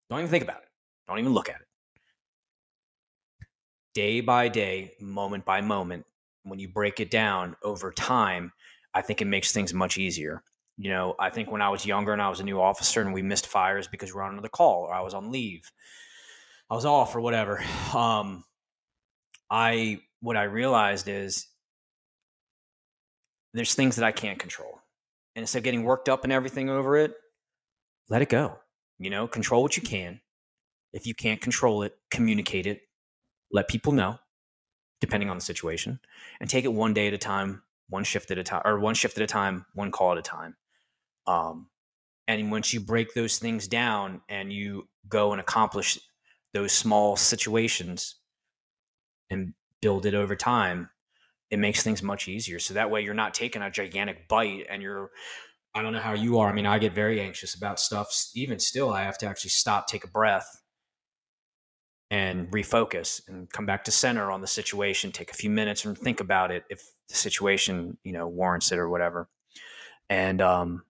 Don't 0.10 0.20
even 0.20 0.32
think 0.32 0.46
about 0.46 0.62
it. 0.62 0.70
Don't 1.06 1.20
even 1.20 1.34
look 1.34 1.50
at 1.50 1.58
it. 1.58 1.68
Day 3.94 4.22
by 4.22 4.48
day, 4.48 4.94
moment 5.02 5.44
by 5.44 5.60
moment, 5.60 6.06
when 6.44 6.60
you 6.60 6.70
break 6.70 7.02
it 7.02 7.12
down 7.12 7.58
over 7.62 7.92
time, 7.92 8.54
I 8.94 9.02
think 9.02 9.22
it 9.22 9.26
makes 9.26 9.52
things 9.52 9.74
much 9.74 9.98
easier. 9.98 10.44
You 10.78 10.92
know, 10.92 11.16
I 11.20 11.32
think 11.32 11.52
when 11.52 11.62
I 11.62 11.70
was 11.70 11.86
younger 11.86 12.14
and 12.14 12.22
I 12.22 12.30
was 12.30 12.40
a 12.40 12.44
new 12.44 12.62
officer 12.62 13.02
and 13.02 13.12
we 13.14 13.24
missed 13.24 13.48
fires 13.48 13.88
because 13.88 14.12
we 14.12 14.18
were 14.18 14.24
on 14.24 14.34
another 14.34 14.50
call 14.50 14.84
or 14.84 14.94
I 14.94 15.02
was 15.02 15.16
on 15.16 15.32
leave, 15.32 15.72
I 16.70 16.76
was 16.76 16.86
off 16.86 17.16
or 17.16 17.22
whatever. 17.22 17.64
Um, 17.96 18.44
I 19.50 20.02
what 20.20 20.38
I 20.38 20.44
realized 20.44 21.08
is 21.08 21.48
there's 23.54 23.74
things 23.74 23.96
that 23.96 24.06
I 24.06 24.12
can't 24.12 24.38
control, 24.38 24.80
and 25.36 25.42
instead 25.42 25.60
of 25.60 25.64
getting 25.64 25.84
worked 25.84 26.10
up 26.10 26.24
and 26.24 26.34
everything 26.34 26.70
over 26.70 26.98
it, 26.98 27.14
let 28.10 28.22
it 28.22 28.30
go. 28.30 28.60
You 29.00 29.10
know, 29.10 29.28
control 29.28 29.64
what 29.64 29.78
you 29.78 29.84
can. 29.84 30.20
If 30.94 31.08
you 31.08 31.16
can't 31.16 31.42
control 31.42 31.84
it, 31.84 31.96
communicate 32.12 32.68
it. 32.68 32.82
Let 33.52 33.68
people 33.68 33.94
know, 33.94 34.20
depending 35.02 35.30
on 35.30 35.38
the 35.38 35.44
situation, 35.44 36.00
and 36.40 36.50
take 36.50 36.66
it 36.66 36.74
one 36.74 36.94
day 36.94 37.08
at 37.08 37.14
a 37.14 37.18
time, 37.18 37.64
one 37.90 38.04
shift 38.04 38.30
at 38.32 38.38
a 38.38 38.44
time, 38.44 38.62
or 38.66 38.80
one 38.80 38.96
shift 38.96 39.18
at 39.18 39.24
a 39.24 39.28
time, 39.28 39.66
one 39.74 39.92
call 39.92 40.12
at 40.12 40.18
a 40.18 40.22
time. 40.22 40.56
Um, 41.28 41.70
and 42.28 42.52
once 42.52 42.74
you 42.74 42.80
break 42.80 43.14
those 43.14 43.38
things 43.38 43.68
down 43.68 44.22
and 44.30 44.52
you 44.52 44.88
go 45.08 45.32
and 45.32 45.40
accomplish 45.40 46.00
those 46.54 46.72
small 46.72 47.16
situations 47.16 48.16
and 49.30 49.54
build 49.82 50.06
it 50.06 50.14
over 50.14 50.36
time, 50.36 50.90
it 51.50 51.60
makes 51.60 51.84
things 51.84 52.04
much 52.04 52.28
easier. 52.28 52.60
So 52.60 52.74
that 52.74 52.92
way 52.92 53.02
you're 53.02 53.14
not 53.14 53.34
taking 53.34 53.62
a 53.62 53.72
gigantic 53.72 54.28
bite 54.28 54.66
and 54.70 54.82
you're, 54.82 55.12
I 55.74 55.82
don't 55.82 55.94
know 55.94 56.00
how 56.00 56.14
you 56.14 56.40
are. 56.40 56.50
I 56.50 56.54
mean, 56.54 56.66
I 56.66 56.80
get 56.80 56.94
very 56.94 57.22
anxious 57.22 57.56
about 57.56 57.80
stuff. 57.80 58.10
Even 58.36 58.60
still, 58.60 58.92
I 58.92 59.04
have 59.04 59.18
to 59.20 59.28
actually 59.28 59.52
stop, 59.52 59.88
take 59.88 60.04
a 60.04 60.10
breath, 60.10 60.48
and 62.10 62.50
refocus 62.52 63.22
and 63.28 63.50
come 63.52 63.66
back 63.66 63.84
to 63.84 63.92
center 63.92 64.32
on 64.32 64.42
the 64.42 64.48
situation, 64.48 65.12
take 65.12 65.32
a 65.32 65.36
few 65.36 65.50
minutes 65.50 65.84
and 65.86 65.98
think 65.98 66.20
about 66.20 66.52
it 66.52 66.64
if 66.70 66.82
the 67.10 67.16
situation, 67.16 67.98
you 68.04 68.14
know, 68.14 68.28
warrants 68.28 68.72
it 68.72 68.80
or 68.80 68.90
whatever. 68.90 69.30
And 70.10 70.42
um, 70.42 70.84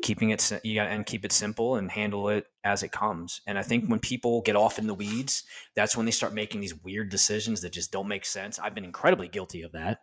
keeping 0.00 0.30
it 0.30 0.50
you 0.64 0.74
got 0.74 0.88
and 0.88 1.04
keep 1.04 1.24
it 1.24 1.32
simple 1.32 1.76
and 1.76 1.90
handle 1.90 2.28
it 2.30 2.46
as 2.64 2.82
it 2.82 2.92
comes. 2.92 3.40
And 3.46 3.58
i 3.58 3.62
think 3.62 3.88
when 3.88 4.00
people 4.00 4.40
get 4.40 4.56
off 4.56 4.78
in 4.78 4.86
the 4.86 4.94
weeds 4.94 5.44
that's 5.76 5.96
when 5.96 6.06
they 6.06 6.12
start 6.12 6.32
making 6.32 6.60
these 6.60 6.74
weird 6.82 7.10
decisions 7.10 7.60
that 7.60 7.72
just 7.72 7.92
don't 7.92 8.08
make 8.08 8.24
sense. 8.24 8.58
I've 8.58 8.74
been 8.74 8.84
incredibly 8.84 9.28
guilty 9.28 9.62
of 9.62 9.72
that. 9.72 9.98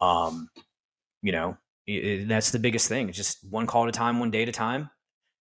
Um 0.00 0.48
you 1.22 1.32
know 1.32 1.56
it, 1.86 2.28
that's 2.28 2.50
the 2.50 2.58
biggest 2.58 2.88
thing 2.88 3.08
it's 3.08 3.16
just 3.16 3.38
one 3.48 3.66
call 3.66 3.84
at 3.84 3.88
a 3.88 3.92
time 3.92 4.18
one 4.20 4.30
day 4.30 4.42
at 4.42 4.48
a 4.48 4.52
time. 4.52 4.90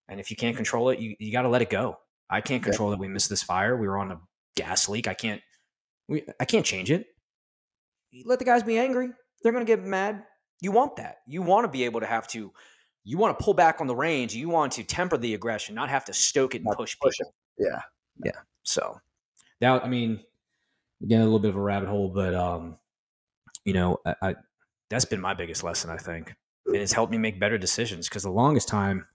And 0.08 0.20
if 0.20 0.32
you 0.32 0.38
can't 0.38 0.56
control 0.56 0.90
it 0.90 1.00
you, 1.00 1.16
you 1.20 1.32
got 1.32 1.44
to 1.44 1.50
let 1.50 1.62
it 1.62 1.70
go. 1.70 1.98
I 2.30 2.42
can't 2.42 2.64
control 2.64 2.92
that 2.92 3.00
we 3.00 3.08
missed 3.08 3.30
this 3.30 3.44
fire. 3.44 3.76
We 3.76 3.88
were 3.88 3.98
on 3.98 4.12
a 4.12 4.20
gas 4.56 4.88
leak. 4.88 5.08
I 5.08 5.14
can't 5.14 5.42
we 6.08 6.24
i 6.40 6.46
can't 6.46 6.66
change 6.66 6.92
it. 6.92 7.08
Let 8.26 8.40
the 8.40 8.46
guys 8.46 8.64
be 8.64 8.78
angry. 8.78 9.10
They're 9.44 9.52
going 9.52 9.66
to 9.66 9.70
get 9.76 9.86
mad. 9.86 10.24
You 10.62 10.72
want 10.72 10.96
that. 10.96 11.18
You 11.28 11.42
want 11.42 11.66
to 11.66 11.70
be 11.70 11.86
able 11.86 12.00
to 12.00 12.06
have 12.06 12.28
to 12.30 12.52
you 13.10 13.18
want 13.18 13.38
to 13.38 13.44
pull 13.44 13.56
back 13.56 13.82
on 13.82 13.88
the 13.88 13.96
range. 13.96 14.36
You 14.36 14.50
want 14.50 14.74
to 14.74 14.84
temper 14.84 15.18
the 15.18 15.34
aggression, 15.34 15.74
not 15.74 15.90
have 15.90 16.06
to 16.06 16.14
stoke 16.14 16.54
it 16.54 16.62
and 16.64 16.68
push, 16.76 16.96
push 17.02 17.18
people. 17.18 17.34
It. 17.58 17.66
Yeah. 17.66 17.82
Yeah. 18.24 18.40
So 18.62 19.02
that, 19.62 19.84
I 19.84 19.88
mean, 19.88 20.20
again, 21.02 21.22
a 21.22 21.24
little 21.24 21.40
bit 21.40 21.50
of 21.50 21.56
a 21.56 21.62
rabbit 21.62 21.90
hole, 21.90 22.10
but, 22.10 22.36
um, 22.36 22.78
you 23.66 23.74
know, 23.74 23.98
I, 24.06 24.16
I 24.22 24.36
that's 24.92 25.06
been 25.06 25.22
my 25.22 25.34
biggest 25.34 25.64
lesson, 25.64 25.90
I 25.90 25.98
think. 25.98 26.36
And 26.68 26.76
it's 26.76 26.94
helped 26.94 27.12
me 27.12 27.18
make 27.18 27.40
better 27.40 27.58
decisions 27.58 28.08
because 28.08 28.22
the 28.22 28.30
longest 28.30 28.68
time 28.68 29.08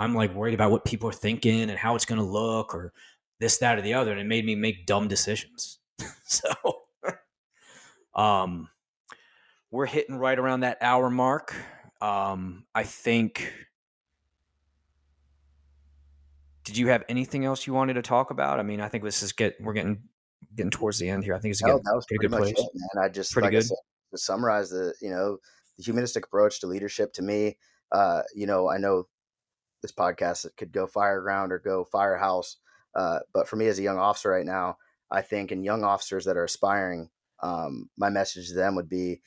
I'm 0.00 0.12
like 0.12 0.34
worried 0.34 0.54
about 0.54 0.72
what 0.72 0.84
people 0.84 1.08
are 1.08 1.12
thinking 1.12 1.70
and 1.70 1.78
how 1.78 1.94
it's 1.94 2.06
going 2.06 2.20
to 2.20 2.26
look 2.26 2.74
or 2.74 2.92
this, 3.38 3.58
that, 3.58 3.78
or 3.78 3.82
the 3.82 3.94
other. 3.94 4.10
And 4.10 4.20
it 4.20 4.26
made 4.26 4.44
me 4.44 4.56
make 4.56 4.86
dumb 4.86 5.06
decisions. 5.06 5.78
so, 6.24 6.50
um, 8.16 8.70
we're 9.70 9.86
hitting 9.86 10.16
right 10.16 10.38
around 10.38 10.60
that 10.60 10.78
hour 10.80 11.08
mark. 11.10 11.54
Um, 12.00 12.64
I 12.74 12.84
think. 12.84 13.52
Did 16.64 16.76
you 16.76 16.88
have 16.88 17.04
anything 17.08 17.44
else 17.44 17.66
you 17.66 17.72
wanted 17.72 17.94
to 17.94 18.02
talk 18.02 18.30
about? 18.30 18.60
I 18.60 18.62
mean, 18.62 18.80
I 18.80 18.88
think 18.88 19.02
this 19.02 19.22
is 19.22 19.32
get 19.32 19.56
we're 19.60 19.72
getting 19.72 20.02
getting 20.56 20.70
towards 20.70 20.98
the 20.98 21.08
end 21.08 21.24
here. 21.24 21.34
I 21.34 21.38
think 21.38 21.52
it's 21.52 21.62
no, 21.62 21.78
that 21.78 21.94
was 21.94 22.06
pretty, 22.06 22.28
pretty 22.28 22.44
much 22.44 22.54
place. 22.54 22.66
it, 22.66 22.80
man. 22.94 23.04
I 23.04 23.08
just 23.08 23.32
pretty 23.32 23.46
like 23.46 23.52
good. 23.52 23.64
Said, 23.64 23.76
to 24.12 24.18
summarize 24.18 24.70
the 24.70 24.94
you 25.00 25.10
know 25.10 25.38
the 25.76 25.82
humanistic 25.82 26.26
approach 26.26 26.60
to 26.60 26.66
leadership 26.66 27.12
to 27.14 27.22
me. 27.22 27.56
Uh, 27.92 28.22
you 28.34 28.46
know, 28.46 28.68
I 28.68 28.78
know 28.78 29.08
this 29.82 29.92
podcast 29.92 30.44
it 30.44 30.52
could 30.56 30.72
go 30.72 30.86
fireground 30.86 31.50
or 31.50 31.58
go 31.58 31.84
firehouse, 31.84 32.56
uh, 32.94 33.20
but 33.32 33.48
for 33.48 33.56
me 33.56 33.66
as 33.66 33.78
a 33.78 33.82
young 33.82 33.98
officer 33.98 34.30
right 34.30 34.46
now, 34.46 34.76
I 35.10 35.22
think 35.22 35.50
and 35.50 35.64
young 35.64 35.84
officers 35.84 36.24
that 36.26 36.36
are 36.36 36.44
aspiring, 36.44 37.10
um, 37.42 37.88
my 37.96 38.10
message 38.10 38.48
to 38.48 38.54
them 38.54 38.76
would 38.76 38.88
be 38.88 39.20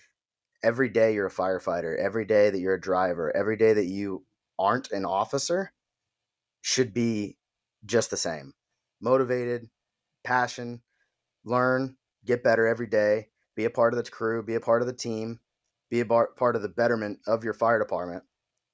every 0.64 0.90
day 0.90 1.14
you're 1.14 1.28
a 1.28 1.32
firefighter, 1.32 1.98
every 2.00 2.26
day 2.26 2.50
that 2.50 2.60
you're 2.60 2.76
a 2.76 2.82
driver, 2.82 3.36
every 3.36 3.58
day 3.58 3.74
that 3.74 3.86
you 3.86 4.26
aren't 4.58 4.92
an 4.92 5.06
officer 5.06 5.74
should 6.62 6.94
be 6.94 7.38
just 7.86 8.10
the 8.10 8.18
same. 8.18 8.54
motivated, 9.02 9.70
passion, 10.24 10.82
learn, 11.44 11.98
get 12.26 12.44
better 12.44 12.68
every 12.68 12.88
day, 12.88 13.28
be 13.56 13.66
a 13.66 13.70
part 13.70 13.94
of 13.94 14.04
the 14.04 14.10
crew, 14.10 14.42
be 14.42 14.56
a 14.56 14.62
part 14.62 14.82
of 14.82 14.88
the 14.88 14.94
team, 14.94 15.40
be 15.90 16.00
a 16.00 16.06
bar- 16.06 16.32
part 16.38 16.56
of 16.56 16.62
the 16.62 16.70
betterment 16.70 17.20
of 17.28 17.44
your 17.44 17.54
fire 17.54 17.80
department. 17.80 18.24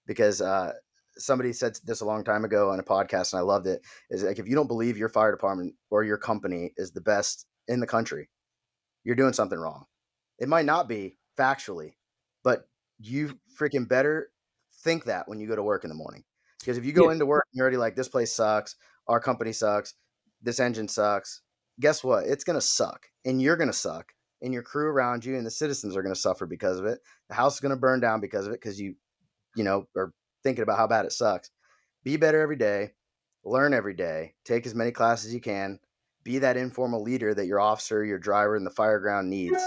Because 0.05 0.41
uh, 0.41 0.73
somebody 1.17 1.53
said 1.53 1.77
this 1.83 2.01
a 2.01 2.05
long 2.05 2.23
time 2.23 2.45
ago 2.45 2.69
on 2.71 2.79
a 2.79 2.83
podcast, 2.83 3.33
and 3.33 3.39
I 3.39 3.43
loved 3.43 3.67
it. 3.67 3.81
Is 4.09 4.23
like 4.23 4.39
if 4.39 4.47
you 4.47 4.55
don't 4.55 4.67
believe 4.67 4.97
your 4.97 5.09
fire 5.09 5.31
department 5.31 5.75
or 5.89 6.03
your 6.03 6.17
company 6.17 6.73
is 6.77 6.91
the 6.91 7.01
best 7.01 7.45
in 7.67 7.79
the 7.79 7.87
country, 7.87 8.29
you're 9.03 9.15
doing 9.15 9.33
something 9.33 9.59
wrong. 9.59 9.85
It 10.39 10.49
might 10.49 10.65
not 10.65 10.87
be 10.87 11.18
factually, 11.39 11.93
but 12.43 12.67
you 12.99 13.39
freaking 13.57 13.87
better 13.87 14.31
think 14.83 15.05
that 15.05 15.27
when 15.27 15.39
you 15.39 15.47
go 15.47 15.55
to 15.55 15.63
work 15.63 15.83
in 15.83 15.89
the 15.89 15.95
morning. 15.95 16.23
Because 16.59 16.77
if 16.77 16.85
you 16.85 16.91
go 16.91 17.05
yeah. 17.05 17.13
into 17.13 17.25
work 17.25 17.45
and 17.51 17.57
you're 17.57 17.63
already 17.63 17.77
like, 17.77 17.95
this 17.95 18.09
place 18.09 18.33
sucks, 18.33 18.75
our 19.07 19.19
company 19.19 19.53
sucks, 19.53 19.93
this 20.41 20.59
engine 20.59 20.87
sucks, 20.87 21.41
guess 21.79 22.03
what? 22.03 22.25
It's 22.25 22.43
going 22.43 22.57
to 22.57 22.65
suck 22.65 23.07
and 23.25 23.41
you're 23.41 23.55
going 23.55 23.69
to 23.69 23.73
suck 23.73 24.11
and 24.41 24.53
your 24.53 24.63
crew 24.63 24.87
around 24.87 25.25
you 25.25 25.37
and 25.37 25.45
the 25.45 25.51
citizens 25.51 25.95
are 25.95 26.03
going 26.03 26.13
to 26.13 26.19
suffer 26.19 26.45
because 26.45 26.79
of 26.79 26.85
it. 26.85 26.99
The 27.29 27.35
house 27.35 27.55
is 27.55 27.59
going 27.59 27.71
to 27.71 27.79
burn 27.79 27.99
down 27.99 28.19
because 28.19 28.45
of 28.45 28.53
it 28.53 28.61
because 28.61 28.79
you, 28.79 28.95
you 29.55 29.63
know, 29.63 29.85
are 29.95 30.13
thinking 30.43 30.63
about 30.63 30.77
how 30.77 30.87
bad 30.87 31.05
it 31.05 31.13
sucks. 31.13 31.49
Be 32.03 32.17
better 32.17 32.41
every 32.41 32.55
day, 32.55 32.91
learn 33.43 33.73
every 33.73 33.93
day, 33.93 34.33
take 34.45 34.65
as 34.65 34.75
many 34.75 34.91
classes 34.91 35.27
as 35.27 35.33
you 35.33 35.41
can, 35.41 35.79
be 36.23 36.39
that 36.39 36.57
informal 36.57 37.01
leader 37.01 37.33
that 37.33 37.47
your 37.47 37.59
officer, 37.59 38.03
your 38.03 38.19
driver, 38.19 38.55
and 38.55 38.65
the 38.65 38.71
fireground 38.71 39.27
needs, 39.27 39.61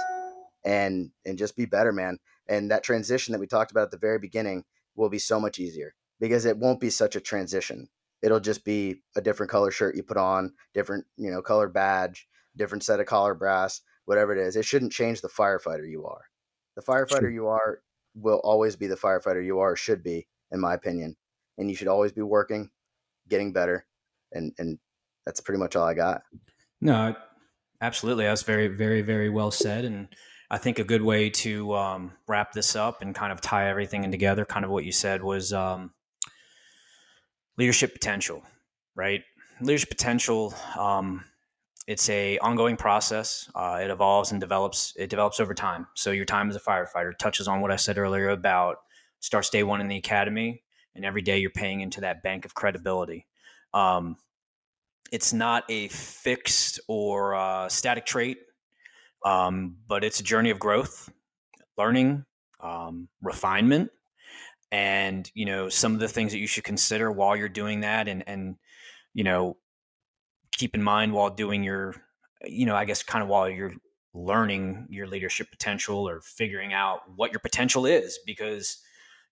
and 0.65 1.11
and 1.25 1.39
just 1.39 1.57
be 1.57 1.67
better, 1.67 1.93
man. 1.93 2.19
And 2.49 2.71
that 2.71 2.83
transition 2.83 3.33
that 3.33 3.39
we 3.39 3.47
talked 3.47 3.71
about 3.71 3.85
at 3.85 3.91
the 3.91 3.99
very 3.99 4.19
beginning 4.19 4.65
will 4.95 5.09
be 5.09 5.19
so 5.19 5.41
much 5.41 5.59
easier 5.59 5.95
because 6.21 6.45
it 6.45 6.59
won't 6.59 6.81
be 6.81 6.91
such 6.91 7.17
a 7.17 7.21
transition. 7.21 7.89
It'll 8.23 8.41
just 8.41 8.65
be 8.65 9.03
a 9.17 9.21
different 9.21 9.51
color 9.51 9.71
shirt 9.71 9.97
you 9.97 10.03
put 10.03 10.17
on, 10.17 10.53
different 10.75 11.07
you 11.17 11.31
know 11.31 11.43
color 11.43 11.69
badge, 11.69 12.29
different 12.57 12.85
set 12.85 13.01
of 13.01 13.07
collar 13.07 13.35
brass, 13.35 13.81
whatever 14.05 14.33
it 14.33 14.39
is. 14.39 14.57
It 14.57 14.65
shouldn't 14.65 14.93
change 14.93 15.21
the 15.21 15.29
firefighter 15.29 15.89
you 15.89 16.07
are. 16.07 16.23
The 16.77 16.83
firefighter 16.83 17.33
you 17.33 17.49
are 17.49 17.81
will 18.15 18.41
always 18.45 18.77
be 18.77 18.87
the 18.87 18.97
firefighter 18.97 19.45
you 19.45 19.61
are, 19.61 19.77
should 19.77 20.03
be, 20.03 20.27
in 20.51 20.61
my 20.61 20.75
opinion. 20.75 21.17
And 21.59 21.69
you 21.69 21.77
should 21.77 21.89
always 21.89 22.13
be 22.13 22.23
working, 22.23 22.71
getting 23.29 23.53
better, 23.53 23.87
and 24.33 24.53
and 24.59 24.79
that's 25.27 25.41
pretty 25.41 25.59
much 25.59 25.77
all 25.77 25.87
I 25.87 25.95
got. 25.95 26.23
No, 26.81 27.15
absolutely. 27.81 28.25
That's 28.25 28.43
very, 28.43 28.69
very, 28.69 29.03
very 29.03 29.29
well 29.29 29.51
said. 29.51 29.85
And 29.85 30.09
I 30.53 30.59
think 30.59 30.79
a 30.79 30.85
good 30.85 31.01
way 31.01 31.31
to 31.31 31.75
um, 31.75 32.13
wrap 32.29 32.53
this 32.53 32.77
up 32.77 33.01
and 33.01 33.15
kind 33.15 33.33
of 33.33 33.41
tie 33.41 33.71
everything 33.71 34.05
in 34.05 34.11
together, 34.11 34.45
kind 34.45 34.67
of 34.67 34.71
what 34.71 34.85
you 34.85 34.93
said 34.93 35.23
was 35.23 35.51
um, 35.55 35.93
leadership 37.57 37.95
potential, 37.95 38.43
right? 38.95 39.23
Leadership 39.63 39.89
potential. 39.89 40.53
Um, 40.79 41.25
it's 41.87 42.07
a 42.11 42.37
ongoing 42.41 42.77
process. 42.77 43.51
Uh, 43.55 43.81
it 43.83 43.89
evolves 43.89 44.31
and 44.31 44.43
develops. 44.43 44.93
It 44.99 45.09
develops 45.09 45.41
over 45.41 45.55
time. 45.55 45.87
So 45.95 46.11
your 46.11 46.27
time 46.27 46.51
as 46.51 46.57
a 46.57 46.61
firefighter 46.61 47.17
touches 47.19 47.49
on 47.49 47.63
what 47.63 47.71
I 47.71 47.77
said 47.77 47.97
earlier 47.97 48.29
about 48.29 48.77
starts 49.21 49.49
day 49.49 49.63
one 49.63 49.81
in 49.81 49.89
the 49.89 49.97
academy, 49.97 50.63
and 50.95 51.03
every 51.03 51.23
day 51.23 51.39
you're 51.39 51.49
paying 51.49 51.81
into 51.81 52.03
that 52.03 52.23
bank 52.23 52.45
of 52.45 52.55
credibility. 52.55 53.27
Um, 53.73 54.19
it's 55.11 55.33
not 55.33 55.65
a 55.71 55.89
fixed 55.89 56.79
or 56.89 57.35
uh, 57.35 57.71
static 57.71 58.05
trait, 58.05 58.37
um, 59.25 59.77
but 59.87 60.05
it's 60.05 60.21
a 60.21 60.25
journey 60.25 60.51
of 60.51 60.59
growth, 60.59 61.11
learning, 61.79 62.25
um, 62.61 63.09
refinement, 63.23 63.91
and 64.71 65.31
you 65.35 65.45
know 65.45 65.69
some 65.69 65.95
of 65.95 66.01
the 66.01 66.09
things 66.09 66.33
that 66.33 66.39
you 66.39 66.47
should 66.47 66.65
consider 66.65 67.11
while 67.11 67.37
you're 67.37 67.49
doing 67.49 67.81
that, 67.81 68.09
and 68.09 68.25
and 68.27 68.57
you 69.15 69.25
know 69.25 69.57
keep 70.53 70.75
in 70.75 70.83
mind 70.83 71.13
while 71.13 71.31
doing 71.31 71.63
your, 71.63 71.95
you 72.45 72.67
know, 72.67 72.77
I 72.77 72.85
guess 72.85 73.03
kind 73.03 73.23
of 73.23 73.29
while 73.29 73.49
you're 73.49 73.75
learning 74.15 74.87
your 74.91 75.07
leadership 75.07 75.51
potential 75.51 76.09
or 76.09 76.21
figuring 76.21 76.73
out 76.73 77.01
what 77.17 77.33
your 77.33 77.41
potential 77.41 77.87
is, 77.87 78.19
because 78.27 78.79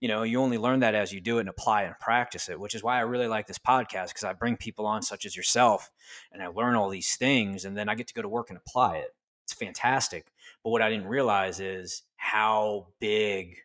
you 0.01 0.09
know 0.09 0.23
you 0.23 0.41
only 0.41 0.59
learn 0.59 0.81
that 0.81 0.95
as 0.95 1.13
you 1.13 1.21
do 1.21 1.37
it 1.37 1.41
and 1.41 1.49
apply 1.49 1.83
and 1.83 1.95
practice 2.01 2.49
it 2.49 2.59
which 2.59 2.75
is 2.75 2.83
why 2.83 2.97
i 2.97 3.01
really 3.01 3.27
like 3.27 3.47
this 3.47 3.59
podcast 3.59 4.09
because 4.09 4.25
i 4.25 4.33
bring 4.33 4.57
people 4.57 4.87
on 4.87 5.03
such 5.03 5.27
as 5.27 5.37
yourself 5.37 5.91
and 6.33 6.43
i 6.43 6.47
learn 6.47 6.75
all 6.75 6.89
these 6.89 7.17
things 7.17 7.67
and 7.67 7.77
then 7.77 7.89
i 7.89 7.95
get 7.95 8.07
to 8.07 8.15
go 8.15 8.23
to 8.23 8.29
work 8.29 8.49
and 8.49 8.59
apply 8.59 8.97
it 8.97 9.15
it's 9.51 9.59
fantastic 9.59 10.27
but 10.65 10.71
what 10.71 10.83
i 10.83 10.89
didn't 10.89 11.07
realize 11.07 11.61
is 11.61 12.03
how 12.17 12.87
big 13.01 13.57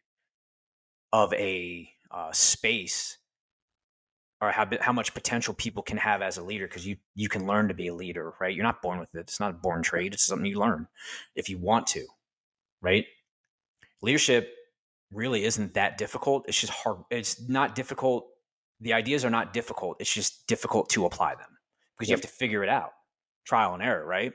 of 1.14 1.34
a 1.34 1.90
uh, 2.12 2.32
space 2.32 3.18
or 4.42 4.52
how 4.52 4.68
how 4.82 4.92
much 4.92 5.14
potential 5.14 5.54
people 5.54 5.84
can 5.84 5.98
have 5.98 6.22
as 6.22 6.38
a 6.38 6.44
leader 6.44 6.68
because 6.68 6.86
you 6.86 6.98
you 7.14 7.30
can 7.30 7.46
learn 7.48 7.68
to 7.68 7.74
be 7.74 7.88
a 7.88 7.94
leader 7.94 8.34
right 8.40 8.56
you're 8.56 8.64
not 8.64 8.82
born 8.82 9.00
with 9.00 9.14
it 9.16 9.20
it's 9.20 9.40
not 9.40 9.52
a 9.52 9.54
born 9.54 9.82
trait 9.82 10.14
it's 10.14 10.26
something 10.26 10.46
you 10.46 10.60
learn 10.60 10.88
if 11.36 11.50
you 11.50 11.58
want 11.58 11.88
to 11.88 12.06
right 12.82 13.06
leadership 14.02 14.56
really 15.12 15.46
isn't 15.46 15.74
that 15.74 15.98
difficult. 15.98 16.46
It's 16.48 16.60
just 16.60 16.74
hard. 16.74 16.98
It's 17.10 17.48
not 17.48 17.76
difficult. 17.76 18.28
The 18.82 18.94
ideas 18.94 19.26
are 19.26 19.30
not 19.30 19.54
difficult. 19.54 19.98
It's 20.00 20.14
just 20.14 20.46
difficult 20.48 20.90
to 20.90 21.06
apply 21.06 21.36
them 21.36 21.58
because 21.98 22.10
yep. 22.10 22.18
you 22.18 22.22
have 22.22 22.30
to 22.30 22.38
figure 22.38 22.64
it 22.64 22.70
out, 22.70 22.92
trial 23.46 23.74
and 23.74 23.82
error, 23.82 24.06
right? 24.06 24.34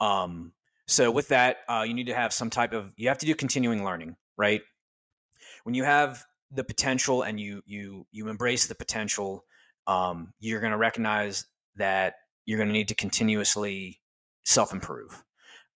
Um, 0.00 0.52
so 0.90 1.08
with 1.12 1.28
that, 1.28 1.58
uh, 1.68 1.84
you 1.86 1.94
need 1.94 2.08
to 2.08 2.14
have 2.14 2.32
some 2.32 2.50
type 2.50 2.72
of. 2.72 2.92
You 2.96 3.08
have 3.08 3.18
to 3.18 3.26
do 3.26 3.36
continuing 3.36 3.84
learning, 3.84 4.16
right? 4.36 4.60
When 5.62 5.76
you 5.76 5.84
have 5.84 6.24
the 6.50 6.64
potential 6.64 7.22
and 7.22 7.38
you 7.38 7.62
you 7.64 8.06
you 8.10 8.28
embrace 8.28 8.66
the 8.66 8.74
potential, 8.74 9.44
um, 9.86 10.32
you're 10.40 10.58
going 10.58 10.72
to 10.72 10.78
recognize 10.78 11.46
that 11.76 12.14
you're 12.44 12.58
going 12.58 12.68
to 12.68 12.72
need 12.72 12.88
to 12.88 12.96
continuously 12.96 14.00
self 14.44 14.72
improve. 14.72 15.22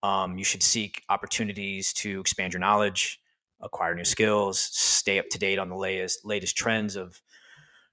Um, 0.02 0.36
you 0.36 0.42
should 0.42 0.64
seek 0.64 1.04
opportunities 1.08 1.92
to 1.94 2.18
expand 2.18 2.52
your 2.52 2.60
knowledge, 2.60 3.20
acquire 3.60 3.94
new 3.94 4.04
skills, 4.04 4.58
stay 4.60 5.20
up 5.20 5.28
to 5.30 5.38
date 5.38 5.60
on 5.60 5.68
the 5.68 5.76
latest 5.76 6.24
latest 6.24 6.56
trends 6.56 6.96
of 6.96 7.22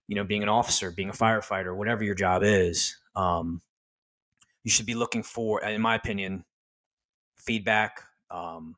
you 0.07 0.15
know 0.15 0.23
being 0.23 0.41
an 0.41 0.49
officer, 0.49 0.89
being 0.89 1.09
a 1.09 1.13
firefighter, 1.13 1.75
whatever 1.75 2.03
your 2.03 2.15
job 2.15 2.41
is. 2.41 2.97
Um, 3.15 3.61
you 4.63 4.71
should 4.71 4.87
be 4.87 4.95
looking 4.95 5.21
for, 5.21 5.61
in 5.61 5.81
my 5.81 5.93
opinion, 5.93 6.45
feedback, 7.41 8.03
um, 8.29 8.75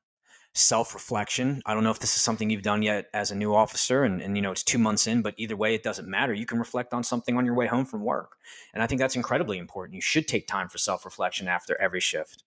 self 0.53 0.93
reflection. 0.93 1.61
I 1.66 1.74
don't 1.74 1.84
know 1.84 1.91
if 1.91 1.99
this 1.99 2.16
is 2.16 2.22
something 2.22 2.49
you've 2.49 2.61
done 2.61 2.82
yet 2.82 3.07
as 3.14 3.32
a 3.32 3.36
new 3.36 3.53
officer, 3.53 4.03
and, 4.03 4.22
and 4.22 4.36
you 4.36 4.41
know 4.41 4.51
it's 4.51 4.64
two 4.64 4.78
months 4.78 5.07
in, 5.07 5.22
but 5.22 5.34
either 5.38 5.55
way, 5.55 5.76
it 5.76 5.84
doesn't 5.84 6.07
matter. 6.07 6.34
You 6.34 6.45
can 6.45 6.59
reflect 6.59 6.93
on 6.93 7.03
something 7.03 7.38
on 7.38 7.45
your 7.45 7.55
way 7.55 7.68
home 7.68 7.86
from 7.86 8.03
work, 8.03 8.38
and 8.74 8.84
I 8.84 8.88
think 8.88 8.99
that's 8.99 9.16
incredibly 9.16 9.57
important. 9.57 9.95
You 9.95 10.01
should 10.01 10.28
take 10.28 10.47
time 10.47 10.70
for 10.70 10.78
self 10.78 11.05
reflection 11.05 11.47
after 11.47 11.80
every 11.82 11.99
shift. 11.99 12.43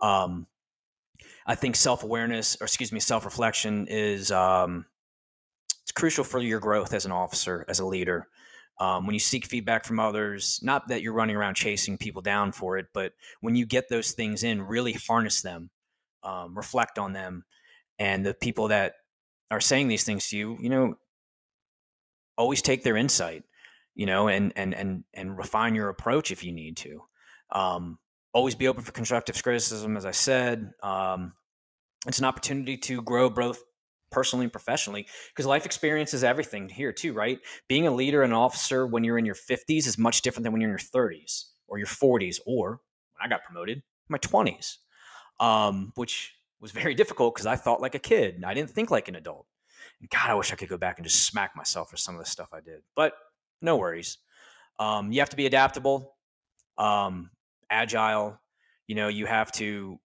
Um, 0.00 0.46
I 1.46 1.54
think 1.54 1.76
self 1.76 2.02
awareness, 2.02 2.56
or 2.60 2.64
excuse 2.64 2.92
me, 2.92 3.00
self 3.00 3.24
reflection 3.24 3.86
is 3.88 4.30
um, 4.30 4.86
it's 5.82 5.92
crucial 5.92 6.24
for 6.24 6.40
your 6.40 6.60
growth 6.60 6.94
as 6.94 7.04
an 7.04 7.12
officer, 7.12 7.64
as 7.68 7.80
a 7.80 7.86
leader. 7.86 8.28
Um, 8.80 9.06
when 9.06 9.14
you 9.14 9.20
seek 9.20 9.46
feedback 9.46 9.84
from 9.84 10.00
others, 10.00 10.58
not 10.62 10.88
that 10.88 11.00
you're 11.00 11.12
running 11.12 11.36
around 11.36 11.54
chasing 11.54 11.96
people 11.96 12.22
down 12.22 12.50
for 12.52 12.76
it, 12.76 12.86
but 12.92 13.12
when 13.40 13.54
you 13.54 13.66
get 13.66 13.88
those 13.88 14.12
things 14.12 14.42
in, 14.42 14.62
really 14.62 14.92
harness 14.92 15.42
them, 15.42 15.70
um, 16.24 16.56
reflect 16.56 16.98
on 16.98 17.12
them, 17.12 17.44
and 17.98 18.26
the 18.26 18.34
people 18.34 18.68
that 18.68 18.94
are 19.50 19.60
saying 19.60 19.88
these 19.88 20.04
things 20.04 20.28
to 20.28 20.36
you, 20.36 20.58
you 20.60 20.68
know, 20.68 20.94
always 22.36 22.62
take 22.62 22.82
their 22.82 22.96
insight, 22.96 23.44
you 23.94 24.06
know, 24.06 24.28
and 24.28 24.52
and 24.56 24.74
and 24.74 25.04
and 25.14 25.38
refine 25.38 25.74
your 25.74 25.88
approach 25.88 26.32
if 26.32 26.42
you 26.42 26.52
need 26.52 26.76
to. 26.78 27.02
Um, 27.52 27.98
always 28.32 28.56
be 28.56 28.66
open 28.66 28.82
for 28.82 28.92
constructive 28.92 29.40
criticism, 29.42 29.96
as 29.96 30.04
I 30.04 30.10
said. 30.10 30.72
Um, 30.82 31.34
it's 32.06 32.18
an 32.18 32.24
opportunity 32.24 32.76
to 32.78 33.00
grow 33.02 33.30
both 33.30 33.62
personally 34.14 34.44
and 34.44 34.52
professionally 34.52 35.06
because 35.30 35.44
life 35.44 35.66
experience 35.66 36.14
is 36.14 36.22
everything 36.22 36.68
here 36.68 36.92
too, 36.92 37.12
right? 37.12 37.40
Being 37.68 37.88
a 37.88 37.90
leader 37.90 38.22
and 38.22 38.32
an 38.32 38.38
officer 38.38 38.86
when 38.86 39.02
you're 39.02 39.18
in 39.18 39.26
your 39.26 39.34
50s 39.34 39.88
is 39.88 39.98
much 39.98 40.22
different 40.22 40.44
than 40.44 40.52
when 40.52 40.62
you're 40.62 40.70
in 40.70 40.78
your 40.78 41.10
30s 41.10 41.46
or 41.66 41.78
your 41.78 41.88
40s 41.88 42.38
or 42.46 42.80
when 43.14 43.26
I 43.26 43.28
got 43.28 43.42
promoted, 43.44 43.82
my 44.08 44.18
20s, 44.18 44.76
um, 45.40 45.92
which 45.96 46.32
was 46.60 46.70
very 46.70 46.94
difficult 46.94 47.34
because 47.34 47.46
I 47.46 47.56
thought 47.56 47.80
like 47.80 47.96
a 47.96 47.98
kid. 47.98 48.36
And 48.36 48.46
I 48.46 48.54
didn't 48.54 48.70
think 48.70 48.90
like 48.90 49.08
an 49.08 49.16
adult. 49.16 49.46
And 50.00 50.08
God, 50.08 50.30
I 50.30 50.34
wish 50.34 50.52
I 50.52 50.56
could 50.56 50.68
go 50.68 50.78
back 50.78 50.98
and 50.98 51.06
just 51.06 51.26
smack 51.26 51.56
myself 51.56 51.90
for 51.90 51.96
some 51.96 52.14
of 52.14 52.20
the 52.20 52.30
stuff 52.30 52.48
I 52.52 52.60
did. 52.60 52.82
But 52.94 53.14
no 53.60 53.76
worries. 53.76 54.18
Um, 54.78 55.10
you 55.10 55.20
have 55.20 55.30
to 55.30 55.36
be 55.36 55.46
adaptable. 55.46 56.14
Um, 56.78 57.30
agile. 57.68 58.40
You 58.86 58.94
know, 58.94 59.08
you 59.08 59.26
have 59.26 59.50
to 59.52 59.98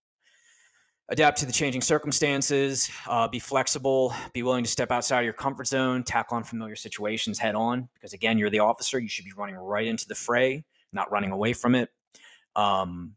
adapt 1.10 1.40
to 1.40 1.46
the 1.46 1.52
changing 1.52 1.82
circumstances, 1.82 2.90
uh, 3.08 3.28
be 3.28 3.40
flexible, 3.40 4.14
be 4.34 4.44
willing 4.44 4.64
to 4.64 4.70
step 4.70 4.92
outside 4.92 5.20
of 5.20 5.26
your 5.26 5.34
comfort 5.34 5.68
zone, 5.68 6.04
tackle 6.04 6.38
unfamiliar 6.38 6.76
situations 6.76 7.40
head 7.40 7.56
on. 7.56 7.90
Because 7.96 8.14
again, 8.14 8.38
you're 8.38 8.50
the 8.50 8.60
officer, 8.60 9.00
you 9.00 9.10
should 9.10 9.26
be 9.26 9.34
running 9.36 9.56
right 9.56 9.88
into 9.88 10.08
the 10.08 10.16
fray, 10.16 10.66
not 10.94 11.12
running 11.12 11.32
away 11.32 11.54
from 11.54 11.76
it. 11.76 11.90
Um, 12.56 13.16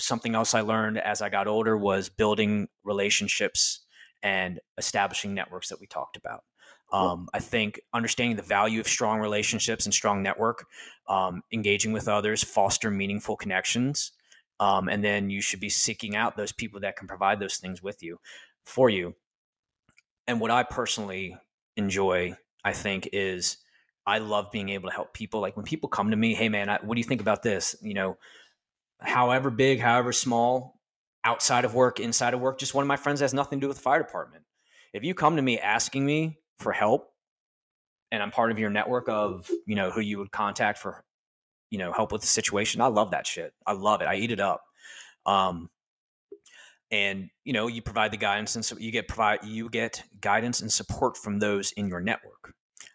something 0.00 0.34
else 0.34 0.54
I 0.54 0.62
learned 0.62 0.98
as 0.98 1.22
I 1.22 1.28
got 1.28 1.46
older 1.46 1.76
was 1.76 2.08
building 2.08 2.68
relationships 2.82 3.80
and 4.22 4.58
establishing 4.78 5.34
networks 5.34 5.68
that 5.68 5.80
we 5.80 5.86
talked 5.86 6.16
about. 6.16 6.44
Um, 6.92 7.28
I 7.34 7.40
think 7.40 7.80
understanding 7.92 8.36
the 8.36 8.42
value 8.42 8.80
of 8.80 8.86
strong 8.86 9.18
relationships 9.18 9.84
and 9.84 9.92
strong 9.92 10.22
network, 10.22 10.66
um, 11.08 11.42
engaging 11.52 11.92
with 11.92 12.08
others, 12.08 12.42
foster 12.42 12.90
meaningful 12.90 13.36
connections, 13.36 14.12
um, 14.60 14.88
and 14.88 15.04
then 15.04 15.30
you 15.30 15.40
should 15.40 15.60
be 15.60 15.68
seeking 15.68 16.16
out 16.16 16.36
those 16.36 16.52
people 16.52 16.80
that 16.80 16.96
can 16.96 17.08
provide 17.08 17.40
those 17.40 17.56
things 17.56 17.82
with 17.82 18.02
you, 18.02 18.18
for 18.64 18.88
you. 18.88 19.14
And 20.26 20.40
what 20.40 20.50
I 20.50 20.62
personally 20.62 21.36
enjoy, 21.76 22.36
I 22.64 22.72
think, 22.72 23.08
is 23.12 23.58
I 24.06 24.18
love 24.18 24.50
being 24.50 24.68
able 24.70 24.88
to 24.88 24.94
help 24.94 25.12
people. 25.12 25.40
Like 25.40 25.56
when 25.56 25.64
people 25.64 25.88
come 25.88 26.10
to 26.10 26.16
me, 26.16 26.34
hey 26.34 26.48
man, 26.48 26.68
I, 26.68 26.78
what 26.82 26.94
do 26.94 27.00
you 27.00 27.04
think 27.04 27.20
about 27.20 27.42
this? 27.42 27.74
You 27.82 27.94
know, 27.94 28.18
however 29.00 29.50
big, 29.50 29.80
however 29.80 30.12
small, 30.12 30.80
outside 31.24 31.64
of 31.64 31.74
work, 31.74 32.00
inside 32.00 32.34
of 32.34 32.40
work, 32.40 32.58
just 32.58 32.74
one 32.74 32.82
of 32.82 32.88
my 32.88 32.96
friends 32.96 33.20
has 33.20 33.34
nothing 33.34 33.60
to 33.60 33.64
do 33.64 33.68
with 33.68 33.78
the 33.78 33.82
fire 33.82 33.98
department. 33.98 34.44
If 34.92 35.04
you 35.04 35.14
come 35.14 35.36
to 35.36 35.42
me 35.42 35.58
asking 35.58 36.06
me 36.06 36.38
for 36.58 36.72
help 36.72 37.10
and 38.12 38.22
I'm 38.22 38.30
part 38.30 38.50
of 38.50 38.58
your 38.58 38.70
network 38.70 39.08
of, 39.08 39.50
you 39.66 39.74
know, 39.74 39.90
who 39.90 40.00
you 40.00 40.18
would 40.18 40.30
contact 40.30 40.78
for, 40.78 41.03
you 41.74 41.78
know, 41.78 41.92
help 41.92 42.12
with 42.12 42.20
the 42.20 42.28
situation, 42.28 42.80
I 42.80 42.86
love 42.86 43.10
that 43.10 43.26
shit. 43.26 43.52
I 43.66 43.72
love 43.72 44.00
it. 44.00 44.04
I 44.04 44.14
eat 44.14 44.30
it 44.30 44.38
up. 44.38 44.62
Um, 45.26 45.68
and 46.92 47.28
you 47.44 47.52
know 47.52 47.66
you 47.66 47.82
provide 47.82 48.12
the 48.12 48.16
guidance 48.16 48.54
and 48.54 48.64
so 48.64 48.76
you 48.78 48.92
get 48.92 49.08
provide 49.08 49.42
you 49.42 49.68
get 49.68 50.04
guidance 50.20 50.60
and 50.60 50.70
support 50.70 51.16
from 51.16 51.40
those 51.40 51.72
in 51.72 51.88
your 51.88 52.00
network 52.00 52.52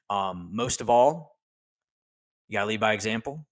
um, 0.09 0.49
most 0.53 0.79
of 0.79 0.89
all 0.89 1.35
you 2.47 2.53
got 2.53 2.61
to 2.61 2.67
lead 2.67 2.79
by 2.79 2.93
example 2.93 3.45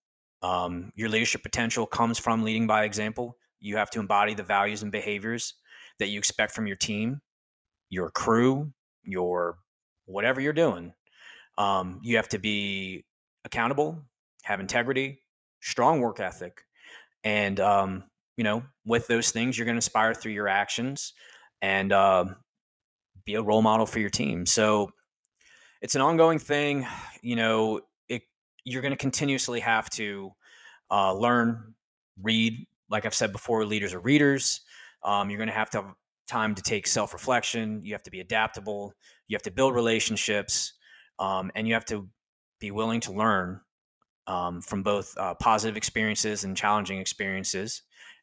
um, 0.43 0.91
your 0.95 1.09
leadership 1.09 1.41
potential 1.41 1.87
comes 1.87 2.19
from 2.19 2.43
leading 2.43 2.67
by 2.67 2.83
example 2.83 3.35
you 3.59 3.75
have 3.75 3.89
to 3.89 3.99
embody 3.99 4.35
the 4.35 4.43
values 4.43 4.83
and 4.83 4.91
behaviors 4.91 5.55
that 5.97 6.09
you 6.09 6.19
expect 6.19 6.53
from 6.53 6.67
your 6.67 6.77
team 6.77 7.19
your 7.89 8.11
crew 8.11 8.71
your 9.03 9.57
whatever 10.05 10.39
you're 10.39 10.53
doing 10.53 10.93
um, 11.57 11.99
you 12.03 12.15
have 12.15 12.29
to 12.29 12.37
be 12.37 13.03
accountable 13.43 14.06
have 14.47 14.59
integrity 14.59 15.21
strong 15.61 15.99
work 15.99 16.19
ethic 16.19 16.63
and 17.23 17.59
um, 17.59 18.03
you 18.37 18.43
know, 18.43 18.63
with 18.85 19.07
those 19.07 19.31
things, 19.31 19.57
you're 19.57 19.65
going 19.65 19.75
to 19.75 19.79
inspire 19.79 20.13
through 20.13 20.31
your 20.31 20.47
actions 20.47 21.13
and 21.61 21.91
uh, 21.91 22.25
be 23.25 23.33
a 23.33 23.41
role 23.41 23.63
model 23.63 23.85
for 23.85 23.99
your 23.99 24.11
team. 24.11 24.45
So 24.45 24.91
it's 25.81 25.95
an 25.95 26.01
ongoing 26.01 26.39
thing. 26.39 26.85
You 27.21 27.35
know, 27.35 27.81
it, 28.07 28.21
you're 28.63 28.83
going 28.83 28.91
to 28.91 28.97
continuously 28.97 29.59
have 29.59 29.89
to 29.91 30.31
uh, 30.91 31.13
learn, 31.13 31.73
read. 32.21 32.65
Like 32.89 33.05
I've 33.05 33.15
said 33.15 33.33
before, 33.33 33.65
leaders 33.65 33.93
are 33.93 33.99
readers. 33.99 34.61
Um, 35.03 35.29
you're 35.29 35.37
going 35.37 35.49
to 35.49 35.53
have 35.53 35.71
to 35.71 35.81
have 35.81 35.93
time 36.27 36.55
to 36.55 36.61
take 36.61 36.87
self 36.87 37.13
reflection. 37.13 37.81
You 37.83 37.93
have 37.93 38.03
to 38.03 38.11
be 38.11 38.21
adaptable. 38.21 38.93
You 39.27 39.35
have 39.35 39.41
to 39.43 39.51
build 39.51 39.73
relationships, 39.75 40.73
um, 41.19 41.51
and 41.55 41.67
you 41.67 41.73
have 41.73 41.85
to 41.85 42.07
be 42.59 42.71
willing 42.71 43.01
to 43.01 43.11
learn 43.11 43.59
um, 44.27 44.61
from 44.61 44.83
both 44.83 45.17
uh, 45.17 45.33
positive 45.35 45.77
experiences 45.77 46.43
and 46.43 46.55
challenging 46.55 46.99
experiences 46.99 47.81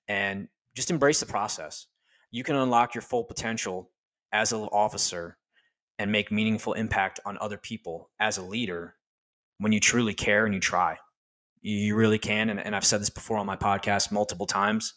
and 0.09 0.48
just 0.74 0.90
embrace 0.90 1.20
the 1.20 1.26
process. 1.26 1.86
You 2.30 2.44
can 2.44 2.57
unlock 2.57 2.94
your 2.94 3.02
full 3.02 3.24
potential 3.24 3.90
as 4.32 4.52
an 4.52 4.61
officer 4.61 5.38
and 5.98 6.11
make 6.11 6.32
meaningful 6.32 6.72
impact 6.72 7.20
on 7.24 7.38
other 7.40 7.57
people 7.57 8.11
as 8.18 8.36
a 8.38 8.42
leader 8.42 8.96
when 9.59 9.72
you 9.72 9.80
truly 9.80 10.14
care 10.14 10.44
and 10.44 10.55
you 10.55 10.61
try. 10.61 10.98
You 11.62 11.94
really 11.94 12.18
can. 12.18 12.50
And, 12.50 12.61
and 12.61 12.74
I've 12.74 12.84
said 12.84 13.00
this 13.00 13.11
before 13.11 13.38
on 13.38 13.46
my 13.46 13.57
podcast 13.57 14.12
multiple 14.12 14.46
times. 14.46 14.94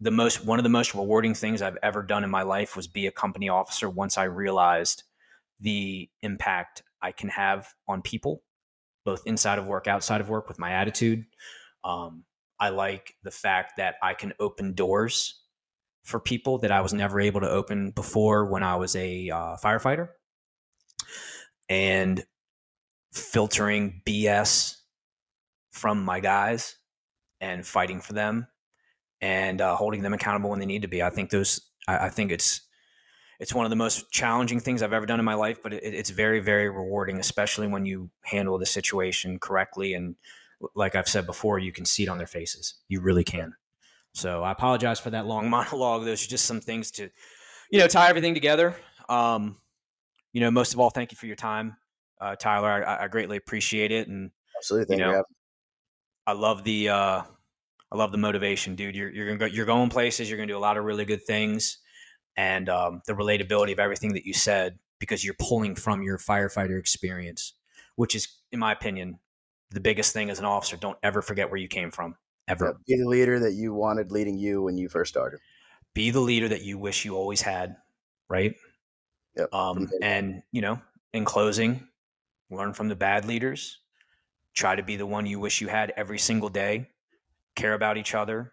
The 0.00 0.10
most 0.10 0.44
one 0.44 0.58
of 0.58 0.62
the 0.64 0.68
most 0.68 0.94
rewarding 0.94 1.34
things 1.34 1.62
I've 1.62 1.78
ever 1.82 2.02
done 2.02 2.24
in 2.24 2.30
my 2.30 2.42
life 2.42 2.76
was 2.76 2.86
be 2.86 3.06
a 3.06 3.12
company 3.12 3.48
officer 3.48 3.88
once 3.88 4.18
I 4.18 4.24
realized 4.24 5.04
the 5.60 6.08
impact 6.22 6.82
I 7.00 7.12
can 7.12 7.28
have 7.30 7.68
on 7.88 8.02
people, 8.02 8.42
both 9.04 9.22
inside 9.26 9.58
of 9.58 9.66
work, 9.66 9.86
outside 9.86 10.20
of 10.20 10.28
work, 10.28 10.48
with 10.48 10.58
my 10.58 10.72
attitude. 10.72 11.24
Um, 11.84 12.24
I 12.58 12.68
like 12.68 13.14
the 13.22 13.30
fact 13.30 13.74
that 13.78 13.96
I 14.02 14.14
can 14.14 14.32
open 14.38 14.74
doors 14.74 15.42
for 16.04 16.20
people 16.20 16.58
that 16.58 16.70
I 16.70 16.80
was 16.80 16.92
never 16.92 17.20
able 17.20 17.40
to 17.40 17.50
open 17.50 17.90
before 17.90 18.46
when 18.46 18.62
I 18.62 18.76
was 18.76 18.94
a 18.96 19.30
uh, 19.30 19.56
firefighter. 19.62 20.08
And 21.68 22.22
filtering 23.12 24.02
BS 24.06 24.76
from 25.70 26.04
my 26.04 26.20
guys 26.20 26.76
and 27.40 27.66
fighting 27.66 28.00
for 28.00 28.12
them 28.12 28.46
and 29.20 29.60
uh, 29.60 29.76
holding 29.76 30.02
them 30.02 30.12
accountable 30.12 30.50
when 30.50 30.58
they 30.60 30.66
need 30.66 30.82
to 30.82 30.88
be. 30.88 31.02
I 31.02 31.10
think 31.10 31.30
those. 31.30 31.60
I, 31.88 32.06
I, 32.06 32.08
think 32.10 32.30
it's 32.30 32.60
it's 33.42 33.52
one 33.52 33.66
of 33.66 33.70
the 33.70 33.76
most 33.76 34.10
challenging 34.12 34.60
things 34.60 34.82
I've 34.82 34.92
ever 34.92 35.04
done 35.04 35.18
in 35.18 35.24
my 35.24 35.34
life, 35.34 35.62
but 35.62 35.72
it, 35.72 35.82
it's 35.82 36.10
very 36.10 36.40
very 36.40 36.70
rewarding, 36.70 37.18
especially 37.18 37.66
when 37.66 37.84
you 37.84 38.08
handle 38.22 38.56
the 38.56 38.66
situation 38.66 39.38
correctly 39.38 39.94
and 39.94 40.14
like 40.74 40.94
I've 40.94 41.08
said 41.08 41.26
before, 41.26 41.58
you 41.58 41.72
can 41.72 41.84
see 41.84 42.04
it 42.04 42.08
on 42.08 42.18
their 42.18 42.26
faces. 42.26 42.74
You 42.88 43.00
really 43.00 43.24
can. 43.24 43.54
So 44.12 44.44
I 44.44 44.52
apologize 44.52 45.00
for 45.00 45.10
that 45.10 45.26
long 45.26 45.50
monologue. 45.56 46.04
Those 46.04 46.24
are 46.24 46.28
just 46.28 46.44
some 46.44 46.60
things 46.60 46.90
to, 46.92 47.10
you 47.70 47.80
know, 47.80 47.88
tie 47.88 48.08
everything 48.08 48.34
together. 48.34 48.76
Um, 49.08 49.56
you 50.32 50.40
know, 50.40 50.50
most 50.50 50.72
of 50.72 50.80
all, 50.80 50.90
thank 50.90 51.10
you 51.10 51.16
for 51.16 51.26
your 51.26 51.36
time, 51.36 51.76
uh, 52.20 52.36
Tyler. 52.36 52.86
I, 52.86 53.04
I, 53.04 53.08
greatly 53.08 53.36
appreciate 53.36 53.90
it. 53.90 54.08
And 54.08 54.30
absolutely, 54.56 54.96
you, 54.96 55.02
know, 55.02 55.10
you 55.10 55.24
I 56.26 56.32
love 56.32 56.64
the, 56.64 56.90
uh, 56.90 57.22
I 57.92 57.96
love 57.96 58.12
the 58.12 58.18
motivation, 58.18 58.74
dude. 58.74 58.94
You're 58.94 59.10
you're 59.10 59.26
gonna 59.26 59.38
go, 59.38 59.44
you're 59.44 59.66
going 59.66 59.90
places. 59.90 60.30
You're 60.30 60.38
gonna 60.38 60.46
do 60.46 60.56
a 60.56 60.58
lot 60.58 60.78
of 60.78 60.84
really 60.84 61.04
good 61.04 61.22
things, 61.24 61.78
and 62.36 62.68
um, 62.68 63.02
the 63.06 63.12
relatability 63.12 63.72
of 63.72 63.78
everything 63.78 64.14
that 64.14 64.26
you 64.26 64.32
said 64.32 64.78
because 64.98 65.24
you're 65.24 65.36
pulling 65.38 65.74
from 65.74 66.02
your 66.02 66.18
firefighter 66.18 66.78
experience, 66.78 67.54
which 67.96 68.14
is, 68.14 68.28
in 68.52 68.58
my 68.58 68.72
opinion, 68.72 69.18
the 69.70 69.80
biggest 69.80 70.12
thing 70.12 70.30
as 70.30 70.38
an 70.38 70.44
officer. 70.44 70.76
Don't 70.76 70.98
ever 71.02 71.22
forget 71.22 71.50
where 71.50 71.58
you 71.58 71.68
came 71.68 71.90
from 71.90 72.16
ever. 72.48 72.76
Yeah, 72.86 72.96
be 72.96 73.02
the 73.02 73.08
leader 73.08 73.38
that 73.40 73.52
you 73.52 73.74
wanted 73.74 74.10
leading 74.10 74.38
you 74.38 74.62
when 74.62 74.76
you 74.76 74.88
first 74.88 75.10
started. 75.10 75.40
Be 75.94 76.10
the 76.10 76.20
leader 76.20 76.48
that 76.48 76.62
you 76.62 76.78
wish 76.78 77.04
you 77.04 77.16
always 77.16 77.42
had 77.42 77.76
right? 78.32 78.56
Yep. 79.36 79.54
um, 79.54 79.90
and 80.02 80.42
you 80.52 80.60
know 80.60 80.80
in 81.12 81.24
closing 81.24 81.86
learn 82.50 82.72
from 82.72 82.88
the 82.88 82.96
bad 82.96 83.24
leaders. 83.24 83.78
Try 84.54 84.76
to 84.76 84.82
be 84.82 84.96
the 84.96 85.06
one 85.06 85.24
you 85.24 85.40
wish 85.40 85.62
you 85.62 85.68
had 85.68 85.92
every 85.96 86.18
single 86.18 86.50
day. 86.50 86.88
Care 87.56 87.72
about 87.72 87.96
each 87.96 88.14
other 88.14 88.52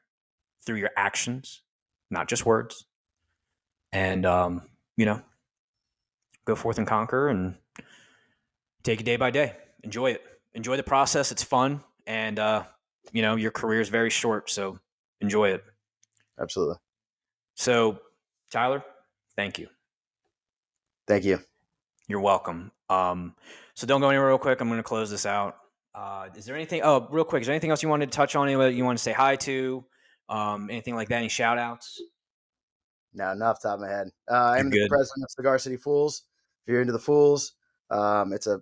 through 0.66 0.78
your 0.78 0.92
actions 0.96 1.62
not 2.12 2.28
just 2.28 2.46
words 2.46 2.86
and 3.92 4.26
um, 4.26 4.62
you 4.98 5.06
know 5.06 5.22
go 6.46 6.56
forth 6.56 6.78
and 6.78 6.88
conquer 6.88 7.30
and 7.30 7.56
take 8.84 9.00
it 9.02 9.04
day 9.04 9.18
by 9.18 9.30
day 9.30 9.56
enjoy 9.84 10.12
it 10.12 10.24
enjoy 10.54 10.78
the 10.78 10.84
process. 10.84 11.32
It's 11.32 11.44
fun, 11.44 11.82
and 12.08 12.40
uh, 12.40 12.64
you 13.12 13.22
know 13.22 13.36
your 13.36 13.52
career 13.52 13.82
is 13.82 13.90
very 13.90 14.10
short, 14.10 14.50
so 14.50 14.80
enjoy 15.22 15.50
it. 15.50 15.64
Absolutely. 16.40 16.78
So, 17.56 18.00
Tyler, 18.52 18.84
thank 19.36 19.60
you. 19.60 19.68
Thank 21.08 21.26
you. 21.26 21.40
You're 22.08 22.22
welcome. 22.22 22.72
Um, 22.90 23.36
so 23.74 23.86
don't 23.86 24.02
go 24.02 24.10
anywhere 24.10 24.30
real 24.30 24.38
quick. 24.38 24.62
I'm 24.62 24.68
going 24.68 24.80
to 24.80 24.84
close 24.84 25.12
this 25.12 25.26
out. 25.26 25.58
Uh, 25.94 26.30
is 26.36 26.46
there 26.46 26.56
anything? 26.56 26.82
Oh, 26.84 27.08
real 27.12 27.24
quick. 27.24 27.42
Is 27.42 27.48
there 27.48 27.54
anything 27.54 27.72
else 27.72 27.84
you 27.84 27.90
wanted 27.90 28.12
to 28.12 28.16
touch 28.16 28.36
on? 28.36 28.48
Anybody 28.48 28.76
you 28.76 28.86
want 28.86 28.98
to 28.98 29.04
say 29.04 29.12
hi 29.12 29.36
to? 29.38 29.84
Um, 30.30 30.70
anything 30.70 30.96
like 30.96 31.10
that? 31.10 31.18
Any 31.18 31.30
shout 31.30 31.58
outs? 31.58 32.02
No, 33.14 33.34
not 33.34 33.52
off 33.52 33.62
the 33.62 33.70
top 33.70 33.76
of 33.76 33.82
my 33.82 33.90
head. 33.90 34.10
Uh, 34.30 34.56
I'm 34.58 34.70
the 34.70 34.88
president 34.88 35.26
of 35.26 35.32
Cigar 35.32 35.58
City 35.58 35.78
Fools. 35.78 36.24
If 36.66 36.72
you're 36.72 36.82
into 36.82 36.94
the 36.94 37.00
Fools, 37.00 37.54
um, 37.90 38.34
it's 38.34 38.48
a 38.48 38.62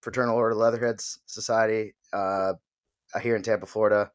Fraternal 0.00 0.36
Order 0.36 0.54
Leatherheads 0.54 1.18
Society 1.26 1.94
uh, 2.12 2.52
here 3.20 3.34
in 3.34 3.42
Tampa, 3.42 3.66
Florida. 3.66 4.10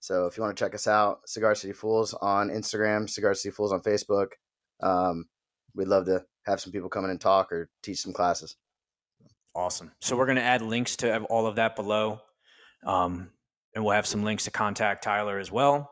So 0.00 0.26
if 0.26 0.36
you 0.36 0.42
want 0.42 0.56
to 0.56 0.64
check 0.64 0.74
us 0.74 0.86
out, 0.86 1.20
Cigar 1.26 1.54
City 1.54 1.72
Fools 1.72 2.14
on 2.14 2.48
Instagram, 2.48 3.08
Cigar 3.08 3.34
City 3.34 3.52
Fools 3.52 3.72
on 3.72 3.80
Facebook. 3.80 4.28
Um, 4.80 5.26
we'd 5.74 5.88
love 5.88 6.06
to 6.06 6.24
have 6.46 6.60
some 6.60 6.72
people 6.72 6.88
come 6.88 7.04
in 7.04 7.10
and 7.10 7.20
talk 7.20 7.52
or 7.52 7.68
teach 7.82 7.98
some 7.98 8.12
classes. 8.12 8.56
Awesome. 9.54 9.92
So 10.00 10.16
we're 10.16 10.26
going 10.26 10.36
to 10.36 10.42
add 10.42 10.62
links 10.62 10.96
to 10.96 11.22
all 11.24 11.46
of 11.46 11.56
that 11.56 11.76
below. 11.76 12.20
Um, 12.84 13.30
and 13.74 13.84
we'll 13.84 13.94
have 13.94 14.06
some 14.06 14.24
links 14.24 14.44
to 14.44 14.50
contact 14.50 15.04
Tyler 15.04 15.38
as 15.38 15.50
well. 15.50 15.90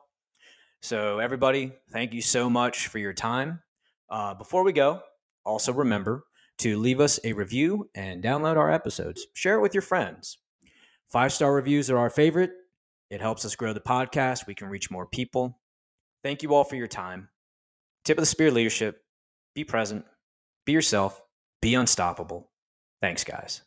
So, 0.87 1.18
everybody, 1.18 1.72
thank 1.91 2.14
you 2.14 2.22
so 2.22 2.49
much 2.49 2.87
for 2.87 3.01
your 3.01 3.12
time. 3.12 3.61
Uh, 4.09 4.34
before 4.34 4.62
we 4.62 4.72
go, 4.72 5.01
also 5.45 5.72
remember 5.72 6.22
to 6.59 6.78
leave 6.78 7.01
us 7.01 7.18
a 7.24 7.32
review 7.32 7.91
and 7.97 8.22
download 8.22 8.57
our 8.57 8.70
episodes. 8.70 9.26
Share 9.34 9.57
it 9.57 9.62
with 9.62 9.74
your 9.74 9.82
friends. 9.82 10.39
Five 11.11 11.32
star 11.32 11.53
reviews 11.53 11.91
are 11.91 11.99
our 11.99 12.09
favorite. 12.09 12.53
It 13.11 13.20
helps 13.20 13.45
us 13.45 13.57
grow 13.57 13.72
the 13.72 13.80
podcast. 13.80 14.47
We 14.47 14.55
can 14.55 14.68
reach 14.68 14.89
more 14.89 15.07
people. 15.07 15.59
Thank 16.22 16.45
you 16.45 16.55
all 16.55 16.62
for 16.62 16.76
your 16.76 16.87
time. 16.87 17.30
Tip 18.05 18.18
of 18.18 18.22
the 18.22 18.26
spear 18.26 18.53
leadership 18.53 19.03
be 19.57 19.64
present, 19.64 20.05
be 20.66 20.70
yourself, 20.70 21.20
be 21.61 21.74
unstoppable. 21.74 22.53
Thanks, 23.01 23.24
guys. 23.24 23.62